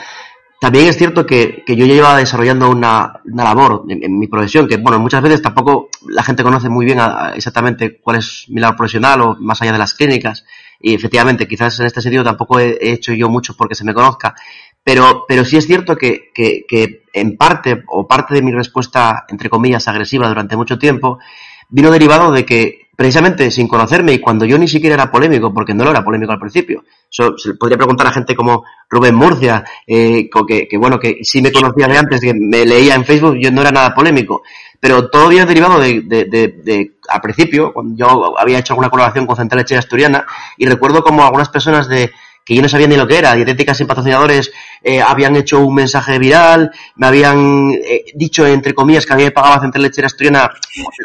También 0.61 0.88
es 0.88 0.99
cierto 0.99 1.25
que, 1.25 1.62
que 1.64 1.77
yo 1.77 1.87
ya 1.87 1.94
llevaba 1.94 2.16
desarrollando 2.16 2.68
una, 2.68 3.21
una 3.27 3.44
labor 3.44 3.85
en, 3.88 4.18
mi 4.18 4.27
profesión, 4.27 4.66
que 4.66 4.77
bueno, 4.77 4.99
muchas 4.99 5.23
veces 5.23 5.40
tampoco 5.40 5.88
la 6.09 6.25
gente 6.25 6.42
conoce 6.42 6.68
muy 6.68 6.85
bien 6.85 6.99
exactamente 7.37 8.01
cuál 8.01 8.16
es 8.16 8.47
mi 8.49 8.61
labor 8.61 8.77
profesional 8.77 9.21
o 9.21 9.37
más 9.38 9.62
allá 9.62 9.71
de 9.71 9.79
las 9.79 9.94
clínicas. 9.94 10.44
Y 10.81 10.94
efectivamente, 10.94 11.47
quizás 11.47 11.79
en 11.79 11.87
este 11.87 12.03
sentido 12.03 12.25
tampoco 12.25 12.59
he, 12.59 12.77
he 12.81 12.90
hecho 12.90 13.12
yo 13.12 13.29
mucho 13.29 13.57
porque 13.57 13.77
se 13.77 13.85
me 13.85 13.94
conozca. 13.94 14.35
Pero, 14.83 15.27
pero 15.29 15.44
sí 15.44 15.57
es 15.57 15.66
cierto 15.66 15.97
que, 15.97 16.33
que, 16.35 16.64
que 16.66 17.05
en 17.12 17.37
parte, 17.37 17.85
o 17.87 18.09
parte 18.09 18.35
de 18.35 18.42
mi 18.42 18.51
respuesta, 18.51 19.27
entre 19.29 19.49
comillas, 19.49 19.87
agresiva 19.87 20.27
durante 20.27 20.57
mucho 20.57 20.77
tiempo, 20.77 21.21
vino 21.68 21.90
derivado 21.90 22.33
de 22.33 22.44
que, 22.44 22.88
precisamente 22.96 23.50
sin 23.50 23.68
conocerme, 23.68 24.12
y 24.12 24.18
cuando 24.20 24.44
yo 24.44 24.59
ni 24.59 24.66
siquiera 24.66 24.94
era 24.94 25.11
polémico, 25.11 25.52
porque 25.54 25.74
no 25.74 25.85
lo 25.85 25.90
era 25.90 26.02
polémico 26.04 26.33
al 26.33 26.40
principio, 26.40 26.83
eso 27.11 27.37
se 27.38 27.54
podría 27.54 27.76
preguntar 27.78 28.07
a 28.09 28.12
gente 28.12 28.35
como 28.35 28.64
Rubén 28.90 29.14
Murcia, 29.14 29.64
eh, 29.87 30.28
que, 30.68 30.76
bueno, 30.78 30.98
que 30.98 31.18
sí 31.22 31.40
me 31.40 31.52
conocía 31.52 31.87
de 31.87 31.96
antes, 31.98 32.20
que 32.20 32.35
me 32.35 32.66
leía 32.66 32.94
en 32.94 33.04
Facebook, 33.04 33.37
yo 33.40 33.50
no 33.52 33.61
era 33.61 33.70
nada 33.70 33.94
polémico. 33.94 34.42
Pero 34.81 35.09
todo 35.11 35.28
viene 35.28 35.44
derivado 35.46 35.81
de, 35.81 36.02
de, 36.02 36.24
de, 36.26 36.48
de- 36.62 36.92
al 37.09 37.20
principio, 37.20 37.72
cuando 37.72 37.96
yo 37.96 38.38
había 38.38 38.59
hecho 38.59 38.74
alguna 38.74 38.90
colaboración 38.90 39.26
con 39.26 39.35
Central 39.37 39.59
Lechera 39.61 39.81
Asturiana, 39.81 40.24
y 40.57 40.66
recuerdo 40.66 41.02
como 41.02 41.24
algunas 41.24 41.48
personas 41.48 41.88
de, 41.88 42.11
que 42.48 42.54
yo 42.54 42.62
no 42.62 42.68
sabía 42.68 42.87
ni 42.87 42.96
lo 42.96 43.06
que 43.06 43.18
era, 43.18 43.34
dietéticas 43.34 43.78
y 43.82 43.84
patrocinadores, 43.84 44.50
eh, 44.82 45.02
habían 45.02 45.37
hecho 45.37 45.61
un 45.61 45.74
mensaje 45.74 46.18
viral, 46.18 46.70
me 46.96 47.06
habían 47.06 47.72
eh, 47.72 48.06
dicho, 48.14 48.46
entre 48.46 48.72
comillas, 48.72 49.04
que 49.04 49.12
a 49.12 49.16
mí 49.16 49.24
me 49.24 49.32
pagaba 49.32 49.61
Central 49.61 49.82
Lechera 49.82 50.06
Asturiana 50.06 50.50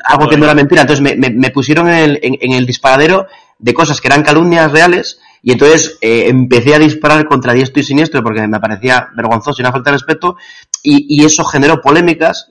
algo 0.06 0.30
que 0.30 0.38
no 0.38 0.46
era 0.46 0.54
mentira, 0.54 0.84
entonces 0.84 1.04
me, 1.04 1.50
pusieron 1.50 1.90
en 1.90 1.96
el, 1.96 2.20
en 2.22 2.54
el 2.54 2.66
disparadero 2.66 3.28
de 3.60 3.74
cosas 3.74 4.00
que 4.00 4.08
eran 4.08 4.24
calumnias 4.24 4.72
reales, 4.72 5.20
y 5.42 5.52
entonces 5.52 5.98
eh, 6.00 6.30
empecé 6.30 6.76
a 6.76 6.80
disparar 6.80 7.28
contra 7.28 7.52
diestro 7.52 7.82
y 7.82 7.84
siniestro 7.84 8.24
porque 8.24 8.48
me 8.48 8.62
parecía 8.62 9.10
vergonzoso 9.14 9.62
y 9.62 9.64
una 9.64 9.74
falta 9.74 9.92
de 9.92 9.98
respeto, 9.98 10.38
y, 10.82 11.22
y 11.22 11.26
eso 11.26 11.44
generó 11.44 11.82
polémicas 11.82 12.48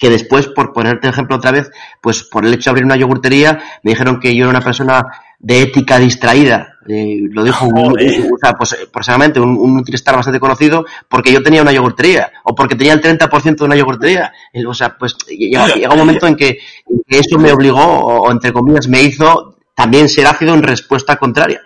que 0.00 0.10
después, 0.10 0.48
por 0.48 0.72
ponerte 0.72 1.06
ejemplo 1.06 1.36
otra 1.36 1.52
vez, 1.52 1.70
pues 2.00 2.24
por 2.24 2.44
el 2.44 2.52
hecho 2.52 2.64
de 2.64 2.70
abrir 2.70 2.84
una 2.84 2.96
yogurtería, 2.96 3.60
me 3.84 3.92
dijeron 3.92 4.18
que 4.18 4.34
yo 4.34 4.42
era 4.42 4.50
una 4.50 4.60
persona 4.60 5.04
de 5.38 5.62
ética 5.62 5.98
distraída. 5.98 6.75
Eh, 6.88 7.18
lo 7.30 7.44
dijo 7.44 7.66
un, 7.66 7.78
un- 7.78 7.94
o 8.34 8.38
sea, 8.40 8.52
pues, 8.54 8.76
personalmente 8.92 9.40
un, 9.40 9.56
un 9.56 9.76
Nutristar 9.76 10.14
bastante 10.16 10.40
conocido 10.40 10.84
porque 11.08 11.32
yo 11.32 11.42
tenía 11.42 11.62
una 11.62 11.72
yogurtería 11.72 12.30
o 12.44 12.54
porque 12.54 12.74
tenía 12.76 12.92
el 12.92 13.00
30% 13.00 13.56
de 13.56 13.64
una 13.64 13.76
yogurtería. 13.76 14.32
Eh, 14.52 14.64
O 14.66 14.74
sea, 14.74 14.96
pues 14.96 15.16
llega, 15.28 15.66
llega 15.74 15.92
un 15.92 15.98
momento 15.98 16.26
en 16.26 16.36
que, 16.36 16.48
en 16.88 17.00
que 17.06 17.18
eso 17.18 17.38
me 17.38 17.52
obligó, 17.52 17.82
o, 17.84 18.20
o 18.28 18.30
entre 18.32 18.52
comillas, 18.52 18.88
me 18.88 19.02
hizo 19.02 19.58
también 19.74 20.08
ser 20.08 20.26
ácido 20.26 20.54
en 20.54 20.62
respuesta 20.62 21.16
contraria. 21.16 21.60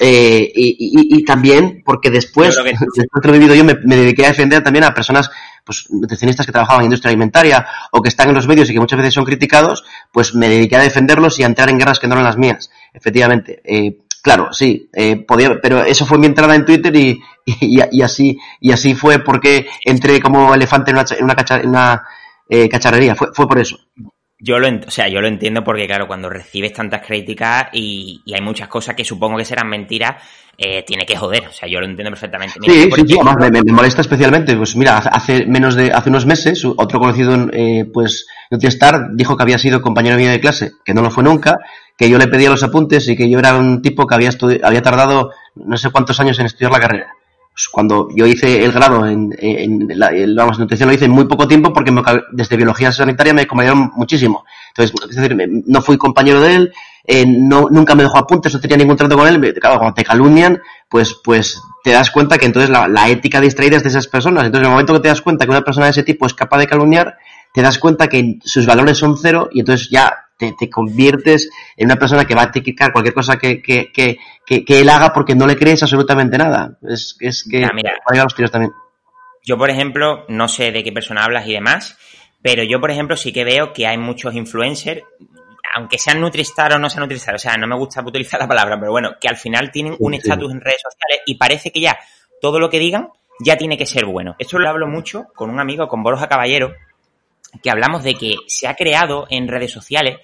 Eh, 0.00 0.50
y, 0.54 0.70
y- 0.80 1.18
y 1.20 1.24
también 1.24 1.82
porque 1.84 2.10
después, 2.10 2.56
que- 2.64 2.86
después 2.96 3.22
de 3.22 3.28
lo 3.28 3.32
vivido 3.32 3.54
yo, 3.54 3.62
me, 3.64 3.74
me 3.84 3.96
dediqué 3.96 4.24
a 4.24 4.28
defender 4.28 4.60
también 4.62 4.84
a 4.84 4.92
personas 4.92 5.30
pues 5.64 5.86
nutricionistas 5.88 6.44
que 6.44 6.52
trabajaban 6.52 6.82
en 6.82 6.86
industria 6.86 7.08
alimentaria 7.10 7.64
o 7.92 8.02
que 8.02 8.08
están 8.08 8.28
en 8.28 8.34
los 8.34 8.46
medios 8.48 8.68
y 8.68 8.74
que 8.74 8.80
muchas 8.80 8.98
veces 8.98 9.14
son 9.14 9.24
criticados, 9.24 9.82
pues 10.12 10.34
me 10.34 10.48
dediqué 10.48 10.76
a 10.76 10.80
defenderlos 10.82 11.38
y 11.38 11.42
a 11.44 11.46
entrar 11.46 11.70
en 11.70 11.78
guerras 11.78 12.00
que 12.00 12.06
no 12.08 12.14
eran 12.14 12.24
las 12.24 12.36
mías, 12.36 12.70
efectivamente. 12.92 13.62
Eh, 13.64 13.96
claro, 14.24 14.52
sí, 14.52 14.88
eh, 14.92 15.16
podía, 15.18 15.60
pero 15.62 15.84
eso 15.84 16.06
fue 16.06 16.18
mi 16.18 16.26
entrada 16.26 16.56
en 16.56 16.64
Twitter 16.64 16.94
y, 16.96 17.20
y, 17.46 17.78
y 17.92 18.02
así 18.02 18.36
y 18.60 18.72
así 18.72 18.94
fue 18.96 19.20
porque 19.20 19.66
entré 19.84 20.20
como 20.20 20.54
elefante 20.54 20.90
en 20.90 20.96
una, 20.96 21.06
en 21.16 21.24
una, 21.24 21.36
cacha- 21.36 21.60
en 21.60 21.68
una 21.68 22.02
eh, 22.48 22.68
cacharrería, 22.68 23.14
fue, 23.14 23.28
fue 23.34 23.46
por 23.46 23.58
eso. 23.60 23.78
Yo 24.38 24.58
lo, 24.58 24.68
o 24.68 24.90
sea, 24.90 25.08
yo 25.08 25.20
lo 25.20 25.28
entiendo 25.28 25.62
porque, 25.64 25.86
claro, 25.86 26.06
cuando 26.06 26.28
recibes 26.28 26.72
tantas 26.72 27.06
críticas 27.06 27.68
y, 27.72 28.20
y 28.26 28.34
hay 28.34 28.40
muchas 28.42 28.68
cosas 28.68 28.94
que 28.94 29.04
supongo 29.04 29.38
que 29.38 29.44
serán 29.44 29.68
mentiras, 29.68 30.22
eh, 30.58 30.82
tiene 30.84 31.06
que 31.06 31.16
joder. 31.16 31.46
O 31.48 31.52
sea, 31.52 31.68
yo 31.68 31.80
lo 31.80 31.86
entiendo 31.86 32.10
perfectamente. 32.10 32.60
Mira, 32.60 32.74
Sí, 32.74 32.90
sí, 32.94 33.02
sí, 33.06 33.14
además 33.14 33.36
me, 33.50 33.62
me 33.62 33.72
molesta 33.72 34.00
especialmente. 34.02 34.56
Pues 34.56 34.76
mira, 34.76 34.98
hace 34.98 35.46
menos 35.46 35.76
de, 35.76 35.92
hace 35.92 36.10
unos 36.10 36.26
meses, 36.26 36.64
otro 36.64 36.98
conocido, 37.00 37.48
eh, 37.52 37.86
pues, 37.92 38.26
Nutristar 38.50 39.08
dijo 39.14 39.36
que 39.36 39.42
había 39.44 39.58
sido 39.58 39.80
compañero 39.80 40.16
mío 40.16 40.30
de 40.30 40.40
clase, 40.40 40.72
que 40.84 40.94
no 40.94 41.02
lo 41.02 41.10
fue 41.10 41.24
nunca, 41.24 41.56
que 41.96 42.08
yo 42.08 42.18
le 42.18 42.28
pedía 42.28 42.50
los 42.50 42.62
apuntes 42.62 43.08
y 43.08 43.16
que 43.16 43.28
yo 43.28 43.38
era 43.38 43.56
un 43.56 43.82
tipo 43.82 44.06
que 44.06 44.14
había 44.14 44.30
había 44.62 44.82
tardado 44.82 45.30
no 45.54 45.76
sé 45.76 45.90
cuántos 45.90 46.18
años 46.20 46.38
en 46.38 46.46
estudiar 46.46 46.72
la 46.72 46.80
carrera. 46.80 47.12
Pues 47.52 47.68
cuando 47.68 48.08
yo 48.12 48.26
hice 48.26 48.64
el 48.64 48.72
grado 48.72 49.06
en, 49.06 49.30
la, 49.94 50.10
vamos, 50.36 50.58
nutrición 50.58 50.88
lo 50.88 50.94
hice 50.94 51.04
en 51.04 51.12
muy 51.12 51.26
poco 51.26 51.46
tiempo 51.46 51.72
porque 51.72 51.92
me 51.92 52.02
desde 52.32 52.56
biología 52.56 52.90
sanitaria 52.90 53.32
me 53.32 53.46
convalidaron 53.46 53.92
muchísimo. 53.94 54.44
Entonces, 54.76 54.92
es 55.08 55.16
decir, 55.16 55.62
no 55.64 55.80
fui 55.80 55.96
compañero 55.96 56.40
de 56.40 56.56
él, 56.56 56.72
eh, 57.04 57.24
no, 57.24 57.68
nunca 57.70 57.94
me 57.94 58.02
dejó 58.02 58.18
apuntes, 58.18 58.52
no 58.52 58.60
tenía 58.60 58.78
ningún 58.78 58.96
trato 58.96 59.16
con 59.16 59.28
él. 59.28 59.54
Claro, 59.60 59.78
cuando 59.78 59.94
te 59.94 60.02
calumnian, 60.02 60.60
pues, 60.88 61.16
pues 61.22 61.62
te 61.84 61.92
das 61.92 62.10
cuenta 62.10 62.38
que 62.38 62.46
entonces 62.46 62.70
la, 62.70 62.88
la 62.88 63.08
ética 63.08 63.40
distraída 63.40 63.76
es 63.76 63.84
de 63.84 63.90
esas 63.90 64.08
personas. 64.08 64.44
Entonces, 64.44 64.66
en 64.66 64.70
el 64.70 64.72
momento 64.72 64.94
que 64.94 65.00
te 65.00 65.08
das 65.08 65.20
cuenta 65.20 65.44
que 65.44 65.52
una 65.52 65.62
persona 65.62 65.86
de 65.86 65.90
ese 65.92 66.02
tipo 66.02 66.26
es 66.26 66.34
capaz 66.34 66.58
de 66.58 66.66
calumniar, 66.66 67.18
te 67.52 67.62
das 67.62 67.78
cuenta 67.78 68.08
que 68.08 68.40
sus 68.42 68.66
valores 68.66 68.98
son 68.98 69.16
cero 69.16 69.48
y 69.52 69.60
entonces 69.60 69.90
ya 69.90 70.23
te, 70.38 70.52
te 70.58 70.68
conviertes 70.70 71.50
en 71.76 71.86
una 71.86 71.96
persona 71.96 72.24
que 72.24 72.34
va 72.34 72.42
a 72.42 72.50
criticar 72.50 72.92
cualquier 72.92 73.14
cosa 73.14 73.36
que, 73.38 73.62
que, 73.62 73.90
que, 73.92 74.18
que, 74.46 74.80
él 74.80 74.88
haga 74.88 75.12
porque 75.12 75.34
no 75.34 75.46
le 75.46 75.56
crees 75.56 75.82
absolutamente 75.82 76.36
nada. 76.38 76.78
Es, 76.88 77.16
es 77.20 77.46
que 77.48 77.60
Ya, 77.60 77.70
mira. 77.74 77.92
los 78.22 78.34
tiros 78.34 78.50
también. 78.50 78.72
Yo, 79.44 79.58
por 79.58 79.70
ejemplo, 79.70 80.24
no 80.28 80.48
sé 80.48 80.72
de 80.72 80.82
qué 80.82 80.92
persona 80.92 81.24
hablas 81.24 81.46
y 81.46 81.52
demás, 81.52 81.98
pero 82.42 82.62
yo, 82.62 82.80
por 82.80 82.90
ejemplo, 82.90 83.16
sí 83.16 83.32
que 83.32 83.44
veo 83.44 83.72
que 83.72 83.86
hay 83.86 83.98
muchos 83.98 84.34
influencers, 84.34 85.02
aunque 85.74 85.98
sean 85.98 86.20
Nutristar 86.20 86.72
o 86.74 86.78
no 86.78 86.88
sean 86.88 87.02
Nutristar, 87.02 87.34
o 87.34 87.38
sea, 87.38 87.56
no 87.56 87.66
me 87.66 87.76
gusta 87.76 88.02
utilizar 88.02 88.40
la 88.40 88.48
palabra, 88.48 88.78
pero 88.78 88.92
bueno, 88.92 89.12
que 89.20 89.28
al 89.28 89.36
final 89.36 89.70
tienen 89.70 89.96
un 89.98 90.12
Sí. 90.12 90.18
estatus 90.18 90.52
en 90.52 90.60
redes 90.60 90.82
sociales 90.82 91.20
y 91.26 91.36
parece 91.36 91.70
que 91.70 91.80
ya 91.80 91.98
todo 92.40 92.58
lo 92.58 92.70
que 92.70 92.78
digan 92.78 93.08
ya 93.40 93.56
tiene 93.56 93.76
que 93.76 93.86
ser 93.86 94.04
bueno. 94.06 94.36
Esto 94.38 94.58
lo 94.58 94.68
hablo 94.68 94.86
mucho 94.86 95.26
con 95.34 95.50
un 95.50 95.58
amigo, 95.60 95.88
con 95.88 96.02
Borja 96.02 96.28
Caballero, 96.28 96.72
que 97.62 97.70
hablamos 97.70 98.02
de 98.02 98.14
que 98.14 98.36
se 98.46 98.66
ha 98.66 98.74
creado 98.74 99.26
en 99.30 99.48
redes 99.48 99.72
sociales 99.72 100.18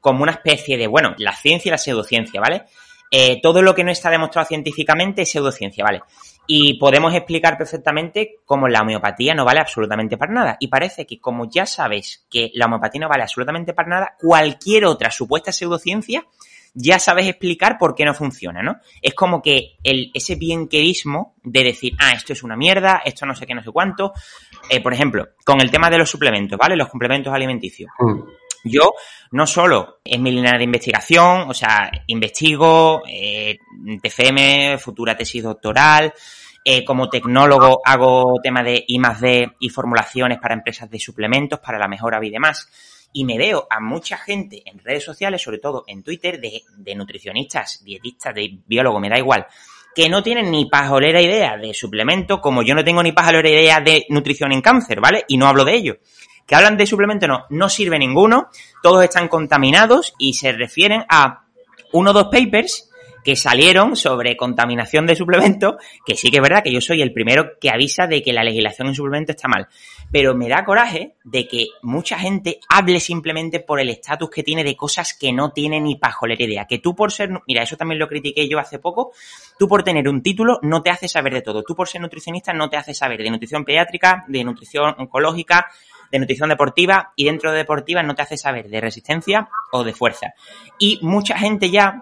como 0.00 0.22
una 0.22 0.32
especie 0.32 0.76
de, 0.76 0.86
bueno, 0.86 1.14
la 1.18 1.34
ciencia 1.34 1.68
y 1.68 1.72
la 1.72 1.78
pseudociencia, 1.78 2.40
¿vale? 2.40 2.64
Eh, 3.10 3.40
todo 3.42 3.62
lo 3.62 3.74
que 3.74 3.84
no 3.84 3.90
está 3.90 4.10
demostrado 4.10 4.46
científicamente 4.48 5.22
es 5.22 5.30
pseudociencia, 5.30 5.82
¿vale? 5.82 6.02
Y 6.46 6.78
podemos 6.78 7.14
explicar 7.14 7.58
perfectamente 7.58 8.36
cómo 8.44 8.68
la 8.68 8.82
homeopatía 8.82 9.34
no 9.34 9.44
vale 9.44 9.60
absolutamente 9.60 10.16
para 10.16 10.32
nada. 10.32 10.56
Y 10.60 10.68
parece 10.68 11.06
que 11.06 11.18
como 11.18 11.50
ya 11.50 11.66
sabes 11.66 12.26
que 12.30 12.50
la 12.54 12.66
homeopatía 12.66 13.02
no 13.02 13.08
vale 13.08 13.22
absolutamente 13.22 13.74
para 13.74 13.88
nada, 13.88 14.16
cualquier 14.18 14.86
otra 14.86 15.10
supuesta 15.10 15.52
pseudociencia 15.52 16.26
ya 16.74 16.98
sabes 16.98 17.26
explicar 17.26 17.78
por 17.78 17.94
qué 17.94 18.04
no 18.04 18.14
funciona, 18.14 18.62
¿no? 18.62 18.76
Es 19.02 19.14
como 19.14 19.42
que 19.42 19.76
el, 19.82 20.10
ese 20.14 20.36
bienquerismo 20.36 21.34
de 21.42 21.64
decir, 21.64 21.94
ah, 21.98 22.12
esto 22.12 22.32
es 22.32 22.42
una 22.42 22.56
mierda, 22.56 23.02
esto 23.04 23.26
no 23.26 23.34
sé 23.34 23.46
qué, 23.46 23.54
no 23.54 23.62
sé 23.62 23.70
cuánto. 23.70 24.12
Eh, 24.68 24.82
por 24.82 24.92
ejemplo, 24.92 25.28
con 25.44 25.60
el 25.60 25.70
tema 25.70 25.90
de 25.90 25.98
los 25.98 26.10
suplementos, 26.10 26.58
¿vale? 26.58 26.76
Los 26.76 26.88
complementos 26.88 27.32
alimenticios. 27.32 27.90
Mm. 27.98 28.20
Yo 28.64 28.92
no 29.32 29.46
solo 29.46 30.00
es 30.04 30.18
mi 30.18 30.32
línea 30.32 30.58
de 30.58 30.64
investigación, 30.64 31.48
o 31.48 31.54
sea, 31.54 31.90
investigo, 32.08 33.02
eh, 33.08 33.58
TFM, 34.02 34.78
futura 34.78 35.16
tesis 35.16 35.42
doctoral, 35.42 36.12
eh, 36.64 36.84
como 36.84 37.08
tecnólogo 37.08 37.80
hago 37.84 38.34
tema 38.42 38.62
de 38.62 38.84
I 38.86 38.98
más 38.98 39.20
D 39.20 39.52
y 39.60 39.70
formulaciones 39.70 40.38
para 40.38 40.54
empresas 40.54 40.90
de 40.90 40.98
suplementos, 40.98 41.60
para 41.60 41.78
la 41.78 41.88
mejora 41.88 42.22
y 42.22 42.30
demás. 42.30 42.68
Y 43.12 43.24
me 43.24 43.38
veo 43.38 43.66
a 43.70 43.80
mucha 43.80 44.18
gente 44.18 44.62
en 44.64 44.78
redes 44.78 45.04
sociales, 45.04 45.42
sobre 45.42 45.58
todo 45.58 45.84
en 45.86 46.02
Twitter, 46.02 46.40
de, 46.40 46.94
nutricionistas, 46.94 47.82
dietistas, 47.82 48.34
de 48.34 48.58
biólogos, 48.66 49.00
me 49.00 49.08
da 49.08 49.18
igual, 49.18 49.46
que 49.94 50.08
no 50.08 50.22
tienen 50.22 50.50
ni 50.50 50.66
pajolera 50.66 51.20
idea 51.20 51.56
de 51.56 51.72
suplemento, 51.74 52.40
como 52.40 52.62
yo 52.62 52.74
no 52.74 52.84
tengo 52.84 53.02
ni 53.02 53.12
pajolera 53.12 53.48
idea 53.48 53.80
de 53.80 54.06
nutrición 54.10 54.52
en 54.52 54.60
cáncer, 54.60 55.00
¿vale? 55.00 55.24
Y 55.28 55.36
no 55.36 55.46
hablo 55.46 55.64
de 55.64 55.74
ello 55.74 55.98
que 56.48 56.54
hablan 56.54 56.78
de 56.78 56.86
suplemento, 56.86 57.28
no, 57.28 57.44
no 57.50 57.68
sirve 57.68 57.98
ninguno, 57.98 58.48
todos 58.82 59.04
están 59.04 59.28
contaminados 59.28 60.14
y 60.18 60.32
se 60.32 60.50
refieren 60.52 61.04
a 61.10 61.44
uno 61.92 62.10
o 62.10 62.14
dos 62.14 62.28
papers 62.32 62.90
que 63.22 63.36
salieron 63.36 63.96
sobre 63.96 64.34
contaminación 64.38 65.06
de 65.06 65.14
suplementos, 65.14 65.74
que 66.06 66.14
sí 66.14 66.30
que 66.30 66.38
es 66.38 66.42
verdad 66.42 66.62
que 66.64 66.72
yo 66.72 66.80
soy 66.80 67.02
el 67.02 67.12
primero 67.12 67.58
que 67.60 67.68
avisa 67.68 68.06
de 68.06 68.22
que 68.22 68.32
la 68.32 68.42
legislación 68.42 68.88
en 68.88 68.94
suplementos 68.94 69.36
está 69.36 69.48
mal. 69.48 69.68
Pero 70.10 70.34
me 70.34 70.48
da 70.48 70.64
coraje 70.64 71.16
de 71.24 71.46
que 71.46 71.66
mucha 71.82 72.18
gente 72.18 72.60
hable 72.68 73.00
simplemente 73.00 73.60
por 73.60 73.80
el 73.80 73.90
estatus 73.90 74.30
que 74.30 74.42
tiene 74.42 74.64
de 74.64 74.76
cosas 74.76 75.14
que 75.14 75.32
no 75.32 75.52
tiene 75.52 75.80
ni 75.80 75.96
pajolera 75.96 76.44
idea. 76.44 76.66
Que 76.66 76.78
tú 76.78 76.94
por 76.94 77.12
ser, 77.12 77.30
mira, 77.46 77.62
eso 77.62 77.76
también 77.76 77.98
lo 77.98 78.08
critiqué 78.08 78.48
yo 78.48 78.58
hace 78.58 78.78
poco, 78.78 79.12
tú 79.58 79.68
por 79.68 79.82
tener 79.82 80.08
un 80.08 80.22
título 80.22 80.58
no 80.62 80.82
te 80.82 80.90
hace 80.90 81.08
saber 81.08 81.34
de 81.34 81.42
todo. 81.42 81.62
Tú 81.62 81.74
por 81.74 81.88
ser 81.88 82.00
nutricionista 82.00 82.52
no 82.52 82.70
te 82.70 82.76
hace 82.76 82.94
saber 82.94 83.22
de 83.22 83.30
nutrición 83.30 83.64
pediátrica, 83.64 84.24
de 84.28 84.44
nutrición 84.44 84.94
oncológica, 84.98 85.66
de 86.10 86.18
nutrición 86.18 86.48
deportiva 86.48 87.12
y 87.16 87.26
dentro 87.26 87.50
de 87.50 87.58
deportiva 87.58 88.02
no 88.02 88.14
te 88.14 88.22
hace 88.22 88.36
saber 88.36 88.68
de 88.68 88.80
resistencia 88.80 89.48
o 89.72 89.84
de 89.84 89.92
fuerza. 89.92 90.34
Y 90.78 90.98
mucha 91.02 91.36
gente 91.36 91.70
ya 91.70 92.00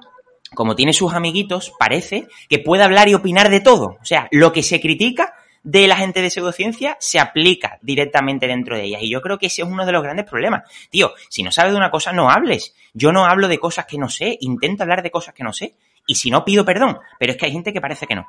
como 0.55 0.77
tiene 0.77 0.93
sus 0.93 1.13
amiguitos, 1.13 1.73
parece 1.79 2.29
que 2.49 2.59
puede 2.59 2.85
hablar 2.85 3.09
y 3.09 3.15
opinar 3.15 3.51
de 3.51 3.61
todo. 3.61 3.97
O 4.01 4.05
sea, 4.05 4.29
lo 4.31 4.53
que 4.53 4.63
se 4.63 4.81
critica 4.81 5.35
de 5.67 5.89
la 5.89 5.97
gente 5.97 6.23
de 6.23 6.31
pseudociencia 6.31 6.97
se 7.01 7.19
aplica 7.19 7.79
directamente 7.83 8.47
dentro 8.47 8.77
de 8.77 8.85
ellas. 8.85 9.03
Y 9.03 9.11
yo 9.11 9.21
creo 9.21 9.37
que 9.37 9.47
ese 9.47 9.63
es 9.63 9.69
uno 9.69 9.85
de 9.85 9.91
los 9.91 10.03
grandes 10.03 10.25
problemas. 10.25 10.63
Tío, 10.91 11.13
si 11.29 11.43
no 11.43 11.51
sabes 11.51 11.73
de 11.73 11.77
una 11.77 11.91
cosa, 11.91 12.13
no 12.13 12.31
hables. 12.31 12.73
Yo 12.95 13.11
no 13.11 13.27
hablo 13.27 13.49
de 13.49 13.59
cosas 13.59 13.85
que 13.85 13.99
no 13.99 14.09
sé, 14.09 14.39
intento 14.41 14.85
hablar 14.85 15.03
de 15.03 15.11
cosas 15.11 15.35
que 15.35 15.43
no 15.43 15.53
sé. 15.53 15.75
Y 16.07 16.15
si 16.15 16.31
no, 16.31 16.45
pido 16.45 16.65
perdón. 16.65 16.99
Pero 17.19 17.33
es 17.33 17.39
que 17.39 17.47
hay 17.47 17.53
gente 17.53 17.73
que 17.73 17.81
parece 17.81 18.07
que 18.07 18.15
no. 18.15 18.29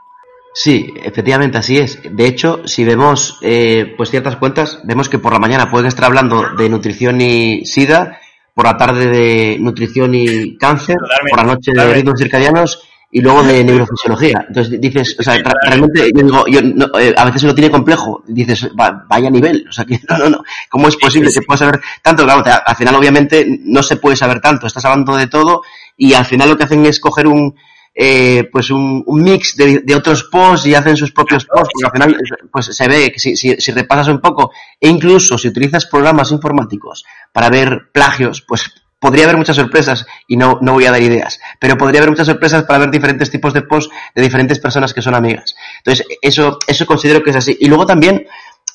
Sí, 0.52 0.92
efectivamente 1.04 1.60
así 1.60 1.78
es. 1.78 2.00
De 2.04 2.26
hecho, 2.26 2.68
si 2.68 2.84
vemos 2.84 3.38
eh, 3.44 3.94
pues 3.96 4.10
ciertas 4.10 4.38
cuentas, 4.38 4.80
vemos 4.84 5.08
que 5.08 5.20
por 5.20 5.32
la 5.32 5.38
mañana 5.38 5.70
pueden 5.70 5.86
estar 5.86 6.06
hablando 6.06 6.56
de 6.58 6.70
nutrición 6.70 7.22
y 7.22 7.66
sida, 7.66 8.20
por 8.56 8.66
la 8.66 8.78
tarde 8.78 9.06
de 9.06 9.58
nutrición 9.60 10.16
y 10.16 10.58
cáncer, 10.58 10.96
Totalmente, 10.98 11.30
por 11.30 11.46
la 11.46 11.54
noche 11.54 11.72
de 11.72 11.94
ritmos 11.94 12.20
circadianos 12.20 12.88
y 13.10 13.22
luego 13.22 13.42
de 13.44 13.64
neurofisiología. 13.64 14.46
Entonces 14.48 14.80
dices, 14.82 15.16
o 15.20 15.24
sea, 15.24 15.38
realmente 15.64 16.12
yo 16.14 16.24
digo, 16.24 16.46
yo 16.48 16.62
no, 16.62 16.88
eh, 17.00 17.14
a 17.18 17.26
veces 17.26 17.44
lo 17.44 17.56
tiene 17.56 17.72
complejo. 17.72 18.24
Dices, 18.28 18.70
va- 18.80 19.06
vaya 19.08 19.30
nivel, 19.30 19.66
o 19.70 19.72
sea, 19.72 19.86
que 19.86 20.00
no, 20.10 20.18
no, 20.18 20.30
no. 20.30 20.44
¿Cómo 20.70 20.88
es 20.88 20.98
posible 20.98 21.32
que 21.34 21.42
puedas 21.42 21.60
saber 21.60 21.80
tanto? 22.02 22.24
Claro, 22.24 22.44
al 22.66 22.76
final 22.76 22.96
obviamente 22.96 23.46
no 23.64 23.82
se 23.84 23.96
puede 23.98 24.16
saber 24.18 24.42
tanto. 24.42 24.68
Estás 24.68 24.86
hablando 24.86 25.16
de 25.16 25.28
todo 25.28 25.62
y 25.96 26.14
al 26.14 26.26
final 26.26 26.50
lo 26.50 26.58
que 26.58 26.66
hacen 26.66 26.86
es 26.86 27.00
coger 27.00 27.28
un 27.28 27.56
eh, 28.00 28.48
pues 28.52 28.70
un, 28.70 29.02
un 29.08 29.24
mix 29.24 29.56
de, 29.56 29.80
de 29.80 29.96
otros 29.96 30.26
posts 30.26 30.68
y 30.68 30.76
hacen 30.76 30.96
sus 30.96 31.12
propios 31.12 31.46
posts, 31.46 31.70
porque 31.74 31.86
al 31.88 31.92
final 32.12 32.18
pues 32.52 32.68
se 32.68 32.88
ve 32.88 33.12
que 33.12 33.18
si, 33.20 33.36
si, 33.36 33.56
si 33.56 33.72
repasas 33.72 34.10
un 34.10 34.22
poco, 34.22 34.52
e 34.80 34.88
incluso 34.88 35.36
si 35.36 35.48
utilizas 35.48 35.88
programas 35.88 36.32
informáticos 36.32 37.04
para 37.34 37.50
ver 37.50 37.90
plagios, 37.92 38.44
pues 38.48 38.72
podría 39.00 39.26
haber 39.26 39.38
muchas 39.38 39.56
sorpresas 39.56 40.06
y 40.28 40.38
no, 40.38 40.58
no 40.62 40.74
voy 40.74 40.86
a 40.86 40.92
dar 40.92 41.02
ideas, 41.02 41.40
pero 41.60 41.78
podría 41.78 42.00
haber 42.02 42.10
muchas 42.12 42.28
sorpresas 42.28 42.64
para 42.64 42.80
ver 42.80 42.92
diferentes 42.92 43.30
tipos 43.30 43.54
de 43.54 43.62
posts 43.62 43.94
de 44.16 44.22
diferentes 44.22 44.60
personas 44.60 44.94
que 44.94 45.02
son 45.02 45.16
amigas. 45.16 45.56
Entonces, 45.80 46.06
eso, 46.22 46.60
eso 46.68 46.86
considero 46.86 47.22
que 47.24 47.30
es 47.30 47.36
así. 47.36 47.56
Y 47.60 47.68
luego 47.68 47.86
también, 47.86 48.26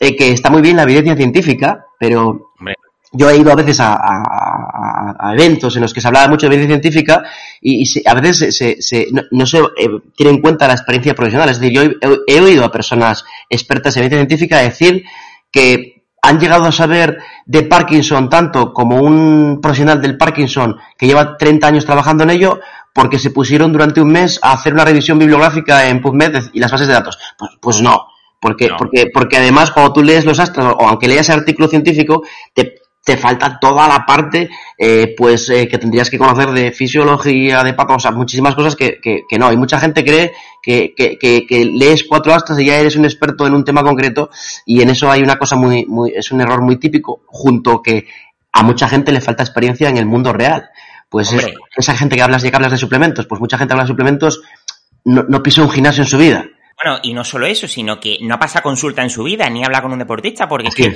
eh, 0.01 0.17
que 0.17 0.31
está 0.33 0.51
muy 0.51 0.63
bien 0.63 0.77
la 0.77 0.85
evidencia 0.85 1.17
científica, 1.17 1.87
pero 1.99 2.53
Hombre. 2.59 2.75
yo 3.13 3.31
he 3.31 3.37
ido 3.37 3.53
a 3.53 3.57
veces 3.57 3.81
a, 3.81 3.95
a- 3.95 3.97
a- 3.99 5.17
a 5.31 5.35
eventos 5.35 5.75
en 5.77 5.83
los 5.83 5.93
que 5.93 6.01
se 6.01 6.07
hablaba 6.09 6.29
mucho 6.29 6.49
de 6.49 6.55
evidencia 6.55 6.81
científica 6.81 7.25
y, 7.61 7.83
y 7.83 7.87
se- 7.87 8.03
a 8.07 8.15
veces 8.15 8.39
se, 8.39 8.53
se- 8.53 8.81
se- 8.83 9.09
no, 9.13 9.23
no 9.33 9.45
se 9.47 9.59
eh, 9.59 9.89
tiene 10.17 10.33
en 10.33 10.41
cuenta 10.41 10.67
la 10.69 10.75
experiencia 10.75 11.15
profesional. 11.15 11.49
Es 11.49 11.59
decir, 11.61 11.75
yo 11.77 11.83
he, 11.83 11.97
he 12.27 12.41
oído 12.41 12.65
a 12.65 12.73
personas 12.73 13.25
expertas 13.51 13.97
en 13.97 14.05
evidencia 14.05 14.27
científica 14.29 14.59
decir 14.59 15.05
que 15.51 15.92
han 16.23 16.39
llegado 16.39 16.67
a 16.67 16.73
saber 16.73 17.19
de 17.47 17.65
Parkinson 17.65 18.31
tanto 18.31 18.73
como 18.73 18.97
un 19.03 19.59
profesional 19.61 20.01
del 20.01 20.17
Parkinson 20.17 20.77
que 20.97 21.07
lleva 21.07 21.37
30 21.37 21.67
años 21.67 21.85
trabajando 21.85 22.23
en 22.23 22.31
ello 22.31 22.61
porque 22.95 23.19
se 23.19 23.31
pusieron 23.31 23.73
durante 23.73 24.01
un 24.01 24.13
mes 24.13 24.39
a 24.43 24.53
hacer 24.53 24.73
una 24.73 24.85
revisión 24.85 25.19
bibliográfica 25.19 25.89
en 25.89 26.01
PubMed 26.01 26.51
y 26.53 26.61
las 26.61 26.71
bases 26.71 26.87
de 26.87 26.93
datos. 26.95 27.19
Pues, 27.37 27.51
pues 27.61 27.81
no, 27.81 28.07
porque, 28.41 28.69
No. 28.69 28.77
porque, 28.77 29.07
porque 29.13 29.39
además 29.39 29.73
cuando 29.73 29.93
tú 29.93 30.03
lees 30.03 30.25
los 30.25 30.39
astros 30.39 30.75
o 30.79 30.89
aunque 30.89 31.09
leas 31.09 31.29
el 31.29 31.41
artículo 31.41 31.69
científico, 31.69 32.23
te, 32.55 32.82
te 33.05 33.17
falta 33.17 33.59
toda 33.61 33.89
la 33.89 34.07
parte 34.07 34.49
eh, 34.79 35.15
pues 35.17 35.49
eh, 35.51 35.67
que 35.67 35.79
tendrías 35.79 36.09
que 36.09 36.19
conocer 36.19 36.51
de 36.53 36.71
fisiología, 36.71 37.65
de 37.65 37.75
pato, 37.75 37.95
o 37.95 37.99
sea, 37.99 38.13
muchísimas 38.13 38.55
cosas 38.55 38.77
que, 38.77 39.01
que, 39.01 39.23
que 39.29 39.39
no. 39.39 39.53
Y 39.53 39.57
mucha 39.57 39.81
gente 39.81 40.05
cree 40.05 40.33
que, 40.63 40.95
que, 40.97 41.19
que, 41.19 41.45
que 41.47 41.65
lees 41.65 42.05
cuatro 42.05 42.33
astras 42.33 42.61
y 42.61 42.67
ya 42.67 42.79
eres 42.79 42.95
un 42.97 43.05
experto 43.05 43.47
en 43.47 43.55
un 43.55 43.65
tema 43.65 43.83
concreto 43.83 44.31
y 44.67 44.83
en 44.83 44.91
eso 44.91 45.11
hay 45.11 45.23
una 45.23 45.37
cosa 45.37 45.57
muy, 45.57 45.85
muy, 45.87 46.13
es 46.15 46.31
un 46.31 46.41
error 46.41 46.63
muy 46.63 46.77
típico, 46.79 47.23
junto 47.27 47.83
que 47.83 48.07
a 48.53 48.63
mucha 48.63 48.89
gente 48.89 49.11
le 49.11 49.21
falta 49.21 49.43
experiencia 49.43 49.89
en 49.89 49.97
el 49.97 50.07
mundo 50.07 50.33
real. 50.33 50.69
Pues 51.09 51.33
es- 51.33 51.47
esa 51.77 51.97
gente 51.97 52.15
que 52.17 52.23
hablas, 52.23 52.43
ya 52.43 52.51
que 52.51 52.57
hablas 52.57 52.73
de 52.73 52.79
suplementos, 52.79 53.27
pues 53.27 53.41
mucha 53.41 53.59
gente 53.59 53.75
habla 53.75 53.85
de 53.85 53.89
suplementos, 53.89 54.43
no, 55.05 55.25
no 55.29 55.43
pisó 55.43 55.63
un 55.65 55.71
gimnasio 55.71 56.05
en 56.05 56.09
su 56.09 56.19
vida. 56.19 56.45
Bueno, 56.83 57.01
y 57.03 57.13
no 57.15 57.25
solo 57.25 57.47
eso, 57.47 57.67
sino 57.67 57.99
que 58.01 58.19
no 58.23 58.39
pasa 58.39 58.63
consulta 58.63 59.03
en 59.03 59.11
su 59.11 59.23
vida, 59.25 59.51
ni 59.51 59.65
habla 59.65 59.83
con 59.83 59.93
un 59.93 59.99
deportista, 59.99 60.49
porque 60.49 60.69
es 60.69 60.75
que, 60.75 60.87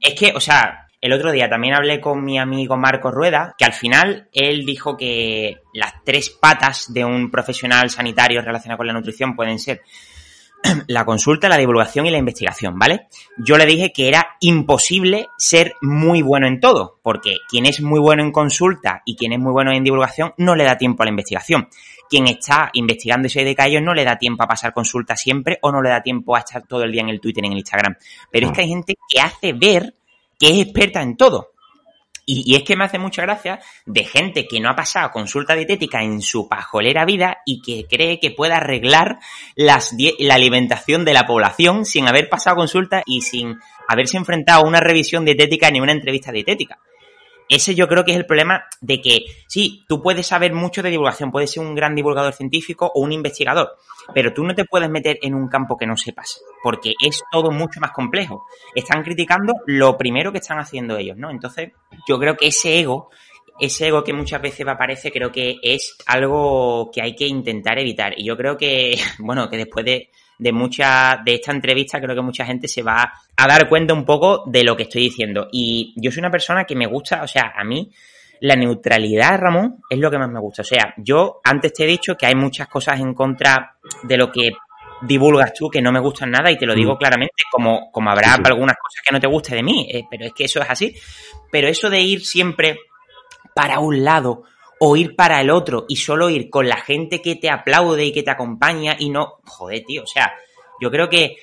es 0.00 0.14
que, 0.18 0.32
o 0.34 0.40
sea, 0.40 0.86
el 1.00 1.12
otro 1.12 1.32
día 1.32 1.48
también 1.48 1.74
hablé 1.74 2.00
con 2.00 2.22
mi 2.22 2.38
amigo 2.38 2.76
Marco 2.76 3.10
Rueda, 3.10 3.54
que 3.56 3.64
al 3.64 3.72
final 3.72 4.28
él 4.32 4.66
dijo 4.66 4.96
que 4.96 5.62
las 5.72 5.94
tres 6.04 6.30
patas 6.30 6.92
de 6.92 7.04
un 7.04 7.30
profesional 7.30 7.88
sanitario 7.88 8.42
relacionado 8.42 8.78
con 8.78 8.86
la 8.86 8.92
nutrición 8.92 9.34
pueden 9.34 9.58
ser 9.58 9.80
la 10.88 11.06
consulta, 11.06 11.48
la 11.48 11.56
divulgación 11.56 12.04
y 12.04 12.10
la 12.10 12.18
investigación, 12.18 12.78
¿vale? 12.78 13.08
Yo 13.38 13.56
le 13.56 13.64
dije 13.64 13.92
que 13.92 14.08
era 14.08 14.36
imposible 14.40 15.28
ser 15.38 15.74
muy 15.80 16.20
bueno 16.20 16.46
en 16.46 16.60
todo, 16.60 16.98
porque 17.02 17.36
quien 17.48 17.64
es 17.64 17.80
muy 17.80 17.98
bueno 17.98 18.22
en 18.22 18.30
consulta 18.30 19.00
y 19.06 19.16
quien 19.16 19.32
es 19.32 19.38
muy 19.38 19.52
bueno 19.52 19.72
en 19.72 19.82
divulgación 19.82 20.34
no 20.36 20.54
le 20.54 20.64
da 20.64 20.76
tiempo 20.76 21.02
a 21.02 21.06
la 21.06 21.10
investigación. 21.10 21.68
Quien 22.10 22.26
está 22.26 22.70
investigando 22.74 23.28
y 23.28 23.30
se 23.30 23.40
dedica 23.40 23.62
a 23.62 23.66
ello 23.68 23.80
no 23.80 23.94
le 23.94 24.04
da 24.04 24.18
tiempo 24.18 24.42
a 24.42 24.48
pasar 24.48 24.74
consulta 24.74 25.16
siempre 25.16 25.58
o 25.62 25.70
no 25.70 25.80
le 25.80 25.90
da 25.90 26.02
tiempo 26.02 26.36
a 26.36 26.40
estar 26.40 26.66
todo 26.66 26.82
el 26.82 26.92
día 26.92 27.02
en 27.02 27.08
el 27.08 27.20
Twitter 27.20 27.44
y 27.44 27.46
en 27.46 27.52
el 27.52 27.58
Instagram. 27.58 27.96
Pero 28.30 28.48
es 28.48 28.52
que 28.52 28.62
hay 28.62 28.68
gente 28.68 28.94
que 29.08 29.20
hace 29.20 29.52
ver 29.52 29.94
que 30.40 30.48
es 30.48 30.58
experta 30.66 31.02
en 31.02 31.16
todo. 31.16 31.52
Y, 32.26 32.54
es 32.54 32.62
que 32.62 32.76
me 32.76 32.84
hace 32.84 32.98
mucha 32.98 33.22
gracia 33.22 33.60
de 33.86 34.04
gente 34.04 34.46
que 34.46 34.60
no 34.60 34.70
ha 34.70 34.76
pasado 34.76 35.10
consulta 35.10 35.54
dietética 35.54 36.02
en 36.02 36.22
su 36.22 36.48
pajolera 36.48 37.04
vida 37.04 37.38
y 37.44 37.60
que 37.60 37.86
cree 37.88 38.20
que 38.20 38.30
puede 38.30 38.54
arreglar 38.54 39.18
las 39.56 39.94
la 40.18 40.34
alimentación 40.34 41.04
de 41.04 41.12
la 41.12 41.26
población 41.26 41.84
sin 41.84 42.08
haber 42.08 42.28
pasado 42.28 42.56
consulta 42.56 43.02
y 43.04 43.22
sin 43.22 43.58
haberse 43.88 44.16
enfrentado 44.16 44.62
a 44.62 44.68
una 44.68 44.80
revisión 44.80 45.24
dietética 45.24 45.70
ni 45.70 45.80
una 45.80 45.92
entrevista 45.92 46.30
dietética. 46.30 46.78
Ese 47.50 47.74
yo 47.74 47.88
creo 47.88 48.04
que 48.04 48.12
es 48.12 48.16
el 48.16 48.26
problema 48.26 48.62
de 48.80 49.00
que, 49.00 49.24
sí, 49.48 49.84
tú 49.88 50.00
puedes 50.00 50.28
saber 50.28 50.54
mucho 50.54 50.84
de 50.84 50.90
divulgación, 50.90 51.32
puedes 51.32 51.50
ser 51.50 51.64
un 51.64 51.74
gran 51.74 51.96
divulgador 51.96 52.32
científico 52.32 52.92
o 52.94 53.00
un 53.00 53.10
investigador, 53.10 53.76
pero 54.14 54.32
tú 54.32 54.44
no 54.44 54.54
te 54.54 54.64
puedes 54.64 54.88
meter 54.88 55.18
en 55.20 55.34
un 55.34 55.48
campo 55.48 55.76
que 55.76 55.84
no 55.84 55.96
sepas, 55.96 56.40
porque 56.62 56.94
es 57.04 57.20
todo 57.32 57.50
mucho 57.50 57.80
más 57.80 57.90
complejo. 57.90 58.46
Están 58.72 59.02
criticando 59.02 59.52
lo 59.66 59.98
primero 59.98 60.30
que 60.30 60.38
están 60.38 60.60
haciendo 60.60 60.96
ellos, 60.96 61.16
¿no? 61.16 61.28
Entonces, 61.28 61.72
yo 62.06 62.20
creo 62.20 62.36
que 62.36 62.46
ese 62.46 62.78
ego, 62.78 63.10
ese 63.58 63.88
ego 63.88 64.04
que 64.04 64.12
muchas 64.12 64.40
veces 64.40 64.64
aparece, 64.68 65.10
creo 65.10 65.32
que 65.32 65.56
es 65.60 65.96
algo 66.06 66.92
que 66.92 67.02
hay 67.02 67.16
que 67.16 67.26
intentar 67.26 67.80
evitar. 67.80 68.14
Y 68.16 68.26
yo 68.26 68.36
creo 68.36 68.56
que, 68.56 68.96
bueno, 69.18 69.50
que 69.50 69.56
después 69.56 69.84
de, 69.84 70.10
de 70.40 70.52
mucha, 70.52 71.20
de 71.24 71.34
esta 71.34 71.52
entrevista, 71.52 72.00
creo 72.00 72.14
que 72.16 72.22
mucha 72.22 72.46
gente 72.46 72.66
se 72.66 72.82
va 72.82 73.12
a 73.36 73.46
dar 73.46 73.68
cuenta 73.68 73.92
un 73.92 74.04
poco 74.04 74.44
de 74.46 74.64
lo 74.64 74.74
que 74.76 74.84
estoy 74.84 75.02
diciendo. 75.02 75.48
Y 75.52 75.92
yo 75.96 76.10
soy 76.10 76.20
una 76.20 76.30
persona 76.30 76.64
que 76.64 76.74
me 76.74 76.86
gusta, 76.86 77.22
o 77.22 77.28
sea, 77.28 77.52
a 77.54 77.62
mí, 77.62 77.90
la 78.40 78.56
neutralidad, 78.56 79.38
Ramón, 79.38 79.82
es 79.90 79.98
lo 79.98 80.10
que 80.10 80.16
más 80.18 80.30
me 80.30 80.40
gusta. 80.40 80.62
O 80.62 80.64
sea, 80.64 80.94
yo 80.96 81.40
antes 81.44 81.74
te 81.74 81.84
he 81.84 81.86
dicho 81.86 82.16
que 82.16 82.24
hay 82.26 82.34
muchas 82.34 82.68
cosas 82.68 82.98
en 83.00 83.12
contra 83.12 83.76
de 84.02 84.16
lo 84.16 84.32
que 84.32 84.52
divulgas 85.02 85.52
tú 85.52 85.68
que 85.68 85.82
no 85.82 85.92
me 85.92 86.00
gustan 86.00 86.30
nada 86.30 86.50
y 86.50 86.56
te 86.58 86.66
lo 86.66 86.74
digo 86.74 86.94
Mm. 86.94 86.98
claramente, 86.98 87.42
como, 87.52 87.90
como 87.92 88.10
habrá 88.10 88.28
Sí, 88.28 88.34
sí. 88.36 88.42
algunas 88.46 88.76
cosas 88.76 89.02
que 89.04 89.12
no 89.12 89.20
te 89.20 89.26
guste 89.26 89.54
de 89.54 89.62
mí, 89.62 89.88
eh, 89.90 90.04
pero 90.10 90.24
es 90.24 90.32
que 90.32 90.44
eso 90.44 90.60
es 90.62 90.70
así. 90.70 90.94
Pero 91.52 91.68
eso 91.68 91.90
de 91.90 92.00
ir 92.00 92.24
siempre 92.24 92.78
para 93.54 93.78
un 93.80 94.02
lado 94.04 94.44
o 94.82 94.96
ir 94.96 95.14
para 95.14 95.40
el 95.42 95.50
otro 95.50 95.84
y 95.88 95.96
solo 95.96 96.30
ir 96.30 96.48
con 96.48 96.66
la 96.66 96.78
gente 96.78 97.20
que 97.20 97.36
te 97.36 97.50
aplaude 97.50 98.06
y 98.06 98.12
que 98.12 98.22
te 98.22 98.30
acompaña 98.30 98.96
y 98.98 99.10
no, 99.10 99.40
joder, 99.44 99.84
tío, 99.86 100.04
o 100.04 100.06
sea, 100.06 100.32
yo 100.80 100.90
creo 100.90 101.10
que 101.10 101.36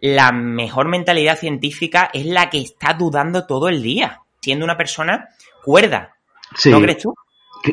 la 0.00 0.32
mejor 0.32 0.88
mentalidad 0.88 1.38
científica 1.38 2.10
es 2.12 2.26
la 2.26 2.50
que 2.50 2.58
está 2.58 2.94
dudando 2.94 3.46
todo 3.46 3.68
el 3.68 3.80
día, 3.80 4.22
siendo 4.40 4.64
una 4.64 4.76
persona 4.76 5.28
cuerda. 5.64 6.16
Sí. 6.56 6.70
¿No 6.70 6.80
crees 6.80 6.98
tú? 6.98 7.14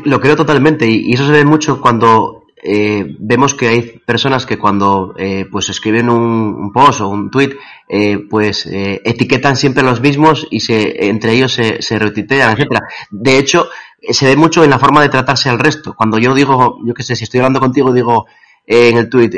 Lo 0.03 0.19
creo 0.19 0.35
totalmente 0.35 0.85
y 0.85 1.09
y 1.09 1.13
eso 1.13 1.25
se 1.25 1.31
ve 1.31 1.45
mucho 1.45 1.81
cuando 1.81 2.43
eh, 2.63 3.15
vemos 3.19 3.53
que 3.53 3.67
hay 3.67 3.81
personas 4.05 4.45
que 4.45 4.57
cuando 4.57 5.13
eh, 5.17 5.45
pues 5.51 5.69
escriben 5.69 6.09
un, 6.09 6.71
post 6.73 7.01
o 7.01 7.07
un 7.09 7.29
tweet 7.29 7.51
eh, 7.87 8.17
pues 8.29 8.65
eh, 8.65 9.01
etiquetan 9.05 9.55
siempre 9.55 9.83
los 9.83 10.01
mismos 10.01 10.47
y 10.49 10.59
se 10.59 11.07
entre 11.07 11.33
ellos 11.33 11.53
se, 11.53 11.81
se 11.81 11.99
retuitean, 11.99 12.53
etcétera. 12.53 12.81
De 13.11 13.37
hecho 13.37 13.67
se 14.09 14.25
ve 14.27 14.35
mucho 14.35 14.63
en 14.63 14.69
la 14.69 14.79
forma 14.79 15.01
de 15.01 15.09
tratarse 15.09 15.49
al 15.49 15.59
resto. 15.59 15.93
Cuando 15.95 16.17
yo 16.17 16.33
digo, 16.33 16.77
yo 16.85 16.93
qué 16.93 17.03
sé, 17.03 17.15
si 17.15 17.23
estoy 17.25 17.39
hablando 17.39 17.59
contigo 17.59 17.91
digo 17.93 18.25
en 18.65 18.97
el 18.97 19.09
tweet 19.09 19.29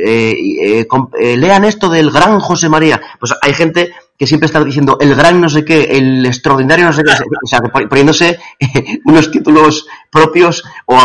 lean 1.37 1.63
esto 1.65 1.89
del 1.89 2.09
gran 2.11 2.39
José 2.39 2.67
María, 2.69 2.99
pues 3.19 3.33
hay 3.41 3.53
gente 3.53 3.91
que 4.17 4.25
siempre 4.27 4.47
está 4.47 4.63
diciendo 4.63 4.97
el 4.99 5.15
gran 5.15 5.39
no 5.39 5.47
sé 5.49 5.63
qué, 5.63 5.83
el 5.83 6.25
extraordinario 6.25 6.85
no 6.85 6.93
sé 6.93 7.03
qué, 7.03 7.11
o 7.11 7.47
sea, 7.47 7.59
poniéndose 7.61 8.37
unos 9.05 9.31
títulos 9.31 9.85
propios 10.11 10.63
o- 10.85 10.95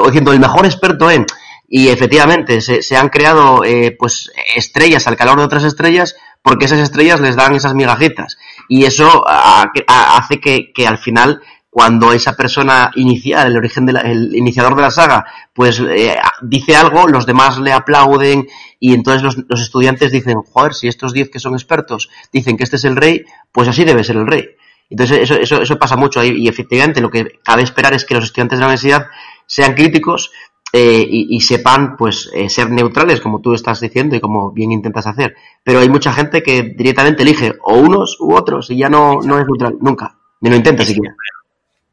o 0.00 0.06
diciendo 0.06 0.32
el 0.32 0.40
mejor 0.40 0.64
experto 0.64 1.10
en. 1.10 1.26
Y 1.74 1.88
efectivamente 1.88 2.60
se, 2.60 2.82
se 2.82 2.96
han 2.98 3.08
creado 3.08 3.64
eh, 3.64 3.96
pues 3.98 4.30
estrellas 4.54 5.06
al 5.06 5.16
calor 5.16 5.38
de 5.38 5.44
otras 5.46 5.64
estrellas 5.64 6.14
porque 6.42 6.66
esas 6.66 6.80
estrellas 6.80 7.20
les 7.20 7.34
dan 7.34 7.54
esas 7.54 7.72
migajitas 7.74 8.36
y 8.68 8.84
eso 8.84 9.24
hace 9.26 10.38
que, 10.38 10.70
que 10.74 10.86
al 10.86 10.98
final 10.98 11.40
cuando 11.70 12.12
esa 12.12 12.36
persona 12.36 12.90
inicial, 12.96 13.46
el 13.50 13.56
origen 13.56 13.86
de 13.86 13.94
la- 13.94 14.00
el 14.02 14.36
iniciador 14.36 14.76
de 14.76 14.82
la 14.82 14.90
saga, 14.90 15.24
pues 15.54 15.80
eh, 15.80 16.14
dice 16.42 16.76
algo, 16.76 17.08
los 17.08 17.24
demás 17.24 17.56
le 17.58 17.72
aplauden 17.72 18.46
y 18.78 18.92
entonces 18.92 19.22
los, 19.22 19.38
los 19.48 19.62
estudiantes 19.62 20.12
dicen, 20.12 20.34
joder, 20.42 20.74
si 20.74 20.88
estos 20.88 21.14
10 21.14 21.30
que 21.30 21.38
son 21.38 21.54
expertos 21.54 22.10
dicen 22.30 22.58
que 22.58 22.64
este 22.64 22.76
es 22.76 22.84
el 22.84 22.96
rey, 22.96 23.24
pues 23.50 23.68
así 23.68 23.84
debe 23.84 24.04
ser 24.04 24.16
el 24.16 24.26
rey. 24.26 24.44
Entonces 24.90 25.20
eso, 25.20 25.34
eso, 25.36 25.62
eso 25.62 25.78
pasa 25.78 25.96
mucho 25.96 26.20
ahí 26.20 26.32
y 26.36 26.48
efectivamente 26.48 27.00
lo 27.00 27.08
que 27.10 27.38
cabe 27.42 27.62
esperar 27.62 27.94
es 27.94 28.04
que 28.04 28.12
los 28.14 28.24
estudiantes 28.24 28.58
de 28.58 28.60
la 28.60 28.66
universidad 28.66 29.06
sean 29.46 29.72
críticos 29.74 30.30
eh, 30.72 31.06
y, 31.06 31.36
y 31.36 31.40
sepan 31.40 31.96
pues 31.96 32.30
eh, 32.32 32.48
ser 32.48 32.70
neutrales 32.70 33.20
como 33.20 33.40
tú 33.40 33.52
estás 33.52 33.80
diciendo 33.80 34.16
y 34.16 34.20
como 34.20 34.52
bien 34.52 34.72
intentas 34.72 35.06
hacer. 35.06 35.34
Pero 35.62 35.80
hay 35.80 35.88
mucha 35.88 36.12
gente 36.12 36.42
que 36.42 36.62
directamente 36.62 37.22
elige 37.22 37.54
o 37.62 37.76
unos 37.76 38.16
u 38.20 38.34
otros 38.34 38.70
y 38.70 38.78
ya 38.78 38.88
no, 38.88 39.20
no 39.22 39.38
es 39.38 39.46
neutral, 39.46 39.76
nunca, 39.80 40.16
ni 40.40 40.48
lo 40.48 40.56
intenta 40.56 40.84
siquiera. 40.84 41.14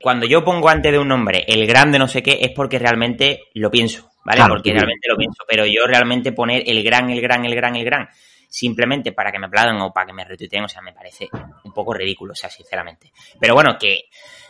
Cuando 0.01 0.25
yo 0.25 0.45
pongo 0.45 0.69
antes 0.69 0.93
de 0.93 0.97
un 0.97 1.09
nombre 1.09 1.43
el 1.45 1.67
grande 1.67 1.99
no 1.99 2.07
sé 2.07 2.23
qué, 2.23 2.37
es 2.41 2.51
porque 2.55 2.79
realmente 2.79 3.49
lo 3.55 3.69
pienso, 3.69 4.09
¿vale? 4.23 4.37
Claro, 4.37 4.53
porque 4.53 4.69
sí. 4.69 4.75
realmente 4.75 5.09
lo 5.09 5.17
pienso. 5.17 5.43
Pero 5.45 5.65
yo 5.65 5.85
realmente 5.85 6.31
poner 6.31 6.63
el 6.65 6.81
gran, 6.81 7.09
el 7.09 7.19
gran, 7.19 7.45
el 7.45 7.53
gran, 7.53 7.75
el 7.75 7.83
gran, 7.83 8.07
simplemente 8.47 9.11
para 9.11 9.29
que 9.29 9.39
me 9.39 9.47
aplaudan 9.47 9.81
o 9.81 9.91
para 9.91 10.07
que 10.07 10.13
me 10.13 10.23
retuiteen, 10.23 10.63
o 10.63 10.69
sea, 10.69 10.81
me 10.81 10.93
parece 10.93 11.27
un 11.65 11.73
poco 11.73 11.93
ridículo, 11.93 12.31
o 12.31 12.35
sea, 12.35 12.49
sinceramente. 12.49 13.11
Pero 13.41 13.55
bueno, 13.55 13.77
que, 13.77 14.05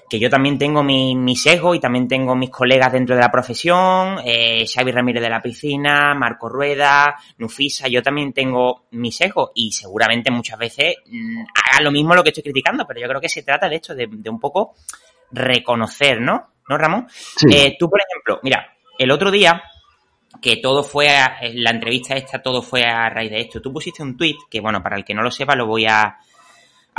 que 0.10 0.20
yo 0.20 0.30
también 0.30 0.58
tengo 0.58 0.84
mi, 0.84 1.16
mi 1.16 1.36
sesgo 1.36 1.76
y 1.76 1.80
también 1.80 2.08
tengo 2.08 2.36
mis 2.36 2.50
colegas 2.50 2.92
dentro 2.92 3.16
de 3.16 3.22
la 3.22 3.32
profesión, 3.32 4.18
eh, 4.26 4.66
Xavi 4.66 4.92
Ramírez 4.92 5.22
de 5.22 5.30
la 5.30 5.42
Piscina, 5.42 6.16
Marco 6.16 6.50
Rueda, 6.50 7.16
Nufisa, 7.38 7.88
yo 7.88 8.02
también 8.02 8.34
tengo 8.34 8.88
mi 8.92 9.12
sesgo 9.12 9.52
y 9.54 9.72
seguramente 9.72 10.32
muchas 10.32 10.58
veces 10.58 10.96
mm, 11.06 11.44
hagan 11.54 11.84
lo 11.84 11.92
mismo 11.92 12.16
lo 12.16 12.24
que 12.24 12.30
estoy 12.30 12.44
criticando, 12.44 12.86
pero 12.88 13.00
yo 13.00 13.08
creo 13.08 13.22
que 13.22 13.30
se 13.30 13.44
trata 13.44 13.70
de 13.70 13.76
esto, 13.76 13.94
de, 13.94 14.08
de 14.10 14.30
un 14.30 14.40
poco 14.40 14.74
reconocer, 15.32 16.20
¿no? 16.20 16.54
¿No, 16.68 16.78
Ramón? 16.78 17.08
Sí. 17.10 17.48
Eh, 17.52 17.76
tú, 17.80 17.90
por 17.90 18.00
ejemplo, 18.02 18.40
mira, 18.44 18.76
el 18.98 19.12
otro 19.12 19.30
día, 19.30 19.62
que 20.42 20.58
todo 20.58 20.84
fue, 20.84 21.10
a, 21.10 21.38
en 21.42 21.64
la 21.64 21.72
entrevista 21.72 22.16
esta, 22.16 22.42
todo 22.42 22.62
fue 22.62 22.84
a 22.84 23.10
raíz 23.10 23.32
de 23.32 23.42
esto, 23.42 23.62
tú 23.62 23.72
pusiste 23.72 24.04
un 24.04 24.18
tweet 24.18 24.36
que, 24.50 24.60
bueno, 24.60 24.82
para 24.82 24.96
el 24.96 25.06
que 25.06 25.14
no 25.14 25.22
lo 25.22 25.32
sepa, 25.32 25.56
lo 25.56 25.68
voy 25.68 25.86
a, 25.86 26.18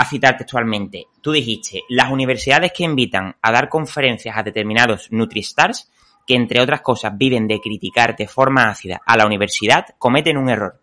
a 0.01 0.07
citar 0.07 0.38
textualmente. 0.38 1.09
Tú 1.20 1.30
dijiste, 1.30 1.82
las 1.90 2.11
universidades 2.11 2.72
que 2.74 2.84
invitan 2.84 3.36
a 3.42 3.53
dar 3.53 3.68
conferencias 3.68 4.34
a 4.34 4.42
determinados 4.42 5.12
NutriStars, 5.12 5.90
que 6.26 6.36
entre 6.36 6.62
otras 6.62 6.80
cosas 6.80 7.12
viven 7.18 7.46
de 7.46 7.61
criticar 7.61 8.16
de 8.16 8.26
forma 8.26 8.70
ácida 8.70 9.03
a 9.05 9.18
la 9.18 9.26
universidad, 9.26 9.84
cometen 9.98 10.38
un 10.38 10.48
error. 10.48 10.80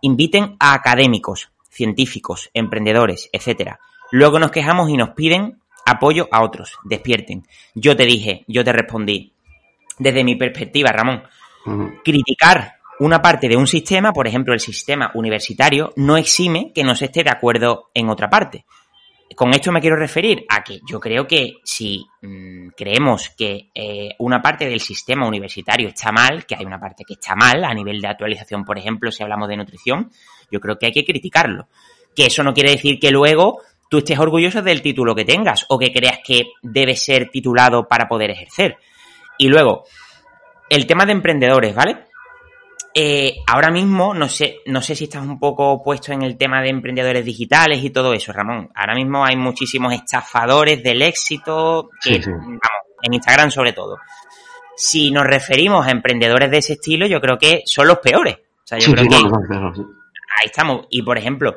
Inviten 0.00 0.56
a 0.58 0.72
académicos, 0.72 1.50
científicos, 1.68 2.48
emprendedores, 2.54 3.28
etcétera. 3.30 3.78
Luego 4.10 4.38
nos 4.38 4.52
quejamos 4.52 4.88
y 4.88 4.96
nos 4.96 5.10
piden 5.10 5.60
apoyo 5.84 6.26
a 6.32 6.42
otros. 6.42 6.78
Despierten. 6.82 7.46
Yo 7.74 7.94
te 7.94 8.06
dije, 8.06 8.46
yo 8.48 8.64
te 8.64 8.72
respondí. 8.72 9.34
Desde 9.98 10.24
mi 10.24 10.34
perspectiva, 10.36 10.92
Ramón, 10.92 11.24
criticar 12.02 12.75
una 12.98 13.20
parte 13.20 13.48
de 13.48 13.56
un 13.56 13.66
sistema, 13.66 14.12
por 14.12 14.26
ejemplo 14.26 14.54
el 14.54 14.60
sistema 14.60 15.10
universitario, 15.14 15.92
no 15.96 16.16
exime 16.16 16.72
que 16.74 16.84
no 16.84 16.94
se 16.94 17.06
esté 17.06 17.22
de 17.22 17.30
acuerdo 17.30 17.90
en 17.94 18.08
otra 18.08 18.28
parte. 18.28 18.64
Con 19.34 19.52
esto 19.52 19.72
me 19.72 19.80
quiero 19.80 19.96
referir 19.96 20.46
a 20.48 20.62
que 20.62 20.80
yo 20.88 21.00
creo 21.00 21.26
que 21.26 21.56
si 21.64 22.06
mm, 22.22 22.68
creemos 22.76 23.30
que 23.36 23.70
eh, 23.74 24.10
una 24.20 24.40
parte 24.40 24.66
del 24.66 24.80
sistema 24.80 25.26
universitario 25.26 25.88
está 25.88 26.12
mal, 26.12 26.46
que 26.46 26.54
hay 26.54 26.64
una 26.64 26.78
parte 26.78 27.04
que 27.04 27.14
está 27.14 27.34
mal 27.34 27.64
a 27.64 27.74
nivel 27.74 28.00
de 28.00 28.08
actualización, 28.08 28.64
por 28.64 28.78
ejemplo, 28.78 29.10
si 29.10 29.22
hablamos 29.22 29.48
de 29.48 29.56
nutrición, 29.56 30.10
yo 30.50 30.60
creo 30.60 30.78
que 30.78 30.86
hay 30.86 30.92
que 30.92 31.04
criticarlo. 31.04 31.68
Que 32.14 32.26
eso 32.26 32.42
no 32.44 32.54
quiere 32.54 32.70
decir 32.70 32.98
que 32.98 33.10
luego 33.10 33.60
tú 33.90 33.98
estés 33.98 34.18
orgulloso 34.18 34.62
del 34.62 34.80
título 34.80 35.14
que 35.14 35.24
tengas 35.24 35.66
o 35.68 35.78
que 35.78 35.92
creas 35.92 36.20
que 36.24 36.52
debe 36.62 36.96
ser 36.96 37.28
titulado 37.28 37.88
para 37.88 38.08
poder 38.08 38.30
ejercer. 38.30 38.78
Y 39.38 39.48
luego, 39.48 39.84
el 40.70 40.86
tema 40.86 41.04
de 41.04 41.12
emprendedores, 41.12 41.74
¿vale? 41.74 42.06
Eh, 42.98 43.42
ahora 43.46 43.70
mismo, 43.70 44.14
no 44.14 44.26
sé, 44.26 44.60
no 44.64 44.80
sé 44.80 44.96
si 44.96 45.04
estás 45.04 45.22
un 45.22 45.38
poco 45.38 45.82
puesto 45.82 46.12
en 46.12 46.22
el 46.22 46.38
tema 46.38 46.62
de 46.62 46.70
emprendedores 46.70 47.22
digitales 47.26 47.84
y 47.84 47.90
todo 47.90 48.14
eso, 48.14 48.32
Ramón. 48.32 48.70
Ahora 48.74 48.94
mismo 48.94 49.22
hay 49.22 49.36
muchísimos 49.36 49.92
estafadores 49.92 50.82
del 50.82 51.02
éxito, 51.02 51.90
que, 52.02 52.14
Sí, 52.14 52.22
sí. 52.22 52.30
vamos, 52.30 52.60
en 53.02 53.12
Instagram 53.12 53.50
sobre 53.50 53.74
todo. 53.74 53.98
Si 54.78 55.10
nos 55.10 55.26
referimos 55.26 55.86
a 55.86 55.90
emprendedores 55.90 56.50
de 56.50 56.56
ese 56.56 56.72
estilo, 56.72 57.06
yo 57.06 57.20
creo 57.20 57.36
que 57.36 57.62
son 57.66 57.86
los 57.86 57.98
peores. 57.98 58.36
O 58.36 58.66
sea, 58.66 58.78
yo 58.78 58.86
Sí, 58.86 58.92
creo 58.94 59.08
que 59.08 59.16
ahí 59.16 60.46
estamos. 60.46 60.86
Y 60.88 61.02
por 61.02 61.18
ejemplo, 61.18 61.56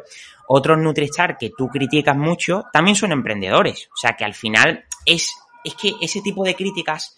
otros 0.49 0.77
Nutristar 0.77 1.37
que 1.37 1.51
tú 1.57 1.69
criticas 1.69 2.17
mucho 2.17 2.65
también 2.73 2.97
son 2.97 3.13
emprendedores. 3.13 3.87
O 3.93 3.95
sea 3.95 4.11
que 4.17 4.25
al 4.25 4.33
final 4.33 4.83
es, 5.05 5.33
es 5.63 5.75
que 5.75 5.93
ese 6.01 6.19
tipo 6.21 6.43
de 6.43 6.55
críticas 6.55 7.15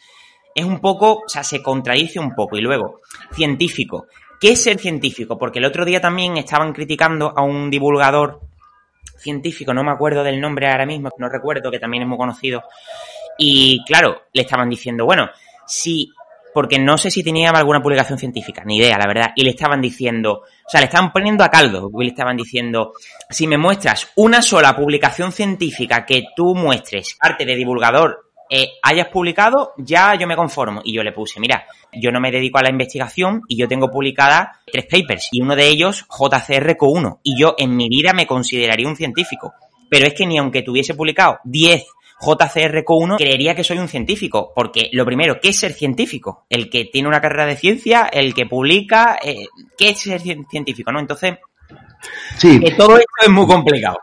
es 0.55 0.65
un 0.65 0.79
poco, 0.79 1.23
o 1.25 1.29
sea, 1.29 1.43
se 1.43 1.61
contradice 1.61 2.19
un 2.19 2.33
poco. 2.35 2.57
Y 2.57 2.61
luego, 2.61 3.01
científico. 3.31 4.07
¿Qué 4.39 4.53
es 4.53 4.63
ser 4.63 4.79
científico? 4.79 5.37
Porque 5.37 5.59
el 5.59 5.65
otro 5.65 5.85
día 5.85 6.01
también 6.01 6.37
estaban 6.37 6.73
criticando 6.73 7.31
a 7.35 7.43
un 7.43 7.69
divulgador 7.69 8.41
científico, 9.17 9.73
no 9.73 9.83
me 9.83 9.91
acuerdo 9.91 10.23
del 10.23 10.41
nombre 10.41 10.67
ahora 10.69 10.85
mismo, 10.85 11.09
no 11.17 11.29
recuerdo, 11.29 11.69
que 11.69 11.79
también 11.79 12.03
es 12.03 12.09
muy 12.09 12.17
conocido. 12.17 12.63
Y 13.37 13.83
claro, 13.85 14.23
le 14.33 14.41
estaban 14.41 14.69
diciendo, 14.69 15.05
bueno, 15.05 15.29
si, 15.65 16.11
porque 16.53 16.79
no 16.79 16.97
sé 16.97 17.11
si 17.11 17.23
tenía 17.23 17.51
alguna 17.51 17.81
publicación 17.81 18.17
científica, 18.17 18.63
ni 18.65 18.77
idea, 18.77 18.97
la 18.97 19.07
verdad, 19.07 19.31
y 19.35 19.43
le 19.43 19.51
estaban 19.51 19.79
diciendo, 19.79 20.41
o 20.41 20.69
sea, 20.69 20.81
le 20.81 20.85
estaban 20.85 21.11
poniendo 21.11 21.43
a 21.43 21.49
caldo, 21.49 21.89
y 21.93 22.03
le 22.03 22.09
estaban 22.09 22.35
diciendo, 22.35 22.93
si 23.29 23.47
me 23.47 23.57
muestras 23.57 24.09
una 24.15 24.41
sola 24.41 24.75
publicación 24.75 25.31
científica 25.31 26.05
que 26.05 26.25
tú 26.35 26.55
muestres, 26.55 27.15
parte 27.19 27.45
de 27.45 27.55
divulgador, 27.55 28.30
eh, 28.51 28.73
hayas 28.83 29.07
publicado, 29.07 29.71
ya 29.77 30.13
yo 30.15 30.27
me 30.27 30.35
conformo. 30.35 30.81
Y 30.83 30.93
yo 30.93 31.01
le 31.03 31.13
puse, 31.13 31.39
mira, 31.39 31.65
yo 31.93 32.11
no 32.11 32.19
me 32.19 32.29
dedico 32.31 32.57
a 32.59 32.61
la 32.63 32.69
investigación 32.69 33.41
y 33.47 33.57
yo 33.57 33.67
tengo 33.67 33.89
publicadas 33.89 34.49
tres 34.71 34.85
papers, 34.85 35.29
y 35.31 35.41
uno 35.41 35.55
de 35.55 35.67
ellos 35.67 36.05
JCRQ1, 36.09 37.19
y 37.23 37.39
yo 37.39 37.55
en 37.57 37.75
mi 37.75 37.87
vida 37.89 38.13
me 38.13 38.27
consideraría 38.27 38.87
un 38.87 38.95
científico. 38.97 39.53
Pero 39.89 40.05
es 40.05 40.13
que 40.13 40.25
ni 40.25 40.37
aunque 40.37 40.61
tuviese 40.61 40.93
publicado 40.95 41.39
10 41.45 41.83
JCRQ1, 42.21 43.17
creería 43.17 43.55
que 43.55 43.63
soy 43.63 43.79
un 43.79 43.87
científico. 43.87 44.51
Porque 44.55 44.89
lo 44.93 45.05
primero, 45.05 45.39
¿qué 45.41 45.49
es 45.49 45.59
ser 45.59 45.73
científico? 45.73 46.45
El 46.49 46.69
que 46.69 46.85
tiene 46.85 47.07
una 47.07 47.19
carrera 47.19 47.45
de 47.47 47.55
ciencia, 47.57 48.07
el 48.11 48.33
que 48.33 48.45
publica, 48.45 49.17
eh, 49.23 49.47
¿qué 49.77 49.89
es 49.89 49.99
ser 49.99 50.21
cien- 50.21 50.45
científico? 50.49 50.91
¿no? 50.91 50.99
Entonces, 50.99 51.37
Sí, 52.37 52.59
que 52.59 52.71
todo 52.71 52.97
esto 52.97 53.11
es 53.23 53.29
muy 53.29 53.45
complicado. 53.47 53.97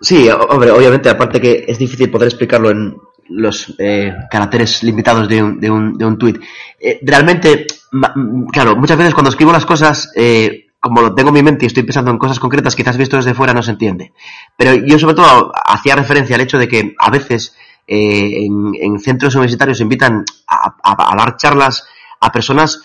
Sí, 0.00 0.28
hombre, 0.28 0.70
obviamente, 0.70 1.08
aparte 1.08 1.40
que 1.40 1.64
es 1.68 1.78
difícil 1.78 2.10
poder 2.10 2.28
explicarlo 2.28 2.70
en 2.70 2.96
los 3.28 3.74
eh, 3.78 4.12
caracteres 4.30 4.82
limitados 4.82 5.28
de 5.28 5.42
un, 5.42 5.60
de 5.60 5.70
un, 5.70 5.96
de 5.98 6.04
un 6.04 6.18
tuit. 6.18 6.38
Eh, 6.78 7.00
realmente, 7.02 7.66
ma- 7.92 8.12
m- 8.14 8.46
claro, 8.52 8.76
muchas 8.76 8.96
veces 8.98 9.14
cuando 9.14 9.30
escribo 9.30 9.52
las 9.52 9.66
cosas, 9.66 10.10
eh, 10.16 10.66
como 10.80 11.00
lo 11.00 11.14
tengo 11.14 11.28
en 11.28 11.34
mi 11.34 11.42
mente 11.42 11.64
y 11.64 11.68
estoy 11.68 11.84
pensando 11.84 12.10
en 12.10 12.18
cosas 12.18 12.40
concretas, 12.40 12.74
quizás 12.76 12.96
visto 12.96 13.16
desde 13.16 13.34
fuera 13.34 13.54
no 13.54 13.62
se 13.62 13.70
entiende. 13.70 14.12
Pero 14.56 14.74
yo 14.74 14.98
sobre 14.98 15.14
todo 15.14 15.52
hacía 15.64 15.94
referencia 15.96 16.34
al 16.36 16.42
hecho 16.42 16.58
de 16.58 16.68
que 16.68 16.94
a 16.98 17.10
veces 17.10 17.54
eh, 17.86 18.44
en, 18.44 18.72
en 18.80 18.98
centros 18.98 19.34
universitarios 19.34 19.80
invitan 19.80 20.24
a, 20.48 20.74
a- 20.82 21.12
a 21.12 21.16
dar 21.16 21.36
charlas 21.36 21.84
a 22.20 22.30
personas 22.32 22.82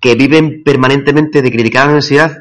que 0.00 0.14
viven 0.14 0.62
permanentemente 0.64 1.42
de 1.42 1.50
criticar 1.50 1.82
a 1.82 1.84
la 1.86 1.90
universidad 1.92 2.36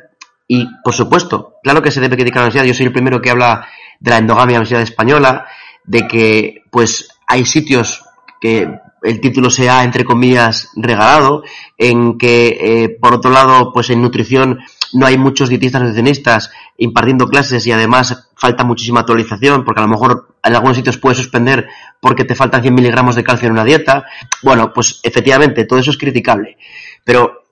y, 0.48 0.68
por 0.84 0.94
supuesto, 0.94 1.56
claro 1.64 1.82
que 1.82 1.92
se 1.92 2.02
debe 2.02 2.16
criticar 2.18 2.40
a 2.40 2.42
la 2.42 2.46
universidad. 2.48 2.66
Yo 2.66 2.74
soy 2.78 2.88
el 2.88 2.92
primero 2.94 3.22
que 3.22 3.30
habla 3.30 3.68
de 4.00 4.10
la 4.12 4.18
endogamia 4.18 4.46
de 4.48 4.54
la 4.54 4.60
Universidad 4.60 4.82
Española, 4.82 5.46
de 5.86 6.08
que, 6.08 6.64
pues, 6.72 7.08
hay 7.32 7.46
sitios 7.46 8.04
que 8.42 8.68
el 9.04 9.22
título 9.22 9.50
sea, 9.50 9.84
entre 9.84 10.04
comillas, 10.04 10.70
regalado, 10.76 11.44
en 11.78 12.18
que, 12.18 12.58
eh, 12.60 12.98
por 13.02 13.14
otro 13.14 13.32
lado, 13.32 13.72
pues 13.74 13.90
en 13.90 14.02
nutrición 14.02 14.60
no 14.94 15.06
hay 15.06 15.18
muchos 15.18 15.48
dietistas 15.48 15.82
nutricionistas 15.82 16.52
impartiendo 16.78 17.28
clases 17.28 17.66
y 17.66 17.72
además 17.72 18.30
falta 18.36 18.66
muchísima 18.66 19.00
actualización, 19.00 19.64
porque 19.64 19.80
a 19.80 19.86
lo 19.86 19.90
mejor 19.90 20.36
en 20.44 20.56
algunos 20.56 20.76
sitios 20.76 20.98
puedes 20.98 21.18
suspender 21.18 21.70
porque 22.02 22.26
te 22.26 22.36
faltan 22.36 22.62
100 22.62 22.76
miligramos 22.76 23.16
de 23.16 23.24
calcio 23.24 23.48
en 23.48 23.54
una 23.54 23.64
dieta. 23.64 24.06
Bueno, 24.44 24.74
pues 24.74 25.00
efectivamente, 25.04 25.64
todo 25.64 25.80
eso 25.80 25.92
es 25.92 25.98
criticable. 25.98 26.58
Pero 27.06 27.44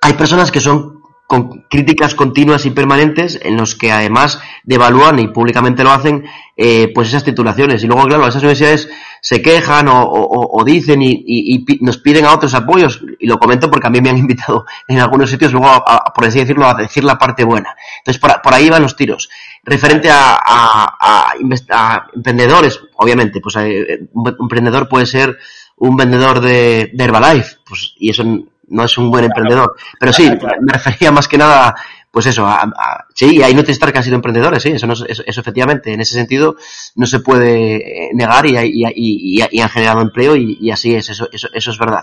hay 0.00 0.14
personas 0.14 0.50
que 0.50 0.60
son 0.60 0.97
con 1.28 1.66
críticas 1.68 2.14
continuas 2.16 2.64
y 2.66 2.70
permanentes 2.70 3.38
en 3.42 3.56
los 3.58 3.74
que 3.76 3.92
además 3.92 4.40
devalúan 4.64 5.18
y 5.18 5.28
públicamente 5.28 5.84
lo 5.84 5.90
hacen 5.92 6.24
eh, 6.56 6.90
pues 6.94 7.08
esas 7.08 7.22
titulaciones. 7.22 7.84
Y 7.84 7.86
luego 7.86 8.04
claro 8.08 8.26
esas 8.26 8.42
universidades 8.42 8.88
se 9.20 9.42
quejan 9.42 9.88
o, 9.88 10.02
o- 10.04 10.58
o 10.60 10.64
dicen 10.64 11.02
y, 11.02 11.10
y- 11.10 11.64
y 11.68 11.78
nos 11.84 11.98
piden 11.98 12.24
a 12.24 12.32
otros 12.34 12.54
apoyos. 12.54 13.02
Y 13.20 13.26
lo 13.26 13.38
comento 13.38 13.70
porque 13.70 13.86
a 13.86 13.90
mí 13.90 14.00
me 14.00 14.08
han 14.10 14.16
invitado 14.26 14.64
en 14.88 14.98
algunos 15.00 15.28
sitios 15.30 15.52
luego 15.52 15.68
a, 15.68 15.76
a- 15.86 16.12
por 16.14 16.24
así 16.24 16.38
decirlo 16.40 16.66
a 16.66 16.72
decir 16.74 17.04
la 17.04 17.18
parte 17.18 17.44
buena. 17.44 17.76
Entonces 17.98 18.18
por, 18.20 18.40
por 18.42 18.54
ahí 18.54 18.70
van 18.70 18.82
los 18.82 18.96
tiros. 18.96 19.28
Referente 19.64 20.08
a, 20.10 20.40
a 20.46 22.06
emprendedores 22.14 22.80
obviamente 22.96 23.40
pues 23.40 23.56
eh, 23.56 24.08
un 24.14 24.34
emprendedor 24.40 24.88
puede 24.88 25.04
ser 25.06 25.36
un 25.76 25.96
vendedor 25.96 26.40
de, 26.40 26.90
de 26.92 27.04
Herbalife 27.04 27.56
pues 27.68 27.94
y 27.98 28.10
eso 28.10 28.24
no 28.70 28.84
es 28.84 28.96
un 28.98 29.10
buen 29.10 29.24
emprendedor. 29.24 29.74
Pero 29.98 30.12
sí, 30.12 30.28
me 30.60 30.72
refería 30.72 31.10
más 31.12 31.28
que 31.28 31.38
nada, 31.38 31.74
pues 32.10 32.26
eso, 32.26 32.46
a, 32.46 32.62
a- 32.62 33.04
sí, 33.14 33.42
hay 33.42 33.54
Nutristar 33.54 33.92
que 33.92 33.98
han 33.98 34.04
sido 34.04 34.16
emprendedores, 34.16 34.62
sí, 34.62 34.70
eso, 34.70 34.86
no, 34.86 34.94
es- 34.94 35.04
eso, 35.08 35.22
eso 35.26 35.40
efectivamente, 35.40 35.92
en 35.92 36.00
ese 36.00 36.14
sentido 36.14 36.56
no 36.96 37.06
se 37.06 37.20
puede 37.20 37.76
eh, 38.06 38.10
negar 38.14 38.46
y, 38.46 38.56
y, 38.56 38.84
y, 38.86 39.42
y- 39.42 39.48
y 39.50 39.60
han 39.60 39.68
generado 39.68 40.00
empleo 40.00 40.36
y, 40.36 40.70
así 40.70 40.94
es, 40.94 41.08
eso, 41.10 41.28
eso, 41.32 41.48
eso 41.52 41.70
es 41.70 41.78
verdad. 41.78 42.02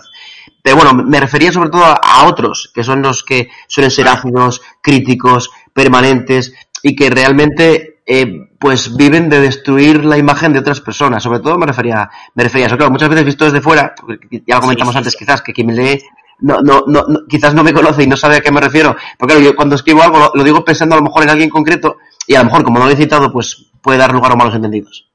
Pero 0.62 0.76
bueno, 0.76 0.94
me 0.94 1.20
refería 1.20 1.52
sobre 1.52 1.70
todo 1.70 1.84
a, 1.84 1.94
a 2.02 2.26
otros, 2.26 2.70
que 2.74 2.82
son 2.84 3.02
los 3.02 3.22
que 3.22 3.48
suelen 3.68 3.90
ser 3.90 4.08
ácidos, 4.08 4.60
críticos, 4.82 5.50
permanentes 5.72 6.54
y 6.82 6.94
que 6.96 7.10
realmente 7.10 8.00
eh, 8.06 8.48
pues 8.58 8.96
viven 8.96 9.28
de 9.28 9.40
destruir 9.40 10.04
la 10.04 10.16
imagen 10.18 10.52
de 10.52 10.60
otras 10.60 10.80
personas. 10.80 11.22
Sobre 11.22 11.40
todo 11.40 11.58
me 11.58 11.66
refería, 11.66 12.08
me 12.34 12.44
refería 12.44 12.66
a 12.66 12.68
eso. 12.68 12.76
Claro, 12.76 12.92
muchas 12.92 13.08
veces 13.08 13.24
visto 13.24 13.44
desde 13.44 13.60
fuera, 13.60 13.94
ya 14.46 14.54
lo 14.56 14.60
comentamos 14.60 14.92
sí, 14.94 14.98
antes 14.98 15.12
sí. 15.12 15.18
quizás, 15.18 15.42
que 15.42 15.52
quien 15.52 15.66
me 15.68 15.74
lee 15.74 16.02
no, 16.40 16.60
no, 16.60 16.84
no, 16.86 17.04
no- 17.08 17.20
quizás 17.28 17.54
no 17.54 17.62
me 17.64 17.72
conoce 17.72 18.02
y 18.02 18.06
no 18.06 18.16
sabe 18.16 18.36
a 18.36 18.40
qué 18.40 18.50
me 18.50 18.60
refiero. 18.60 18.96
Porque 19.18 19.34
claro, 19.34 19.50
yo 19.50 19.56
cuando 19.56 19.74
escribo 19.74 20.02
algo 20.02 20.18
lo, 20.18 20.30
lo 20.34 20.44
digo 20.44 20.64
pensando 20.64 20.94
a 20.94 20.98
lo 20.98 21.04
mejor 21.04 21.22
en 21.22 21.30
alguien 21.30 21.50
concreto 21.50 21.96
y 22.26 22.34
a 22.34 22.38
lo 22.40 22.46
mejor 22.46 22.64
como 22.64 22.78
no 22.78 22.86
lo 22.86 22.90
he 22.92 22.96
citado 22.96 23.32
pues 23.32 23.66
puede 23.82 23.98
dar 23.98 24.12
lugar 24.12 24.32
a 24.32 24.36
malos 24.36 24.54
entendidos. 24.54 25.08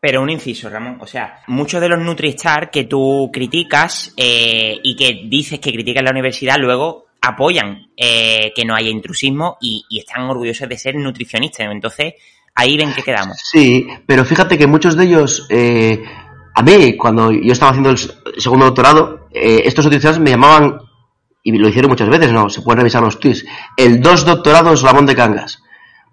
Pero 0.00 0.22
un 0.22 0.30
inciso, 0.30 0.68
Ramón. 0.70 0.98
O 1.00 1.06
sea, 1.08 1.40
muchos 1.48 1.80
de 1.80 1.88
los 1.88 1.98
Nutristar 1.98 2.70
que 2.70 2.84
tú 2.84 3.30
criticas 3.32 4.12
eh, 4.16 4.78
y 4.82 4.94
que 4.94 5.22
dices 5.28 5.58
que 5.58 5.72
critican 5.72 6.04
la 6.04 6.12
universidad, 6.12 6.56
luego 6.58 7.06
apoyan 7.20 7.88
eh, 7.96 8.52
que 8.54 8.64
no 8.64 8.76
haya 8.76 8.90
intrusismo 8.90 9.56
y, 9.60 9.84
y 9.88 9.98
están 9.98 10.22
orgullosos 10.30 10.68
de 10.68 10.78
ser 10.78 10.94
nutricionistas. 10.94 11.66
Entonces, 11.68 12.14
ahí 12.54 12.76
ven 12.76 12.92
que 12.92 13.02
quedamos. 13.02 13.38
Sí, 13.42 13.88
pero 14.06 14.24
fíjate 14.24 14.56
que 14.56 14.68
muchos 14.68 14.96
de 14.96 15.04
ellos, 15.04 15.46
eh, 15.50 16.00
a 16.58 16.62
mí, 16.62 16.96
cuando 16.96 17.30
yo 17.30 17.52
estaba 17.52 17.70
haciendo 17.70 17.90
el 17.90 17.98
segundo 18.36 18.66
doctorado, 18.66 19.28
eh, 19.30 19.62
estos 19.64 19.84
nutricionistas 19.84 20.20
me 20.20 20.30
llamaban, 20.30 20.80
y 21.44 21.52
lo 21.56 21.68
hicieron 21.68 21.88
muchas 21.88 22.08
veces, 22.08 22.32
no, 22.32 22.50
se 22.50 22.62
pueden 22.62 22.80
revisar 22.80 23.00
los 23.00 23.20
tweets, 23.20 23.44
el 23.76 24.00
dos 24.00 24.24
doctorados 24.24 24.82
Ramón 24.82 25.06
de 25.06 25.14
Cangas. 25.14 25.62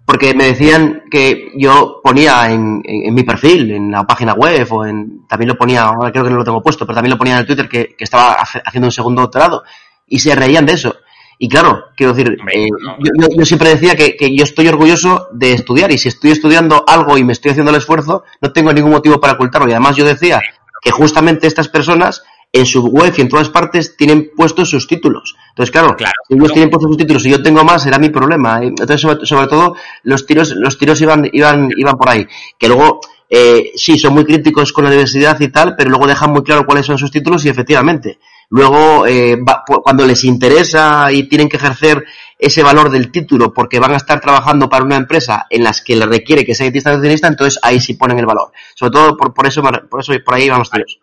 Porque 0.04 0.34
me 0.34 0.44
decían 0.44 1.02
que 1.10 1.50
yo 1.56 2.00
ponía 2.00 2.48
en, 2.52 2.80
mi 3.12 3.24
perfil, 3.24 3.72
en 3.72 3.90
la 3.90 4.04
página 4.04 4.34
web, 4.34 4.68
o 4.70 4.86
en, 4.86 5.26
también 5.26 5.48
lo 5.48 5.58
ponía, 5.58 5.82
ahora 5.82 6.12
creo 6.12 6.22
que 6.22 6.30
no 6.30 6.36
lo 6.36 6.44
tengo 6.44 6.62
puesto, 6.62 6.86
pero 6.86 6.94
también 6.94 7.10
lo 7.10 7.18
ponía 7.18 7.34
en 7.34 7.40
el 7.40 7.46
Twitter 7.46 7.68
que, 7.68 7.96
estaba 7.98 8.34
haciendo 8.34 8.86
un 8.86 8.92
segundo 8.92 9.22
doctorado, 9.22 9.64
y 10.06 10.20
se 10.20 10.32
reían 10.36 10.64
de 10.64 10.74
eso. 10.74 10.94
Y 11.38 11.48
claro, 11.48 11.84
quiero 11.96 12.14
decir, 12.14 12.36
eh, 12.52 12.66
yo, 12.98 13.10
yo- 13.20 13.28
yo 13.38 13.44
siempre 13.44 13.68
decía 13.70 13.94
que, 13.94 14.16
que 14.16 14.34
yo 14.34 14.42
estoy 14.44 14.68
orgulloso 14.68 15.28
de 15.32 15.52
estudiar 15.52 15.92
y 15.92 15.98
si 15.98 16.08
estoy 16.08 16.30
estudiando 16.30 16.82
algo 16.86 17.18
y 17.18 17.24
me 17.24 17.32
estoy 17.32 17.50
haciendo 17.50 17.70
el 17.70 17.76
esfuerzo, 17.78 18.24
no 18.40 18.52
tengo 18.52 18.72
ningún 18.72 18.92
motivo 18.92 19.20
para 19.20 19.34
ocultarlo. 19.34 19.68
Y 19.68 19.72
además 19.72 19.96
yo 19.96 20.04
decía 20.04 20.40
que 20.82 20.90
justamente 20.90 21.46
estas 21.46 21.68
personas 21.68 22.22
en 22.52 22.64
su 22.64 22.86
web 22.86 23.12
y 23.16 23.20
en 23.20 23.28
todas 23.28 23.50
partes 23.50 23.96
tienen 23.98 24.30
puestos 24.34 24.70
sus 24.70 24.86
títulos. 24.86 25.34
Entonces, 25.50 25.70
claro, 25.72 25.94
Claro, 25.96 26.12
si 26.26 26.34
ellos 26.36 26.52
tienen 26.52 26.70
puestos 26.70 26.88
sus 26.88 26.96
títulos 26.96 27.26
y 27.26 27.30
yo 27.30 27.42
tengo 27.42 27.64
más, 27.64 27.82
será 27.82 27.98
mi 27.98 28.08
problema. 28.08 28.60
Entonces, 28.62 29.00
sobre, 29.00 29.26
sobre 29.26 29.46
todo, 29.48 29.74
los 30.04 30.24
tiros, 30.26 30.52
los 30.52 30.78
tiros 30.78 30.98
iban, 31.02 31.28
iban, 31.32 31.68
iban 31.76 31.96
por 31.98 32.08
ahí. 32.08 32.26
Que 32.58 32.68
luego, 32.68 33.00
eh, 33.28 33.72
sí, 33.74 33.98
son 33.98 34.14
muy 34.14 34.24
críticos 34.24 34.72
con 34.72 34.84
la 34.84 34.90
universidad 34.90 35.38
y 35.40 35.48
tal, 35.48 35.74
pero 35.76 35.90
luego 35.90 36.06
dejan 36.06 36.30
muy 36.30 36.42
claro 36.44 36.64
cuáles 36.64 36.86
son 36.86 36.96
sus 36.96 37.10
títulos 37.10 37.44
y 37.44 37.50
efectivamente, 37.50 38.20
luego, 38.50 39.06
eh, 39.06 39.36
va- 39.36 39.62
cuando 39.66 40.06
les 40.06 40.24
interesa 40.24 41.10
y 41.12 41.28
tienen 41.28 41.48
que 41.48 41.56
ejercer 41.56 42.04
ese 42.38 42.62
valor 42.62 42.90
del 42.90 43.10
título 43.10 43.52
porque 43.52 43.80
van 43.80 43.92
a 43.92 43.96
estar 43.96 44.20
trabajando 44.20 44.68
para 44.68 44.84
una 44.84 44.96
empresa 44.96 45.46
en 45.48 45.64
las 45.64 45.80
que 45.82 45.96
le 45.96 46.06
requiere 46.06 46.44
que 46.44 46.54
sea 46.54 46.66
nutricionista, 46.92 47.28
entonces 47.28 47.58
ahí 47.62 47.80
sí 47.80 47.94
ponen 47.94 48.18
el 48.18 48.26
valor. 48.26 48.52
Sobre 48.74 48.92
todo 48.92 49.16
por, 49.16 49.32
por 49.32 49.46
eso, 49.46 49.62
por 49.62 50.00
eso, 50.00 50.12
por 50.24 50.34
ahí 50.34 50.48
tiros. 50.70 50.98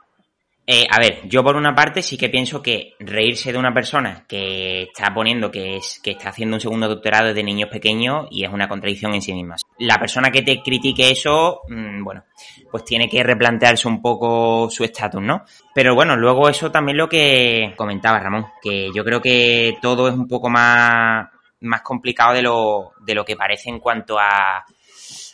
Eh, 0.66 0.88
a 0.90 0.98
ver, 0.98 1.20
yo 1.26 1.44
por 1.44 1.58
una 1.58 1.76
parte 1.76 2.02
sí 2.02 2.18
que 2.18 2.30
pienso 2.30 2.62
que 2.62 2.94
reírse 3.00 3.52
de 3.52 3.58
una 3.58 3.74
persona 3.74 4.24
que 4.26 4.84
está 4.84 5.14
poniendo 5.14 5.52
que 5.52 5.76
es 5.76 6.00
que 6.02 6.12
está 6.12 6.30
haciendo 6.30 6.56
un 6.56 6.62
segundo 6.62 6.88
doctorado 6.88 7.28
desde 7.28 7.44
niños 7.44 7.70
pequeños 7.70 8.28
y 8.32 8.46
es 8.46 8.50
una 8.52 8.70
contradicción 8.70 9.14
en 9.14 9.22
sí 9.22 9.34
misma. 9.34 9.58
La 9.80 10.00
persona 10.00 10.32
que 10.32 10.42
te 10.42 10.62
critique 10.62 11.12
eso, 11.12 11.62
mm, 11.68 12.02
bueno, 12.02 12.24
pues 12.72 12.86
tiene 12.86 13.10
que 13.10 13.24
replantearse 13.24 13.90
un 13.90 14.02
poco 14.02 14.70
su 14.70 14.86
estatus, 14.86 15.22
¿no? 15.22 15.44
Pero 15.76 15.96
bueno, 15.96 16.16
luego 16.16 16.48
eso 16.48 16.72
también 16.72 16.98
lo 16.98 17.10
que 17.10 17.74
comentaba 17.76 18.20
Ramón, 18.20 18.46
que 18.62 18.90
yo 18.96 19.04
creo 19.04 19.22
que 19.22 19.78
todo 19.82 20.08
es 20.08 20.14
un 20.14 20.30
poco 20.30 20.50
más, 20.50 21.28
más 21.60 21.82
complicado 21.82 22.34
de 22.34 22.42
lo, 22.42 22.94
de 23.02 23.16
lo 23.16 23.26
que 23.26 23.36
parece 23.36 23.70
en 23.70 23.80
cuanto 23.80 24.18
a, 24.18 24.64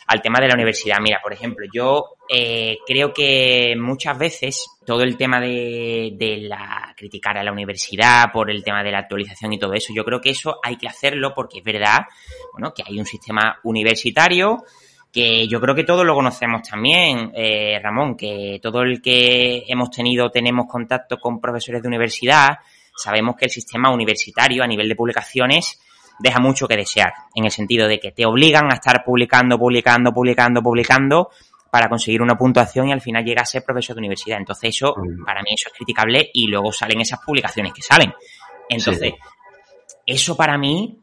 al 0.08 0.22
tema 0.22 0.40
de 0.40 0.48
la 0.48 0.54
universidad. 0.54 0.98
Mira, 1.00 1.20
por 1.22 1.32
ejemplo, 1.32 1.64
yo 1.72 2.16
eh, 2.32 2.78
creo 2.86 3.12
que 3.12 3.74
muchas 3.76 4.16
veces 4.16 4.66
todo 4.86 5.02
el 5.02 5.16
tema 5.16 5.40
de, 5.40 6.12
de 6.16 6.36
la 6.38 6.94
criticar 6.96 7.36
a 7.36 7.42
la 7.42 7.50
universidad 7.50 8.30
por 8.32 8.50
el 8.50 8.62
tema 8.62 8.84
de 8.84 8.92
la 8.92 8.98
actualización 9.00 9.52
y 9.52 9.58
todo 9.58 9.72
eso, 9.74 9.92
yo 9.94 10.04
creo 10.04 10.20
que 10.20 10.30
eso 10.30 10.58
hay 10.62 10.76
que 10.76 10.86
hacerlo 10.86 11.32
porque 11.34 11.58
es 11.58 11.64
verdad, 11.64 12.00
bueno, 12.52 12.72
que 12.72 12.84
hay 12.86 12.98
un 12.98 13.06
sistema 13.06 13.58
universitario 13.64 14.64
que 15.12 15.48
yo 15.48 15.60
creo 15.60 15.74
que 15.74 15.84
todos 15.84 16.06
lo 16.06 16.14
conocemos 16.14 16.62
también, 16.62 17.32
eh, 17.34 17.80
Ramón, 17.82 18.16
que 18.16 18.60
todo 18.62 18.82
el 18.82 19.02
que 19.02 19.64
hemos 19.66 19.90
tenido, 19.90 20.30
tenemos 20.30 20.66
contacto 20.68 21.18
con 21.18 21.40
profesores 21.40 21.82
de 21.82 21.88
universidad, 21.88 22.58
sabemos 22.96 23.34
que 23.36 23.46
el 23.46 23.50
sistema 23.50 23.92
universitario 23.92 24.62
a 24.62 24.68
nivel 24.68 24.88
de 24.88 24.94
publicaciones 24.94 25.80
deja 26.20 26.38
mucho 26.38 26.68
que 26.68 26.76
desear, 26.76 27.12
en 27.34 27.44
el 27.44 27.50
sentido 27.50 27.88
de 27.88 27.98
que 27.98 28.12
te 28.12 28.26
obligan 28.26 28.70
a 28.70 28.74
estar 28.74 29.02
publicando, 29.04 29.58
publicando, 29.58 30.12
publicando, 30.12 30.62
publicando 30.62 31.30
para 31.70 31.88
conseguir 31.88 32.20
una 32.22 32.36
puntuación 32.36 32.88
y 32.88 32.92
al 32.92 33.00
final 33.00 33.24
llegas 33.24 33.48
a 33.48 33.52
ser 33.52 33.64
profesor 33.64 33.94
de 33.96 34.00
universidad. 34.00 34.38
Entonces 34.38 34.70
eso, 34.76 34.94
Mm. 34.96 35.24
para 35.24 35.42
mí 35.42 35.50
eso 35.54 35.68
es 35.68 35.74
criticable 35.74 36.30
y 36.32 36.46
luego 36.48 36.72
salen 36.72 37.00
esas 37.00 37.20
publicaciones 37.24 37.72
que 37.72 37.82
salen. 37.82 38.12
Entonces, 38.68 39.14
eso 40.06 40.36
para 40.36 40.58
mí 40.58 40.98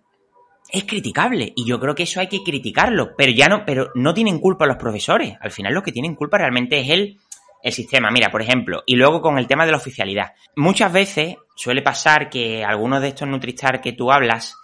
es 0.69 0.83
criticable 0.83 1.53
y 1.55 1.65
yo 1.65 1.79
creo 1.79 1.95
que 1.95 2.03
eso 2.03 2.19
hay 2.19 2.27
que 2.27 2.43
criticarlo, 2.43 3.15
pero 3.17 3.31
ya 3.31 3.47
no, 3.47 3.63
pero 3.65 3.91
no 3.95 4.13
tienen 4.13 4.39
culpa 4.39 4.65
los 4.65 4.77
profesores. 4.77 5.35
Al 5.39 5.51
final 5.51 5.73
lo 5.73 5.81
que 5.83 5.91
tienen 5.91 6.15
culpa 6.15 6.37
realmente 6.37 6.79
es 6.79 6.89
el, 6.89 7.17
el 7.63 7.71
sistema. 7.71 8.11
Mira, 8.11 8.29
por 8.29 8.41
ejemplo, 8.41 8.83
y 8.85 8.95
luego 8.95 9.21
con 9.21 9.37
el 9.37 9.47
tema 9.47 9.65
de 9.65 9.71
la 9.71 9.77
oficialidad. 9.77 10.33
Muchas 10.55 10.91
veces 10.91 11.35
suele 11.55 11.81
pasar 11.81 12.29
que 12.29 12.63
algunos 12.63 13.01
de 13.01 13.09
estos 13.09 13.27
Nutristar 13.27 13.79
que 13.81 13.93
tú 13.93 14.11
hablas 14.11 14.55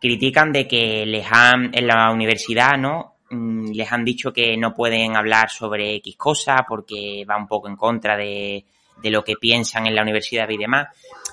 critican 0.00 0.52
de 0.52 0.66
que 0.68 1.06
les 1.06 1.26
han, 1.30 1.70
en 1.72 1.86
la 1.86 2.10
universidad, 2.10 2.76
¿no? 2.76 3.13
Mm, 3.34 3.72
Les 3.72 3.90
han 3.90 4.04
dicho 4.04 4.32
que 4.32 4.56
no 4.56 4.74
pueden 4.74 5.16
hablar 5.16 5.50
sobre 5.50 5.96
X 5.96 6.16
cosa 6.16 6.64
porque 6.68 7.24
va 7.28 7.36
un 7.36 7.48
poco 7.48 7.68
en 7.68 7.76
contra 7.76 8.16
de, 8.16 8.64
de 9.02 9.10
lo 9.10 9.24
que 9.24 9.34
piensan 9.36 9.86
en 9.86 9.94
la 9.94 10.02
universidad 10.02 10.48
y 10.48 10.56
demás. 10.56 10.88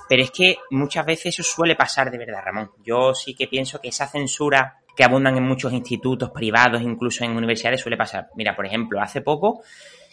Pero 0.09 0.23
es 0.23 0.31
que 0.31 0.57
muchas 0.71 1.05
veces 1.05 1.27
eso 1.27 1.43
suele 1.43 1.75
pasar 1.75 2.11
de 2.11 2.17
verdad, 2.17 2.41
Ramón. 2.43 2.71
Yo 2.83 3.13
sí 3.13 3.33
que 3.33 3.47
pienso 3.47 3.79
que 3.79 3.89
esa 3.89 4.07
censura 4.07 4.79
que 4.95 5.03
abundan 5.03 5.37
en 5.37 5.43
muchos 5.43 5.71
institutos 5.71 6.31
privados, 6.31 6.81
incluso 6.81 7.23
en 7.23 7.31
universidades, 7.31 7.81
suele 7.81 7.97
pasar. 7.97 8.27
Mira, 8.35 8.55
por 8.55 8.65
ejemplo, 8.65 8.99
hace 9.01 9.21
poco 9.21 9.61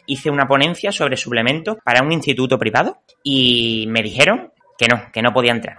hice 0.06 0.30
una 0.30 0.46
ponencia 0.46 0.92
sobre 0.92 1.16
suplementos 1.16 1.78
para 1.84 2.02
un 2.02 2.12
instituto 2.12 2.58
privado 2.58 3.02
y 3.22 3.86
me 3.88 4.02
dijeron 4.02 4.52
que 4.78 4.86
no, 4.86 5.10
que 5.12 5.20
no 5.20 5.32
podía 5.32 5.52
entrar. 5.52 5.78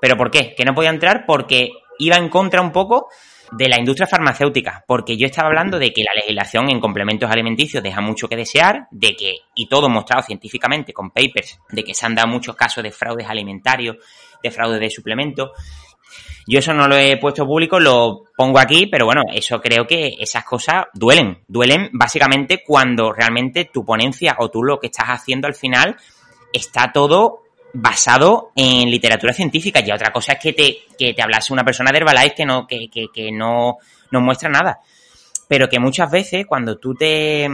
¿Pero 0.00 0.16
por 0.16 0.30
qué? 0.30 0.54
Que 0.56 0.64
no 0.64 0.74
podía 0.74 0.90
entrar 0.90 1.24
porque 1.26 1.72
iba 1.98 2.16
en 2.16 2.28
contra 2.28 2.62
un 2.62 2.72
poco 2.72 3.08
de 3.52 3.68
la 3.68 3.78
industria 3.78 4.06
farmacéutica, 4.06 4.84
porque 4.86 5.16
yo 5.16 5.26
estaba 5.26 5.48
hablando 5.48 5.78
de 5.78 5.92
que 5.92 6.02
la 6.02 6.14
legislación 6.14 6.70
en 6.70 6.80
complementos 6.80 7.30
alimenticios 7.30 7.82
deja 7.82 8.00
mucho 8.00 8.28
que 8.28 8.36
desear, 8.36 8.88
de 8.90 9.16
que, 9.16 9.38
y 9.54 9.68
todo 9.68 9.88
mostrado 9.88 10.22
científicamente 10.22 10.92
con 10.92 11.10
papers, 11.10 11.58
de 11.70 11.84
que 11.84 11.94
se 11.94 12.06
han 12.06 12.14
dado 12.14 12.28
muchos 12.28 12.56
casos 12.56 12.82
de 12.82 12.90
fraudes 12.90 13.28
alimentarios, 13.28 13.96
de 14.42 14.50
fraude 14.50 14.78
de 14.78 14.90
suplementos. 14.90 15.50
Yo 16.46 16.60
eso 16.60 16.72
no 16.72 16.88
lo 16.88 16.96
he 16.96 17.18
puesto 17.18 17.46
público, 17.46 17.78
lo 17.78 18.24
pongo 18.36 18.58
aquí, 18.58 18.86
pero 18.86 19.04
bueno, 19.04 19.22
eso 19.32 19.60
creo 19.60 19.86
que 19.86 20.14
esas 20.18 20.44
cosas 20.44 20.86
duelen. 20.94 21.42
Duelen 21.46 21.90
básicamente 21.92 22.62
cuando 22.66 23.12
realmente 23.12 23.66
tu 23.66 23.84
ponencia 23.84 24.36
o 24.38 24.48
tú 24.50 24.62
lo 24.62 24.78
que 24.78 24.86
estás 24.86 25.08
haciendo 25.08 25.46
al 25.46 25.54
final 25.54 25.96
está 26.52 26.90
todo 26.92 27.42
basado 27.80 28.50
en 28.56 28.90
literatura 28.90 29.32
científica. 29.32 29.80
Y 29.84 29.90
otra 29.92 30.10
cosa 30.12 30.32
es 30.32 30.38
que 30.40 30.52
te, 30.52 30.78
que 30.98 31.14
te 31.14 31.22
hablase 31.22 31.52
una 31.52 31.64
persona 31.64 31.90
de 31.92 31.98
Herbalife 31.98 32.34
que 32.34 32.46
no, 32.46 32.66
que, 32.66 32.88
que, 32.90 33.06
que 33.12 33.30
no, 33.32 33.78
no 34.10 34.20
muestra 34.20 34.48
nada. 34.48 34.80
Pero 35.46 35.68
que 35.68 35.78
muchas 35.78 36.10
veces 36.10 36.46
cuando 36.46 36.78
tú 36.78 36.94
te 36.94 37.48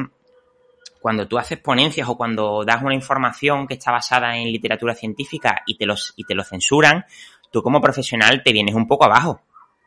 cuando 1.01 1.29
tú 1.29 1.37
haces 1.37 1.59
ponencias 1.59 2.09
o 2.09 2.17
cuando 2.17 2.65
das 2.65 2.83
una 2.83 2.95
información 2.95 3.67
que 3.67 3.75
está 3.75 3.93
basada 3.93 4.39
en 4.39 4.51
literatura 4.51 4.95
científica 4.95 5.63
y 5.67 5.77
te 5.77 5.85
los, 5.85 6.15
y 6.17 6.25
te 6.25 6.35
lo 6.35 6.43
censuran, 6.45 7.05
tú 7.51 7.63
como 7.63 7.79
profesional 7.83 8.43
te 8.43 8.53
vienes 8.53 8.75
un 8.75 8.89
poco 8.89 9.05
abajo. 9.05 9.43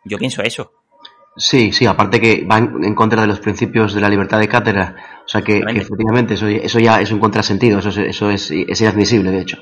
Yo 0.06 0.20
pienso 0.20 0.44
eso. 0.44 0.74
Sí, 1.36 1.72
sí, 1.72 1.88
aparte 1.88 2.22
que 2.22 2.44
van 2.46 2.84
en 2.84 2.94
contra 2.94 3.22
de 3.22 3.28
los 3.28 3.40
principios 3.40 3.96
de 3.96 4.02
la 4.02 4.10
libertad 4.10 4.40
de 4.40 4.48
cátedra. 4.48 4.96
O 5.26 5.28
sea 5.28 5.42
que, 5.42 5.60
efectivamente 5.82 6.36
eso, 6.36 6.48
eso 6.48 6.80
ya 6.80 7.02
es 7.02 7.12
un 7.12 7.20
contrasentido, 7.20 7.80
eso, 7.80 7.90
es- 7.90 7.98
eso 7.98 8.30
es, 8.30 8.52
es 8.52 8.82
inadmisible, 8.82 9.32
de 9.32 9.42
hecho. 9.42 9.58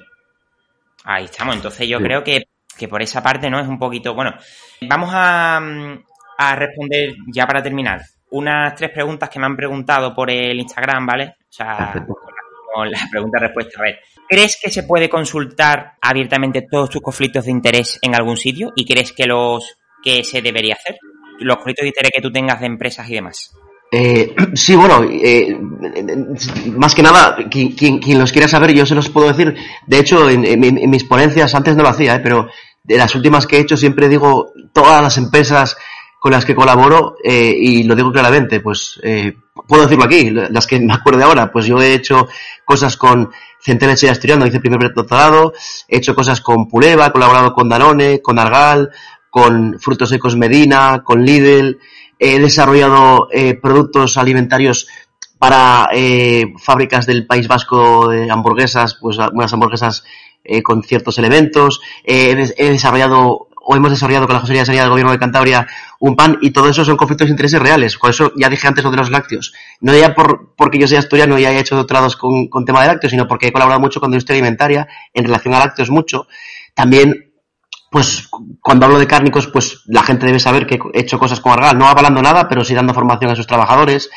Ahí 1.06 1.26
estamos. 1.26 1.56
Entonces 1.56 1.88
yo 1.88 1.98
Sí. 2.00 2.04
creo 2.04 2.24
que, 2.24 2.44
que 2.78 2.88
por 2.88 3.02
esa 3.02 3.24
parte 3.24 3.50
no 3.50 3.60
es 3.60 3.68
un 3.68 3.80
poquito. 3.80 4.14
Bueno, 4.14 4.34
vamos 4.82 5.10
a, 5.14 5.58
a 6.38 6.56
responder 6.56 7.14
ya 7.28 7.46
para 7.48 7.64
terminar 7.64 8.02
unas 8.32 8.76
tres 8.76 8.92
preguntas 8.92 9.30
que 9.30 9.40
me 9.40 9.46
han 9.46 9.56
preguntado 9.56 10.14
por 10.14 10.30
el 10.30 10.60
Instagram, 10.60 11.06
¿vale? 11.06 11.36
O 11.42 11.52
sea, 11.54 12.06
con 12.74 12.92
la 12.92 13.00
pregunta-respuesta. 13.10 13.80
A 13.80 13.84
ver, 13.84 14.00
¿crees 14.28 14.60
que 14.62 14.70
se 14.70 14.84
puede 14.84 15.08
consultar 15.08 15.94
abiertamente 16.02 16.66
todos 16.70 16.90
tus 16.90 17.02
conflictos 17.02 17.46
de 17.46 17.52
interés 17.52 17.98
en 18.02 18.14
algún 18.16 18.36
sitio? 18.36 18.74
¿Y 18.76 18.86
crees 18.86 19.14
que 19.14 19.26
los 19.26 19.78
que 20.04 20.24
se 20.26 20.42
debería 20.42 20.74
hacer? 20.76 20.98
Los 21.40 21.56
conflictos 21.58 21.84
de 21.84 21.90
interés 21.90 22.12
que 22.14 22.22
tú 22.22 22.32
tengas 22.32 22.60
de 22.60 22.66
empresas 22.66 23.10
y 23.10 23.14
demás. 23.14 23.54
Eh, 23.92 24.36
sí, 24.54 24.76
bueno, 24.76 25.04
eh, 25.10 25.58
más 26.78 26.96
que 26.96 27.04
nada, 27.04 27.38
quien, 27.50 27.72
quien- 27.74 28.20
los 28.20 28.32
quiera 28.32 28.48
saber, 28.48 28.74
yo 28.74 28.86
se 28.86 28.96
los 28.96 29.10
puedo 29.10 29.28
decir. 29.28 29.56
De 29.88 30.00
hecho, 30.00 30.30
en, 30.30 30.90
mis 30.90 31.04
ponencias, 31.04 31.56
antes 31.56 31.76
no 31.76 31.84
lo 31.84 31.90
hacía, 31.90 32.16
eh, 32.16 32.20
pero 32.20 32.48
de 32.84 32.98
las 32.98 33.16
últimas 33.16 33.48
que 33.48 33.58
he 33.58 33.62
hecho 33.62 33.78
siempre 33.78 34.10
digo 34.10 34.54
todas 34.74 35.02
las 35.02 35.18
empresas 35.18 35.76
con 36.20 36.32
las 36.32 36.46
que 36.46 36.56
colaboro 36.56 37.18
eh, 37.24 37.56
y 37.58 37.84
lo 37.84 37.96
digo 37.96 38.12
claramente, 38.12 38.60
pues 38.60 39.00
eh, 39.04 39.38
puedo 39.68 39.84
decirlo 39.84 40.06
aquí, 40.06 40.32
las 40.32 40.66
que 40.66 40.80
me 40.80 40.94
acuerdo 40.94 41.24
ahora, 41.24 41.52
pues 41.52 41.66
yo 41.66 41.80
he 41.80 41.94
hecho 41.94 42.28
cosas 42.66 42.98
con 42.98 43.30
Centeneche 43.62 44.08
y 44.08 44.10
Asturiano, 44.10 44.46
hice 44.46 44.58
el 44.58 44.62
primer 44.62 44.92
doctorado, 44.94 45.54
he 45.88 45.98
hecho 45.98 46.16
cosas 46.16 46.42
con 46.42 46.68
Puleva, 46.68 47.08
he 47.08 47.12
colaborado 47.12 47.54
con 47.54 47.70
Danone, 47.70 48.22
con 48.22 48.40
Argal, 48.40 48.90
con 49.30 49.78
Frutos 49.80 50.10
Secos 50.10 50.36
Medina, 50.36 51.04
con 51.04 51.24
Lidl, 51.24 51.78
he 52.20 52.40
desarrollado 52.40 53.28
eh, 53.32 53.56
productos 53.56 54.18
alimentarios 54.18 54.88
para 55.38 55.90
eh, 55.94 56.54
fábricas 56.58 57.06
del 57.06 57.26
País 57.26 57.48
Vasco 57.48 58.10
de 58.10 58.32
hamburguesas, 58.32 58.98
pues 59.00 59.18
unas 59.18 59.54
hamburguesas 59.54 60.04
eh, 60.44 60.64
con 60.64 60.84
ciertos 60.84 61.18
elementos, 61.18 61.82
he, 62.04 62.32
he 62.58 62.72
desarrollado 62.72 63.50
o 63.68 63.76
hemos 63.76 63.90
desarrollado 63.90 64.28
con 64.28 64.36
la 64.36 64.42
Consejería 64.42 64.62
de 64.62 64.66
Sanidad 64.68 64.84
del 64.84 64.92
Gobierno 64.92 65.12
de 65.12 65.18
Cantabria 65.18 65.68
un 66.00 66.16
pan 66.16 66.38
y 66.42 66.52
todo 66.52 66.70
eso 66.70 66.86
son 66.86 66.98
conflictos 66.98 67.28
de 67.28 67.32
intereses 67.32 67.60
reales. 67.60 67.98
Por 67.98 68.12
eso 68.12 68.32
ya 68.36 68.48
dije 68.48 68.68
antes 68.68 68.84
lo 68.84 68.92
de 68.92 68.98
los 68.98 69.10
lácteos. 69.10 69.54
No 69.82 69.98
ya 69.98 70.14
por, 70.14 70.54
porque 70.56 70.78
yo 70.78 70.88
sea 70.88 71.00
asturiano 71.00 71.40
y 71.40 71.46
haya 71.46 71.60
hecho 71.60 71.76
doctorados 71.76 72.16
con, 72.16 72.48
con 72.48 72.64
tema 72.64 72.82
de 72.82 72.88
lácteos, 72.90 73.10
sino 73.10 73.28
porque 73.28 73.48
he 73.48 73.52
colaborado 73.52 73.82
mucho 73.82 74.00
con 74.00 74.12
la 74.12 74.16
industria 74.16 74.36
alimentaria 74.36 74.88
en 75.14 75.26
relación 75.26 75.56
a 75.56 75.60
lácteos 75.60 75.90
mucho. 75.90 76.28
También 76.76 77.25
pues 77.96 78.28
cuando 78.60 78.88
hablo 78.88 79.00
de 79.00 79.08
cárnicos, 79.08 79.48
pues 79.48 79.84
la 79.86 80.04
gente 80.04 80.26
debe 80.26 80.38
saber 80.38 80.68
que 80.68 80.78
he 80.94 81.00
hecho 81.00 81.18
cosas 81.18 81.40
con 81.40 81.54
Argal, 81.54 81.78
no 81.78 81.88
avalando 81.88 82.22
nada, 82.22 82.46
pero 82.46 82.62
sí 82.62 82.74
dando 82.74 82.94
formación 82.94 83.32
a 83.32 83.38
sus 83.38 83.48
trabajadores. 83.48 84.10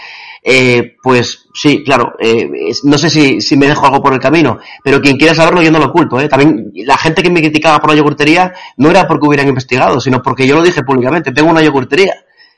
Eh, 0.42 0.96
pues 1.00 1.46
sí, 1.54 1.84
claro, 1.84 2.16
eh, 2.18 2.50
no 2.82 2.98
sé 2.98 3.08
si, 3.08 3.40
si 3.40 3.56
me 3.56 3.68
dejo 3.68 3.86
algo 3.86 4.02
por 4.02 4.12
el 4.12 4.18
camino, 4.18 4.58
pero 4.82 5.00
quien 5.00 5.16
quiera 5.16 5.32
saberlo 5.32 5.62
yo 5.62 5.70
no 5.70 5.78
lo 5.78 5.84
oculto. 5.86 6.18
¿eh? 6.18 6.28
También 6.28 6.72
la 6.74 6.96
gente 6.96 7.22
que 7.22 7.30
me 7.30 7.38
criticaba 7.38 7.78
por 7.78 7.90
la 7.90 7.96
yogurtería 7.96 8.52
no 8.78 8.90
era 8.90 9.06
porque 9.06 9.28
hubieran 9.28 9.46
investigado, 9.46 10.00
sino 10.00 10.20
porque 10.22 10.44
yo 10.44 10.56
lo 10.56 10.62
dije 10.64 10.82
públicamente, 10.82 11.30
tengo 11.30 11.48
una 11.48 11.62
yogurtería. 11.62 12.16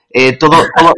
Eh, 0.08 0.38
todo, 0.38 0.56
todo, 0.74 0.94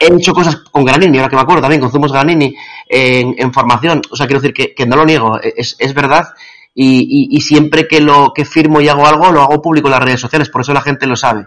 he 0.00 0.14
hecho 0.14 0.34
cosas 0.34 0.56
con 0.70 0.84
Granini, 0.84 1.16
ahora 1.16 1.30
que 1.30 1.36
me 1.36 1.42
acuerdo 1.42 1.62
también, 1.62 1.80
con 1.80 1.90
Zumos 1.90 2.12
Granini 2.12 2.54
en, 2.86 3.36
en 3.38 3.54
formación. 3.54 4.02
O 4.10 4.16
sea, 4.16 4.26
quiero 4.26 4.42
decir 4.42 4.52
que, 4.52 4.74
que 4.74 4.84
no 4.84 4.96
lo 4.96 5.06
niego, 5.06 5.40
es, 5.40 5.76
es 5.78 5.94
verdad. 5.94 6.26
Y, 6.74 7.28
y, 7.30 7.40
siempre 7.42 7.86
que 7.86 8.00
lo 8.00 8.32
que 8.34 8.46
firmo 8.46 8.80
y 8.80 8.88
hago 8.88 9.06
algo, 9.06 9.30
lo 9.30 9.42
hago 9.42 9.60
público 9.60 9.88
en 9.88 9.92
las 9.92 10.02
redes 10.02 10.20
sociales, 10.20 10.48
por 10.48 10.62
eso 10.62 10.72
la 10.72 10.80
gente 10.80 11.06
lo 11.06 11.16
sabe. 11.16 11.46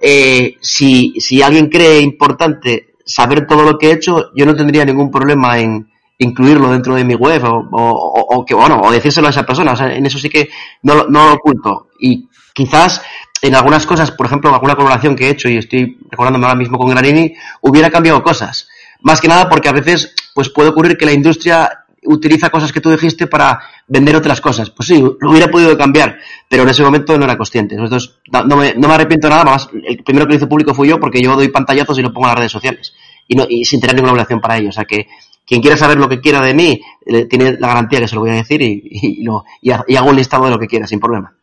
Eh, 0.00 0.56
si, 0.62 1.14
si 1.18 1.42
alguien 1.42 1.68
cree 1.68 2.00
importante 2.00 2.94
saber 3.04 3.46
todo 3.46 3.64
lo 3.64 3.76
que 3.76 3.88
he 3.88 3.92
hecho, 3.92 4.30
yo 4.34 4.46
no 4.46 4.56
tendría 4.56 4.86
ningún 4.86 5.10
problema 5.10 5.58
en 5.58 5.92
incluirlo 6.18 6.70
dentro 6.70 6.94
de 6.94 7.04
mi 7.04 7.14
web 7.14 7.44
o, 7.44 7.68
o, 7.70 8.44
que, 8.46 8.54
bueno, 8.54 8.80
o 8.82 8.90
decírselo 8.90 9.26
a 9.26 9.30
esa 9.30 9.44
persona. 9.44 9.72
O 9.72 9.76
sea, 9.76 9.94
en 9.94 10.06
eso 10.06 10.18
sí 10.18 10.30
que 10.30 10.48
no, 10.82 11.04
no 11.04 11.26
lo 11.28 11.34
oculto. 11.34 11.88
Y 12.00 12.28
quizás 12.54 13.02
en 13.42 13.54
algunas 13.54 13.86
cosas, 13.86 14.10
por 14.12 14.26
ejemplo, 14.26 14.54
alguna 14.54 14.76
colaboración 14.76 15.16
que 15.16 15.26
he 15.26 15.30
hecho 15.30 15.48
y 15.48 15.58
estoy 15.58 15.98
recordándome 16.10 16.46
ahora 16.46 16.58
mismo 16.58 16.78
con 16.78 16.88
Granini, 16.88 17.34
hubiera 17.60 17.90
cambiado 17.90 18.22
cosas. 18.22 18.68
Más 19.00 19.20
que 19.20 19.28
nada 19.28 19.48
porque 19.48 19.68
a 19.68 19.72
veces 19.72 20.14
pues 20.34 20.48
puede 20.48 20.70
ocurrir 20.70 20.96
que 20.96 21.06
la 21.06 21.12
industria 21.12 21.81
utiliza 22.04 22.50
cosas 22.50 22.72
que 22.72 22.80
tú 22.80 22.90
dijiste 22.90 23.26
para 23.26 23.60
vender 23.86 24.16
otras 24.16 24.40
cosas. 24.40 24.70
Pues 24.70 24.88
sí, 24.88 25.00
lo 25.20 25.30
hubiera 25.30 25.48
podido 25.48 25.76
cambiar, 25.76 26.18
pero 26.48 26.62
en 26.62 26.68
ese 26.68 26.82
momento 26.82 27.16
no 27.16 27.24
era 27.24 27.36
consciente. 27.36 27.74
Entonces, 27.74 28.14
no 28.30 28.56
me, 28.56 28.74
no 28.74 28.88
me 28.88 28.94
arrepiento 28.94 29.28
nada 29.28 29.44
más. 29.44 29.68
El 29.72 30.02
primero 30.02 30.26
que 30.26 30.32
lo 30.32 30.36
hizo 30.36 30.48
público 30.48 30.74
fui 30.74 30.88
yo 30.88 30.98
porque 30.98 31.22
yo 31.22 31.34
doy 31.36 31.48
pantallazos 31.48 31.98
y 31.98 32.02
lo 32.02 32.12
pongo 32.12 32.26
en 32.26 32.30
las 32.30 32.38
redes 32.38 32.52
sociales. 32.52 32.94
Y, 33.28 33.36
no, 33.36 33.46
y 33.48 33.64
sin 33.64 33.80
tener 33.80 33.94
ninguna 33.94 34.12
obligación 34.12 34.40
para 34.40 34.58
ello. 34.58 34.70
O 34.70 34.72
sea 34.72 34.84
que 34.84 35.06
quien 35.46 35.60
quiera 35.60 35.76
saber 35.76 35.98
lo 35.98 36.08
que 36.08 36.20
quiera 36.20 36.40
de 36.40 36.54
mí, 36.54 36.80
eh, 37.06 37.26
tiene 37.26 37.56
la 37.58 37.68
garantía 37.68 38.00
que 38.00 38.08
se 38.08 38.14
lo 38.14 38.22
voy 38.22 38.30
a 38.30 38.34
decir 38.34 38.62
y, 38.62 39.22
lo, 39.22 39.44
y 39.60 39.70
hago 39.70 40.10
un 40.10 40.16
listado 40.16 40.44
de 40.44 40.50
lo 40.50 40.58
que 40.58 40.66
quiera, 40.66 40.86
sin 40.86 41.00
problema. 41.00 41.34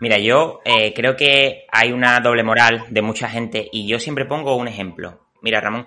Mira, 0.00 0.18
yo 0.18 0.60
eh, 0.64 0.92
creo 0.94 1.14
que 1.14 1.66
hay 1.70 1.92
una 1.92 2.18
doble 2.18 2.42
moral 2.42 2.86
de 2.90 3.02
mucha 3.02 3.28
gente 3.28 3.68
y 3.70 3.86
yo 3.86 4.00
siempre 4.00 4.24
pongo 4.24 4.56
un 4.56 4.66
ejemplo. 4.66 5.20
Mira, 5.42 5.60
Ramón, 5.60 5.86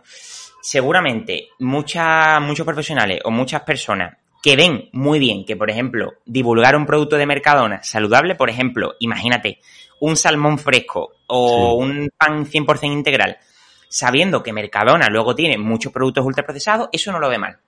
seguramente 0.66 1.50
muchas, 1.60 2.42
muchos 2.42 2.66
profesionales 2.66 3.20
o 3.24 3.30
muchas 3.30 3.62
personas 3.62 4.18
que 4.42 4.56
ven 4.56 4.90
muy 4.94 5.20
bien 5.20 5.46
que, 5.46 5.56
por 5.56 5.70
ejemplo, 5.70 6.14
divulgar 6.26 6.76
un 6.76 6.88
producto 6.88 7.18
de 7.18 7.28
Mercadona 7.28 7.84
saludable, 7.84 8.34
por 8.34 8.50
ejemplo, 8.50 8.96
imagínate, 8.98 9.60
un 10.00 10.16
salmón 10.16 10.58
fresco 10.58 11.12
o 11.28 11.50
Sí. 11.50 11.88
un 11.88 12.10
pan 12.18 12.48
100% 12.48 12.94
integral, 12.94 13.38
sabiendo 13.90 14.42
que 14.42 14.54
Mercadona 14.54 15.08
luego 15.08 15.36
tiene 15.36 15.60
muchos 15.60 15.94
productos 15.94 16.26
ultraprocesados, 16.26 16.90
eso 16.92 17.12
no 17.12 17.20
lo 17.20 17.30
ve 17.30 17.38
mal. 17.38 17.60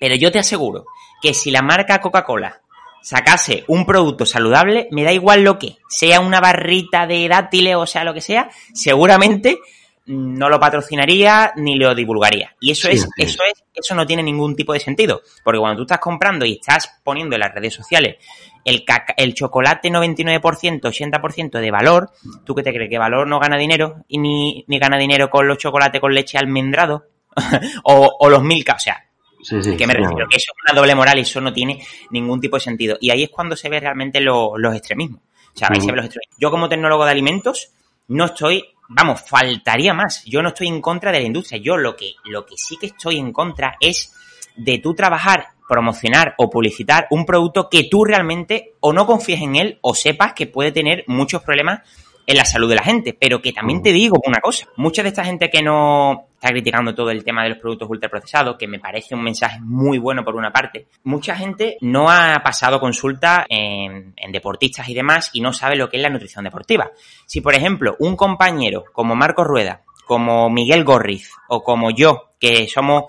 Pero 0.00 0.14
yo 0.14 0.32
te 0.32 0.38
aseguro 0.38 0.86
que 1.20 1.34
si 1.34 1.50
la 1.50 1.60
marca 1.60 2.00
Coca-Cola 2.00 2.62
sacase 3.02 3.64
un 3.68 3.84
producto 3.84 4.24
saludable, 4.24 4.88
me 4.90 5.04
da 5.04 5.12
igual 5.12 5.42
lo 5.42 5.58
que, 5.58 5.76
sea 5.86 6.20
una 6.20 6.40
barrita 6.40 7.06
de 7.06 7.28
dátiles 7.28 7.76
o 7.76 7.86
sea 7.86 8.04
lo 8.04 8.14
que 8.14 8.22
sea, 8.22 8.48
seguramente 8.72 9.58
no 10.06 10.48
lo 10.48 10.58
patrocinaría 10.58 11.52
ni 11.56 11.76
lo 11.76 11.94
divulgaría. 11.94 12.54
Y 12.60 12.72
eso 12.72 12.88
Sí, 12.88 12.94
es, 12.94 13.08
eso 13.16 13.42
es, 13.44 13.64
eso 13.74 13.94
no 13.94 14.06
tiene 14.06 14.22
ningún 14.22 14.56
tipo 14.56 14.72
de 14.72 14.80
sentido. 14.80 15.22
Porque 15.44 15.58
cuando 15.60 15.76
tú 15.78 15.82
estás 15.82 15.98
comprando 16.00 16.44
y 16.44 16.52
estás 16.54 17.00
poniendo 17.04 17.36
en 17.36 17.40
las 17.40 17.54
redes 17.54 17.72
sociales 17.74 18.16
el, 18.64 18.84
caca- 18.84 19.14
el 19.16 19.34
chocolate 19.34 19.90
99%, 19.90 20.80
80% 20.80 21.58
de 21.60 21.70
valor, 21.70 22.10
¿tú 22.44 22.54
qué 22.54 22.62
te 22.62 22.72
crees? 22.72 22.90
¿Que 22.90 22.98
valor 22.98 23.26
no 23.26 23.38
gana 23.38 23.56
dinero? 23.56 24.04
¿Y 24.08 24.18
ni, 24.18 24.64
ni 24.68 24.78
gana 24.78 24.98
dinero 24.98 25.30
con 25.30 25.46
los 25.46 25.58
chocolates 25.58 26.00
con 26.00 26.12
leche 26.14 26.38
almendrado? 26.38 27.06
o, 27.84 28.16
o 28.20 28.28
los 28.28 28.42
milka, 28.42 28.74
o 28.74 28.78
sea, 28.78 29.04
Sí, 29.42 29.60
sí. 29.62 29.76
que 29.76 29.86
me 29.88 29.94
refiero 29.94 30.28
que 30.28 30.36
eso 30.36 30.52
es 30.56 30.70
una 30.70 30.78
doble 30.80 30.94
moral 30.94 31.18
y 31.18 31.22
eso 31.22 31.40
no 31.40 31.52
tiene 31.52 31.84
ningún 32.10 32.40
tipo 32.40 32.56
de 32.56 32.60
sentido. 32.60 32.96
Y 33.00 33.10
ahí 33.10 33.24
es 33.24 33.30
cuando 33.30 33.56
se 33.56 33.68
ve 33.68 33.80
realmente 33.80 34.20
lo- 34.20 34.56
los 34.56 34.74
extremismos. 34.76 35.20
O 35.54 35.58
sea, 35.58 35.68
ahí 35.72 35.80
se 35.80 35.86
ven 35.88 35.96
los 35.96 36.04
extremismos. 36.06 36.36
Yo 36.38 36.50
como 36.50 36.68
tecnólogo 36.68 37.04
de 37.04 37.10
alimentos 37.10 37.70
no 38.08 38.26
estoy, 38.26 38.64
vamos, 38.94 39.22
faltaría 39.22 39.94
más. 39.94 40.24
Yo 40.24 40.42
no 40.42 40.48
estoy 40.48 40.68
en 40.68 40.80
contra 40.80 41.12
de 41.12 41.20
la 41.20 41.26
industria. 41.26 41.60
Yo 41.60 41.76
lo 41.76 41.96
que, 41.96 42.14
lo 42.24 42.46
que 42.46 42.56
sí 42.56 42.76
que 42.76 42.86
estoy 42.86 43.18
en 43.18 43.32
contra 43.32 43.76
es 43.80 44.14
de 44.56 44.78
tú 44.78 44.94
trabajar, 44.94 45.48
promocionar 45.68 46.34
o 46.38 46.50
publicitar 46.50 47.06
un 47.10 47.24
producto 47.24 47.68
que 47.68 47.84
tú 47.84 48.04
realmente 48.04 48.74
o 48.80 48.92
no 48.92 49.06
confíes 49.06 49.40
en 49.40 49.56
él 49.56 49.78
o 49.80 49.94
sepas 49.94 50.34
que 50.34 50.46
puede 50.46 50.72
tener 50.72 51.04
muchos 51.06 51.42
problemas 51.42 51.80
en 52.26 52.36
la 52.36 52.44
salud 52.44 52.68
de 52.68 52.76
la 52.76 52.82
gente. 52.82 53.16
Pero 53.18 53.40
que 53.40 53.52
también 53.52 53.82
te 53.82 53.92
digo 53.92 54.18
una 54.24 54.40
cosa, 54.40 54.66
mucha 54.76 55.02
de 55.02 55.10
esta 55.10 55.24
gente 55.24 55.50
que 55.50 55.62
no 55.62 56.26
está 56.34 56.48
criticando 56.48 56.94
todo 56.94 57.10
el 57.10 57.24
tema 57.24 57.44
de 57.44 57.50
los 57.50 57.58
productos 57.58 57.88
ultraprocesados, 57.88 58.56
que 58.58 58.66
me 58.66 58.80
parece 58.80 59.14
un 59.14 59.22
mensaje 59.22 59.60
muy 59.60 59.98
bueno 59.98 60.24
por 60.24 60.34
una 60.34 60.52
parte, 60.52 60.86
mucha 61.04 61.36
gente 61.36 61.76
no 61.80 62.10
ha 62.10 62.40
pasado 62.42 62.80
consulta 62.80 63.46
en, 63.48 64.12
en 64.16 64.32
deportistas 64.32 64.88
y 64.88 64.94
demás 64.94 65.30
y 65.32 65.40
no 65.40 65.52
sabe 65.52 65.76
lo 65.76 65.88
que 65.88 65.98
es 65.98 66.02
la 66.02 66.10
nutrición 66.10 66.44
deportiva. 66.44 66.90
Si, 67.26 67.40
por 67.40 67.54
ejemplo, 67.54 67.96
un 68.00 68.16
compañero 68.16 68.84
como 68.92 69.14
Marco 69.14 69.44
Rueda, 69.44 69.82
como 70.04 70.50
Miguel 70.50 70.84
Gorriz 70.84 71.30
o 71.48 71.62
como 71.62 71.90
yo, 71.90 72.30
que 72.38 72.66
somos 72.66 73.04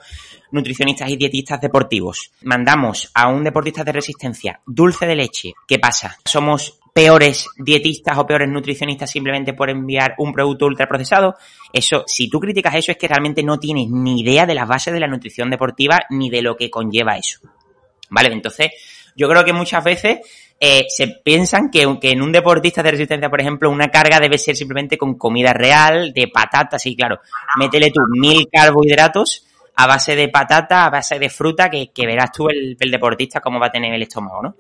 nutricionistas 0.52 1.10
y 1.10 1.18
dietistas 1.18 1.60
deportivos, 1.60 2.32
mandamos 2.44 3.10
a 3.16 3.28
un 3.28 3.44
deportista 3.44 3.84
de 3.84 3.92
resistencia 3.92 4.62
dulce 4.66 5.08
de 5.08 5.16
leche, 5.16 5.54
¿qué 5.68 5.80
pasa? 5.80 6.16
Somos 6.24 6.80
peores 6.94 7.50
dietistas 7.58 8.18
o 8.20 8.28
peores 8.28 8.48
nutricionistas 8.48 9.10
simplemente 9.10 9.54
por 9.54 9.70
enviar 9.70 10.14
un 10.20 10.32
producto 10.32 10.68
ultraprocesado. 10.68 11.36
Eso, 11.74 12.04
si 12.06 12.30
tú 12.30 12.40
criticas 12.40 12.76
eso, 12.76 12.92
es 12.92 12.98
que 12.98 13.08
realmente 13.08 13.42
no 13.42 13.60
tienes 13.60 13.90
ni 13.90 14.22
idea 14.22 14.46
de 14.46 14.54
las 14.54 14.68
bases 14.68 14.94
de 14.94 15.00
la 15.00 15.08
nutrición 15.08 15.50
deportiva 15.50 16.02
ni 16.12 16.30
de 16.30 16.44
lo 16.44 16.56
que 16.56 16.70
conlleva 16.70 17.18
eso. 17.18 17.40
¿Vale? 18.12 18.32
Entonces, 18.32 18.70
yo 19.16 19.28
creo 19.28 19.44
que 19.44 19.54
muchas 19.54 19.84
veces 19.84 20.20
eh, 20.60 20.86
se 20.88 21.08
piensan 21.08 21.72
que, 21.72 21.98
que 22.00 22.12
en 22.12 22.22
un 22.22 22.32
deportista 22.32 22.84
de 22.84 22.92
resistencia, 22.92 23.30
por 23.30 23.42
ejemplo, 23.42 23.72
una 23.72 23.90
carga 23.90 24.20
debe 24.20 24.38
ser 24.38 24.56
simplemente 24.56 24.98
con 24.98 25.18
comida 25.18 25.52
real, 25.52 26.14
de 26.14 26.28
patatas, 26.28 26.86
y 26.86 26.96
claro, 26.96 27.20
métele 27.58 27.90
tú 27.92 28.02
mil 28.12 28.48
carbohidratos 28.52 29.48
a 29.76 29.88
base 29.88 30.16
de 30.16 30.30
patata, 30.30 30.86
a 30.86 30.92
base 30.92 31.18
de 31.18 31.30
fruta, 31.32 31.70
que, 31.70 31.90
verás 32.06 32.32
tú 32.32 32.50
el, 32.50 32.78
el 32.80 32.92
deportista 32.92 33.42
cómo 33.42 33.60
va 33.60 33.68
a 33.68 33.72
tener 33.72 33.94
el 33.94 34.04
estómago, 34.04 34.44
¿no? 34.44 34.56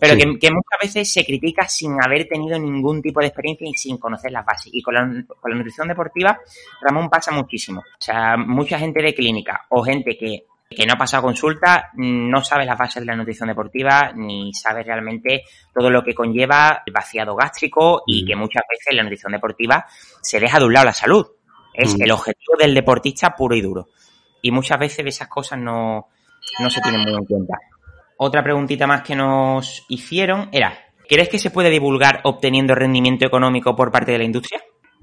Pero 0.00 0.14
Sí. 0.14 0.20
que, 0.20 0.38
que 0.38 0.50
muchas 0.50 0.78
veces 0.80 1.12
se 1.12 1.24
critica 1.24 1.68
sin 1.68 1.96
haber 2.02 2.26
tenido 2.26 2.58
ningún 2.58 3.02
tipo 3.02 3.20
de 3.20 3.26
experiencia 3.26 3.68
y 3.68 3.74
sin 3.74 3.98
conocer 3.98 4.32
las 4.32 4.44
bases. 4.46 4.70
Y 4.74 4.80
con 4.82 4.94
la, 4.94 5.00
con 5.40 5.50
la 5.50 5.56
nutrición 5.56 5.86
deportiva, 5.88 6.38
Ramón 6.80 7.10
pasa 7.10 7.30
muchísimo. 7.32 7.80
O 7.80 7.84
sea, 8.02 8.36
mucha 8.36 8.78
gente 8.78 9.02
de 9.02 9.14
clínica 9.14 9.66
o 9.68 9.82
gente 9.82 10.16
que, 10.16 10.46
que 10.70 10.86
no 10.86 10.94
ha 10.94 10.96
pasado 10.96 11.24
consulta 11.24 11.90
no 11.94 12.42
sabe 12.44 12.64
las 12.64 12.78
bases 12.78 13.02
de 13.02 13.06
la 13.06 13.16
nutrición 13.16 13.48
deportiva 13.48 14.12
ni 14.14 14.54
sabe 14.54 14.84
realmente 14.84 15.42
todo 15.74 15.90
lo 15.90 16.02
que 16.02 16.14
conlleva 16.14 16.82
el 16.86 16.92
vaciado 16.92 17.34
gástrico 17.34 18.04
y 18.06 18.22
Mm. 18.22 18.26
que 18.26 18.36
muchas 18.36 18.62
veces 18.70 18.94
la 18.96 19.02
nutrición 19.02 19.32
deportiva 19.32 19.84
se 20.22 20.38
deja 20.40 20.58
de 20.60 20.64
un 20.66 20.72
lado 20.72 20.86
la 20.86 20.92
salud. 20.94 21.26
Es 21.74 21.96
Mm. 21.98 22.02
el 22.02 22.10
objetivo 22.12 22.54
del 22.58 22.72
deportista 22.74 23.34
puro 23.36 23.54
y 23.56 23.60
duro. 23.60 23.88
Y 24.42 24.50
muchas 24.52 24.78
veces 24.78 25.04
esas 25.04 25.28
cosas 25.28 25.58
no, 25.58 26.06
no 26.60 26.70
se 26.70 26.80
tienen 26.80 27.02
muy 27.02 27.14
en 27.14 27.24
cuenta. 27.26 27.58
Otra 28.22 28.42
preguntita 28.42 28.86
más 28.86 29.00
que 29.00 29.16
nos 29.16 29.86
hicieron 29.88 30.50
era, 30.52 30.78
¿crees 31.08 31.30
que 31.30 31.38
se 31.38 31.50
puede 31.50 31.70
divulgar 31.70 32.20
obteniendo 32.24 32.74
rendimiento 32.74 33.24
económico 33.24 33.74
por 33.74 33.90
parte 33.90 34.12
de 34.12 34.18
la 34.18 34.24
industria? 34.24 34.60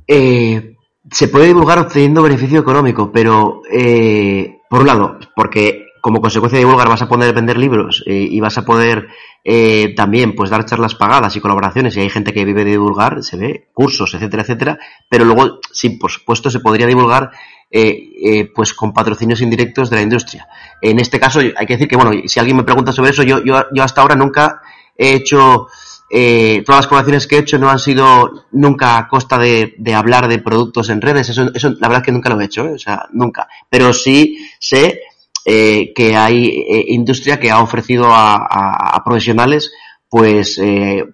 Eh, 0.07 0.75
se 1.09 1.27
puede 1.27 1.47
divulgar 1.47 1.79
obteniendo 1.79 2.21
beneficio 2.21 2.59
económico, 2.59 3.11
pero 3.11 3.63
eh, 3.71 4.59
por 4.69 4.81
un 4.81 4.87
lado, 4.87 5.17
porque 5.35 5.87
como 5.99 6.21
consecuencia 6.21 6.57
de 6.57 6.65
divulgar 6.65 6.89
vas 6.89 7.01
a 7.01 7.09
poder 7.09 7.33
vender 7.33 7.57
libros 7.57 8.03
eh, 8.05 8.27
y 8.29 8.39
vas 8.39 8.59
a 8.59 8.65
poder 8.65 9.07
eh, 9.43 9.95
también 9.95 10.35
pues 10.35 10.51
dar 10.51 10.63
charlas 10.65 10.93
pagadas 10.93 11.35
y 11.35 11.41
colaboraciones 11.41 11.97
y 11.97 12.01
hay 12.01 12.09
gente 12.11 12.33
que 12.33 12.45
vive 12.45 12.63
de 12.63 12.71
divulgar, 12.71 13.23
se 13.23 13.35
ve, 13.35 13.69
cursos, 13.73 14.13
etcétera, 14.13 14.43
etcétera, 14.43 14.79
pero 15.09 15.25
luego 15.25 15.59
sí, 15.71 15.89
por 15.97 16.11
supuesto, 16.11 16.51
se 16.51 16.59
podría 16.59 16.85
divulgar 16.85 17.31
eh, 17.69 18.09
eh, 18.23 18.51
pues 18.53 18.73
con 18.73 18.93
patrocinios 18.93 19.41
indirectos 19.41 19.89
de 19.89 19.97
la 19.97 20.01
industria. 20.01 20.47
En 20.81 20.99
este 20.99 21.19
caso 21.19 21.39
hay 21.39 21.65
que 21.65 21.73
decir 21.73 21.87
que, 21.87 21.95
bueno, 21.95 22.11
si 22.25 22.39
alguien 22.39 22.57
me 22.57 22.63
pregunta 22.63 22.91
sobre 22.91 23.11
eso, 23.11 23.23
yo, 23.23 23.43
yo, 23.43 23.65
yo 23.73 23.83
hasta 23.83 24.01
ahora 24.01 24.15
nunca 24.15 24.61
he 24.95 25.13
hecho 25.13 25.67
eh, 26.09 26.63
todas 26.65 26.79
las 26.79 26.87
colaboraciones 26.87 27.27
que 27.27 27.35
he 27.35 27.39
hecho 27.39 27.57
no 27.57 27.69
han 27.69 27.79
sido 27.79 28.45
nunca 28.53 28.97
a 28.97 29.07
costa 29.09 29.37
de, 29.37 29.75
hablar 29.93 30.27
de 30.27 30.39
productos 30.39 30.89
en 30.89 31.01
redes. 31.01 31.29
Eso, 31.29 31.51
eso, 31.53 31.69
la 31.71 31.87
verdad 31.87 31.97
es 31.97 32.05
que 32.05 32.11
nunca 32.11 32.29
lo 32.29 32.39
he 32.39 32.45
hecho, 32.45 32.65
¿eh? 32.65 32.73
o 32.73 32.79
sea, 32.79 33.07
nunca. 33.11 33.47
Pero 33.69 33.91
sí 33.91 34.37
sé 34.59 35.01
eh, 35.45 35.91
que 35.93 36.15
hay 36.15 36.47
eh, 36.47 36.85
industria 36.87 37.39
que 37.39 37.51
ha 37.51 37.61
ofrecido 37.61 38.05
a 38.09 39.01
profesionales 39.03 39.71
pues 40.09 40.57
eh, 40.61 41.05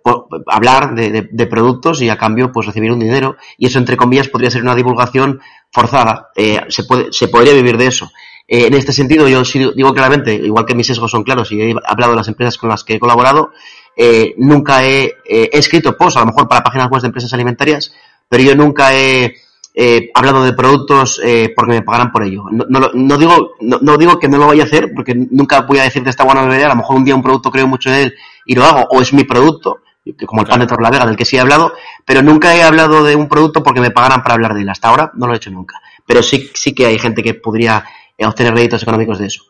hablar 0.48 0.96
de, 0.96 1.10
de- 1.12 1.30
de 1.32 1.48
productos 1.48 2.02
y 2.02 2.10
a 2.10 2.18
cambio 2.18 2.52
pues 2.52 2.68
recibir 2.68 2.92
un 2.92 3.00
dinero. 3.00 3.38
Y 3.58 3.68
eso 3.68 3.80
entre 3.80 3.98
comillas 3.98 4.28
podría 4.30 4.52
ser 4.52 4.62
una 4.64 4.76
divulgación 4.76 5.40
forzada. 5.72 6.30
Eh, 6.36 6.62
se 6.70 6.84
puede 6.84 7.12
se 7.12 7.28
podría 7.28 7.54
vivir 7.54 7.78
de 7.78 7.88
eso. 7.88 8.12
Eh, 8.48 8.68
en 8.68 8.74
este 8.74 8.92
sentido 8.94 9.28
yo 9.28 9.44
sí 9.46 9.60
digo 9.76 9.94
claramente 9.94 10.34
igual 10.34 10.66
que 10.66 10.76
mis 10.76 10.88
sesgos 10.88 11.12
son 11.12 11.24
claros 11.24 11.52
y 11.52 11.62
he 11.62 11.76
hablado 11.86 12.12
de 12.12 12.18
las 12.18 12.28
empresas 12.28 12.58
con 12.58 12.70
las 12.70 12.84
que 12.84 12.96
he 12.96 13.00
colaborado 13.00 13.52
eh, 13.96 14.34
nunca 14.38 14.84
he, 14.86 15.06
eh, 15.26 15.50
he 15.54 15.58
escrito 15.60 15.96
posts 15.96 16.18
a 16.18 16.20
lo 16.22 16.26
mejor 16.26 16.50
para 16.50 16.62
páginas 16.62 16.90
web 16.90 17.02
de 17.02 17.08
empresas 17.08 17.32
alimentarias 17.34 17.94
pero 18.28 18.44
yo 18.44 18.54
nunca 18.54 18.94
he 18.94 19.34
eh, 19.74 20.12
hablado 20.14 20.44
de 20.44 20.54
productos 20.54 21.20
eh, 21.24 21.52
porque 21.56 21.74
me 21.74 21.82
pagaran 21.82 22.12
por 22.12 22.24
ello. 22.24 22.44
No, 22.52 22.66
no, 22.70 22.92
no 22.94 23.18
digo, 23.18 23.52
no, 23.62 23.80
no 23.82 23.98
digo 23.98 24.20
que 24.20 24.28
no 24.28 24.38
lo 24.38 24.48
vaya 24.48 24.64
a 24.64 24.66
hacer, 24.66 24.92
porque 24.94 25.16
nunca 25.16 25.62
voy 25.62 25.80
a 25.80 25.84
decir 25.84 26.04
de 26.04 26.10
esta 26.10 26.24
buena 26.24 26.44
bebería, 26.44 26.68
a 26.68 26.70
lo 26.70 26.76
mejor 26.76 26.98
un 26.98 27.06
día 27.06 27.16
un 27.16 27.24
producto 27.24 27.52
creo 27.52 27.68
mucho 27.68 27.90
en 27.90 27.96
él 27.96 28.14
y 28.46 28.56
lo 28.56 28.64
hago, 28.66 28.88
o 28.90 29.02
es 29.02 29.14
mi 29.14 29.24
producto, 29.24 29.80
como 30.26 30.42
el 30.42 30.48
pan 30.48 30.60
de 30.60 30.68
Torlavega, 30.68 31.06
del 31.06 31.16
que 31.16 31.26
sí 31.26 31.38
he 31.38 31.40
hablado, 31.40 31.74
pero 32.06 32.22
nunca 32.22 32.56
he 32.56 32.62
hablado 32.62 33.04
de 33.04 33.16
un 33.16 33.28
producto 33.28 33.64
porque 33.64 33.82
me 33.82 33.92
pagaran 33.92 34.22
para 34.22 34.36
hablar 34.36 34.54
de 34.54 34.62
él. 34.62 34.70
Hasta 34.70 34.90
ahora 34.90 35.12
no 35.16 35.28
lo 35.28 35.34
he 35.34 35.38
hecho 35.38 35.52
nunca. 35.52 35.82
Pero 36.06 36.22
sí, 36.22 36.50
sí 36.54 36.76
que 36.76 36.86
hay 36.86 37.00
gente 37.00 37.24
que 37.24 37.34
podría 37.34 37.86
eh, 38.18 38.26
obtener 38.26 38.54
réditos 38.54 38.84
económicos 38.84 39.20
de 39.20 39.28
eso. 39.28 39.44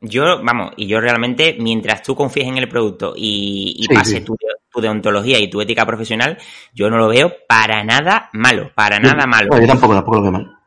Yo, 0.00 0.42
vamos, 0.42 0.72
y 0.76 0.86
yo 0.86 1.00
realmente, 1.00 1.56
mientras 1.58 2.02
tú 2.02 2.14
confíes 2.14 2.48
en 2.48 2.58
el 2.58 2.68
producto 2.68 3.14
y, 3.16 3.76
y 3.78 3.82
Sí, 3.84 3.94
pases 3.94 4.14
sí. 4.18 4.20
Tu, 4.20 4.36
tu 4.74 4.80
deontología 4.80 5.38
y 5.38 5.48
tu 5.48 5.60
ética 5.60 5.86
profesional, 5.86 6.38
yo 6.74 6.90
no 6.90 6.98
lo 6.98 7.08
veo 7.08 7.32
para 7.48 7.84
nada 7.84 8.30
malo, 8.32 8.70
para 8.74 8.98
nada 8.98 9.26
malo. 9.26 9.48
Yo 9.58 9.66
tampoco, 9.66 9.94
tampoco 9.94 10.16
lo 10.16 10.22
veo 10.22 10.32
mal. 10.32 10.58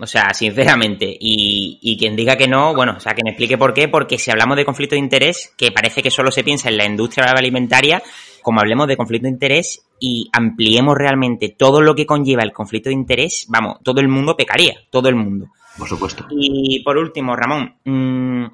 O 0.00 0.06
sea, 0.06 0.32
sinceramente, 0.32 1.06
y, 1.06 1.78
y 1.80 1.96
quien 1.98 2.16
diga 2.16 2.34
que 2.34 2.48
no, 2.48 2.74
bueno, 2.74 2.94
o 2.96 3.00
sea, 3.00 3.12
que 3.14 3.22
me 3.22 3.30
explique 3.30 3.58
por 3.58 3.74
qué, 3.74 3.88
porque 3.88 4.18
si 4.18 4.30
hablamos 4.30 4.56
de 4.56 4.64
conflicto 4.64 4.96
de 4.96 5.00
interés, 5.00 5.52
que 5.56 5.70
parece 5.70 6.02
que 6.02 6.10
solo 6.10 6.30
se 6.30 6.42
piensa 6.42 6.70
en 6.70 6.78
la 6.78 6.86
industria 6.86 7.30
alimentaria, 7.30 8.02
como 8.42 8.60
hablemos 8.60 8.88
de 8.88 8.96
conflicto 8.96 9.26
de 9.26 9.34
interés 9.34 9.86
y 10.00 10.28
ampliemos 10.32 10.96
realmente 10.96 11.54
todo 11.56 11.80
lo 11.80 11.94
que 11.94 12.06
conlleva 12.06 12.42
el 12.42 12.52
conflicto 12.52 12.88
de 12.88 12.94
interés, 12.94 13.46
vamos, 13.48 13.76
todo 13.84 14.00
el 14.00 14.08
mundo 14.08 14.36
pecaría, 14.36 14.74
todo 14.90 15.08
el 15.08 15.14
mundo. 15.14 15.50
Por 15.78 15.88
supuesto. 15.88 16.26
Y 16.30 16.82
por 16.82 16.96
último, 16.96 17.36
Ramón, 17.36 17.76
mm, 17.84 18.46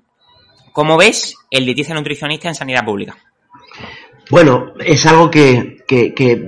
¿cómo 0.73 0.97
ves 0.99 1.35
el 1.51 1.65
dietista 1.65 1.95
nutricionista 1.95 2.49
en 2.49 2.55
sanidad 2.55 2.85
pública? 2.85 3.17
Bueno, 4.31 4.75
es 4.85 5.07
algo 5.07 5.31
que, 5.31 5.79
que, 5.87 6.13
que 6.15 6.43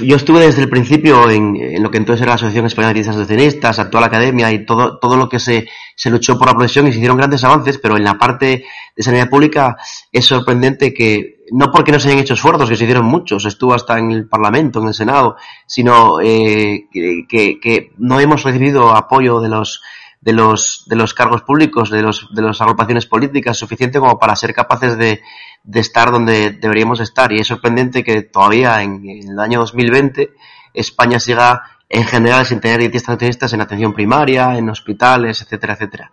yo 0.00 0.16
estuve 0.16 0.40
desde 0.40 0.62
el 0.62 0.68
principio 0.68 1.30
en, 1.30 1.82
lo 1.82 1.90
que 1.90 1.98
entonces 1.98 2.22
era 2.22 2.30
la 2.30 2.34
Asociación 2.34 2.66
Española 2.66 2.88
de 2.88 2.94
Dietistas 2.94 3.16
Nutricionistas, 3.16 3.78
actual 3.78 4.04
academia 4.04 4.50
y 4.52 4.64
todo, 4.64 4.98
todo 4.98 5.16
lo 5.16 5.28
que 5.28 5.38
se, 5.38 5.68
se 5.94 6.10
luchó 6.10 6.38
por 6.38 6.48
la 6.48 6.54
profesión 6.54 6.86
y 6.86 6.90
se 6.90 6.98
hicieron 6.98 7.16
grandes 7.16 7.44
avances, 7.44 7.78
pero 7.78 7.96
en 7.96 8.04
la 8.04 8.14
parte 8.14 8.64
de 8.96 9.02
sanidad 9.02 9.28
pública 9.28 9.76
es 10.10 10.24
sorprendente 10.24 10.92
que, 10.92 11.44
no 11.52 11.70
porque 11.70 11.92
no 11.92 12.00
se 12.00 12.08
hayan 12.08 12.20
hecho 12.20 12.34
esfuerzos, 12.34 12.68
que 12.68 12.76
se 12.76 12.84
hicieron 12.84 13.06
muchos, 13.06 13.44
estuvo 13.44 13.74
hasta 13.74 13.98
en 13.98 14.10
el 14.10 14.28
Parlamento, 14.28 14.80
en 14.80 14.88
el 14.88 14.94
Senado, 14.94 15.36
sino 15.66 16.20
eh, 16.20 16.86
que, 16.92 17.60
que 17.60 17.92
no 17.98 18.18
hemos 18.20 18.42
recibido 18.42 18.90
apoyo 18.90 19.40
de 19.40 19.48
los 19.48 19.80
de 20.22 20.32
los 20.32 20.84
de 20.86 20.96
los 20.96 21.14
cargos 21.14 21.42
públicos, 21.42 21.90
de 21.90 22.00
los 22.00 22.32
de 22.32 22.42
las 22.42 22.60
agrupaciones 22.60 23.06
políticas 23.06 23.58
suficiente 23.58 23.98
como 23.98 24.18
para 24.18 24.36
ser 24.36 24.54
capaces 24.54 24.96
de, 24.96 25.20
de 25.64 25.80
estar 25.80 26.10
donde 26.10 26.50
deberíamos 26.52 27.00
estar. 27.00 27.32
Y 27.32 27.40
es 27.40 27.48
sorprendente 27.48 28.04
que 28.04 28.22
todavía 28.22 28.82
en, 28.82 29.04
el 29.04 29.38
año 29.38 29.58
2020 29.60 30.30
España 30.72 31.18
siga 31.18 31.62
en 31.88 32.04
general 32.04 32.46
sin 32.46 32.60
tener 32.60 32.78
dietistas 32.78 33.10
nutricionistas 33.10 33.52
en 33.52 33.60
atención 33.60 33.92
primaria, 33.92 34.56
en 34.56 34.70
hospitales, 34.70 35.42
etcétera, 35.42 35.74
etcétera. 35.74 36.12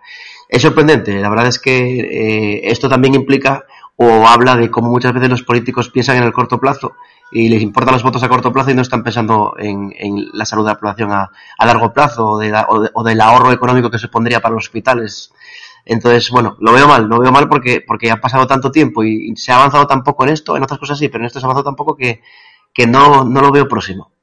Es 0.49 0.63
sorprendente. 0.63 1.17
La 1.21 1.29
verdad 1.29 1.47
es 1.47 1.59
que 1.59 1.77
eh, 1.77 2.61
esto 2.63 2.89
también 2.89 3.13
implica 3.13 3.63
o 4.01 4.25
habla 4.25 4.55
de 4.55 4.71
cómo 4.71 4.89
muchas 4.89 5.11
veces 5.11 5.29
los 5.29 5.43
políticos 5.43 5.89
piensan 5.89 6.15
en 6.15 6.23
el 6.23 6.31
corto 6.31 6.57
plazo 6.57 6.95
y 7.33 7.49
les 7.49 7.61
importan 7.61 7.93
los 7.93 8.01
votos 8.01 8.23
a 8.23 8.29
corto 8.29 8.53
plazo 8.53 8.71
y 8.71 8.73
no 8.73 8.81
están 8.81 9.03
pensando 9.03 9.55
en, 9.57 9.93
en 9.93 10.29
la 10.31 10.45
salud 10.45 10.63
de 10.63 10.71
la 10.71 10.79
población 10.79 11.11
a, 11.11 11.29
largo 11.59 11.91
plazo 11.91 12.25
o, 12.31 13.03
del 13.03 13.21
ahorro 13.21 13.51
económico 13.51 13.91
que 13.91 13.97
supondría 13.97 14.39
para 14.39 14.55
los 14.55 14.63
hospitales. 14.67 15.33
Entonces, 15.83 16.29
bueno, 16.31 16.55
lo 16.61 16.71
veo 16.71 16.87
mal, 16.87 17.09
lo 17.09 17.19
veo 17.19 17.29
mal 17.33 17.49
porque, 17.49 17.83
porque 17.85 18.09
ha 18.09 18.21
pasado 18.21 18.47
tanto 18.47 18.71
tiempo 18.71 19.03
y, 19.03 19.31
y 19.31 19.35
se 19.35 19.51
ha 19.51 19.57
avanzado 19.57 19.85
tan 19.85 20.01
poco 20.01 20.23
en 20.23 20.29
esto, 20.29 20.55
en 20.55 20.63
otras 20.63 20.79
cosas 20.79 20.97
sí, 20.97 21.09
pero 21.09 21.23
en 21.23 21.27
esto 21.27 21.41
se 21.41 21.45
ha 21.45 21.47
avanzado 21.47 21.65
tan 21.65 21.75
poco 21.75 21.97
que, 21.97 22.21
que 22.73 22.87
no, 22.87 23.25
no 23.25 23.41
lo 23.41 23.51
veo 23.51 23.67
próximo. 23.67 24.13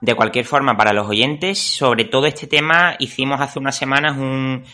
De 0.00 0.14
cualquier 0.16 0.46
forma, 0.46 0.76
para 0.76 0.92
los 0.92 1.06
oyentes, 1.06 1.58
sobre 1.60 2.06
todo 2.06 2.26
este 2.26 2.48
tema, 2.48 2.96
hicimos 2.98 3.40
hace 3.40 3.60
unas 3.60 3.76
semanas 3.76 4.16
un, 4.16 4.64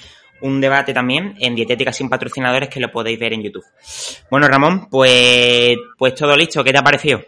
un 0.41 0.61
debate 0.61 0.93
también 0.93 1.35
en 1.41 1.55
Dietética 1.55 1.93
sin 1.93 2.09
patrocinadores 2.09 2.69
que 2.69 2.81
lo 2.81 2.91
podéis 2.91 3.19
ver 3.19 3.33
en 3.33 3.43
YouTube. 3.43 3.65
Bueno, 4.31 4.47
Ramón, 4.49 4.89
pues, 4.91 5.77
pues 5.97 6.15
todo 6.15 6.37
listo. 6.37 6.63
¿Qué 6.63 6.73
te 6.73 6.79
ha 6.79 6.83
parecido? 6.83 7.23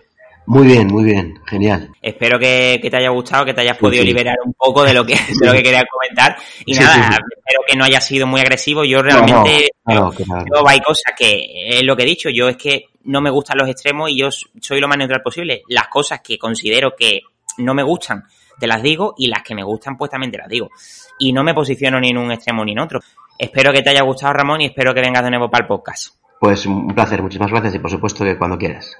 Muy 0.48 0.66
bien, 0.68 0.86
muy 0.86 1.02
bien, 1.02 1.34
genial. 1.46 1.90
Espero 2.00 2.38
que, 2.38 2.78
que 2.80 2.88
te 2.88 2.98
haya 2.98 3.08
gustado, 3.08 3.44
que 3.44 3.52
te 3.52 3.62
hayas 3.62 3.76
Sí, 3.78 3.80
podido 3.80 4.02
sí. 4.02 4.06
liberar 4.08 4.36
un 4.44 4.52
poco 4.52 4.84
de 4.84 4.94
lo 4.94 5.04
que, 5.04 5.14
de 5.14 5.46
lo 5.46 5.52
que 5.52 5.62
querías 5.62 5.84
comentar. 5.90 6.36
Y 6.64 6.74
Sí, 6.74 6.80
nada, 6.80 6.94
sí, 6.94 7.00
sí. 7.02 7.18
espero 7.36 7.60
que 7.66 7.76
no 7.76 7.84
haya 7.84 8.00
sido 8.00 8.26
muy 8.28 8.40
agresivo. 8.40 8.84
Yo 8.84 9.02
realmente 9.02 9.70
No, 9.86 10.12
no, 10.12 10.44
yo, 10.44 10.68
hay 10.68 10.80
cosas 10.80 11.14
que 11.18 11.78
es 11.78 11.82
lo 11.82 11.96
que 11.96 12.04
he 12.04 12.06
dicho, 12.06 12.28
yo 12.30 12.48
es 12.48 12.56
que 12.56 12.84
no 13.04 13.20
me 13.20 13.30
gustan 13.30 13.58
los 13.58 13.68
extremos 13.68 14.08
y 14.10 14.18
yo 14.20 14.28
soy 14.30 14.78
lo 14.80 14.86
más 14.86 14.98
neutral 14.98 15.22
posible. 15.22 15.62
Las 15.68 15.88
cosas 15.88 16.20
que 16.20 16.38
considero 16.38 16.94
que 16.96 17.22
no 17.58 17.74
me 17.74 17.82
gustan, 17.82 18.22
te 18.58 18.66
las 18.66 18.82
digo, 18.82 19.14
y 19.16 19.28
las 19.28 19.42
que 19.42 19.54
me 19.54 19.62
gustan, 19.62 19.96
pues 19.96 20.10
también 20.10 20.32
te 20.32 20.38
las 20.38 20.48
digo. 20.48 20.70
Y 21.18 21.32
no 21.32 21.42
me 21.44 21.54
posiciono 21.54 22.00
ni 22.00 22.10
en 22.10 22.18
un 22.18 22.32
extremo 22.32 22.64
ni 22.64 22.72
en 22.72 22.80
otro. 22.80 23.00
Espero 23.38 23.72
que 23.72 23.82
te 23.82 23.90
haya 23.90 24.02
gustado, 24.02 24.32
Ramón, 24.32 24.60
y 24.60 24.66
espero 24.66 24.94
que 24.94 25.00
vengas 25.00 25.22
de 25.24 25.30
nuevo 25.30 25.50
para 25.50 25.64
el 25.64 25.68
podcast. 25.68 26.14
Pues 26.40 26.66
un 26.66 26.88
placer, 26.88 27.22
muchísimas 27.22 27.50
gracias 27.50 27.74
y 27.74 27.78
por 27.78 27.90
supuesto 27.90 28.24
que 28.24 28.36
cuando 28.36 28.58
quieras. 28.58 28.96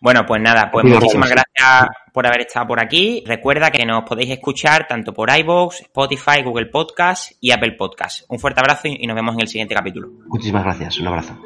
Bueno, 0.00 0.26
pues 0.26 0.42
nada, 0.42 0.68
pues 0.68 0.84
muchísimas 0.84 1.30
gracias 1.30 1.96
por 2.12 2.26
haber 2.26 2.40
estado 2.40 2.66
por 2.66 2.82
aquí. 2.82 3.22
Recuerda 3.24 3.70
que 3.70 3.86
nos 3.86 4.02
podéis 4.02 4.30
escuchar 4.30 4.88
tanto 4.88 5.14
por 5.14 5.30
iVoox, 5.30 5.82
Spotify, 5.82 6.42
Google 6.44 6.66
Podcast 6.66 7.32
y 7.40 7.52
Apple 7.52 7.76
Podcast. 7.78 8.24
Un 8.28 8.40
fuerte 8.40 8.60
abrazo 8.60 8.88
y 8.88 9.06
nos 9.06 9.14
vemos 9.14 9.36
en 9.36 9.42
el 9.42 9.48
siguiente 9.48 9.76
capítulo. 9.76 10.08
Muchísimas 10.26 10.64
gracias, 10.64 10.98
un 10.98 11.06
abrazo. 11.06 11.38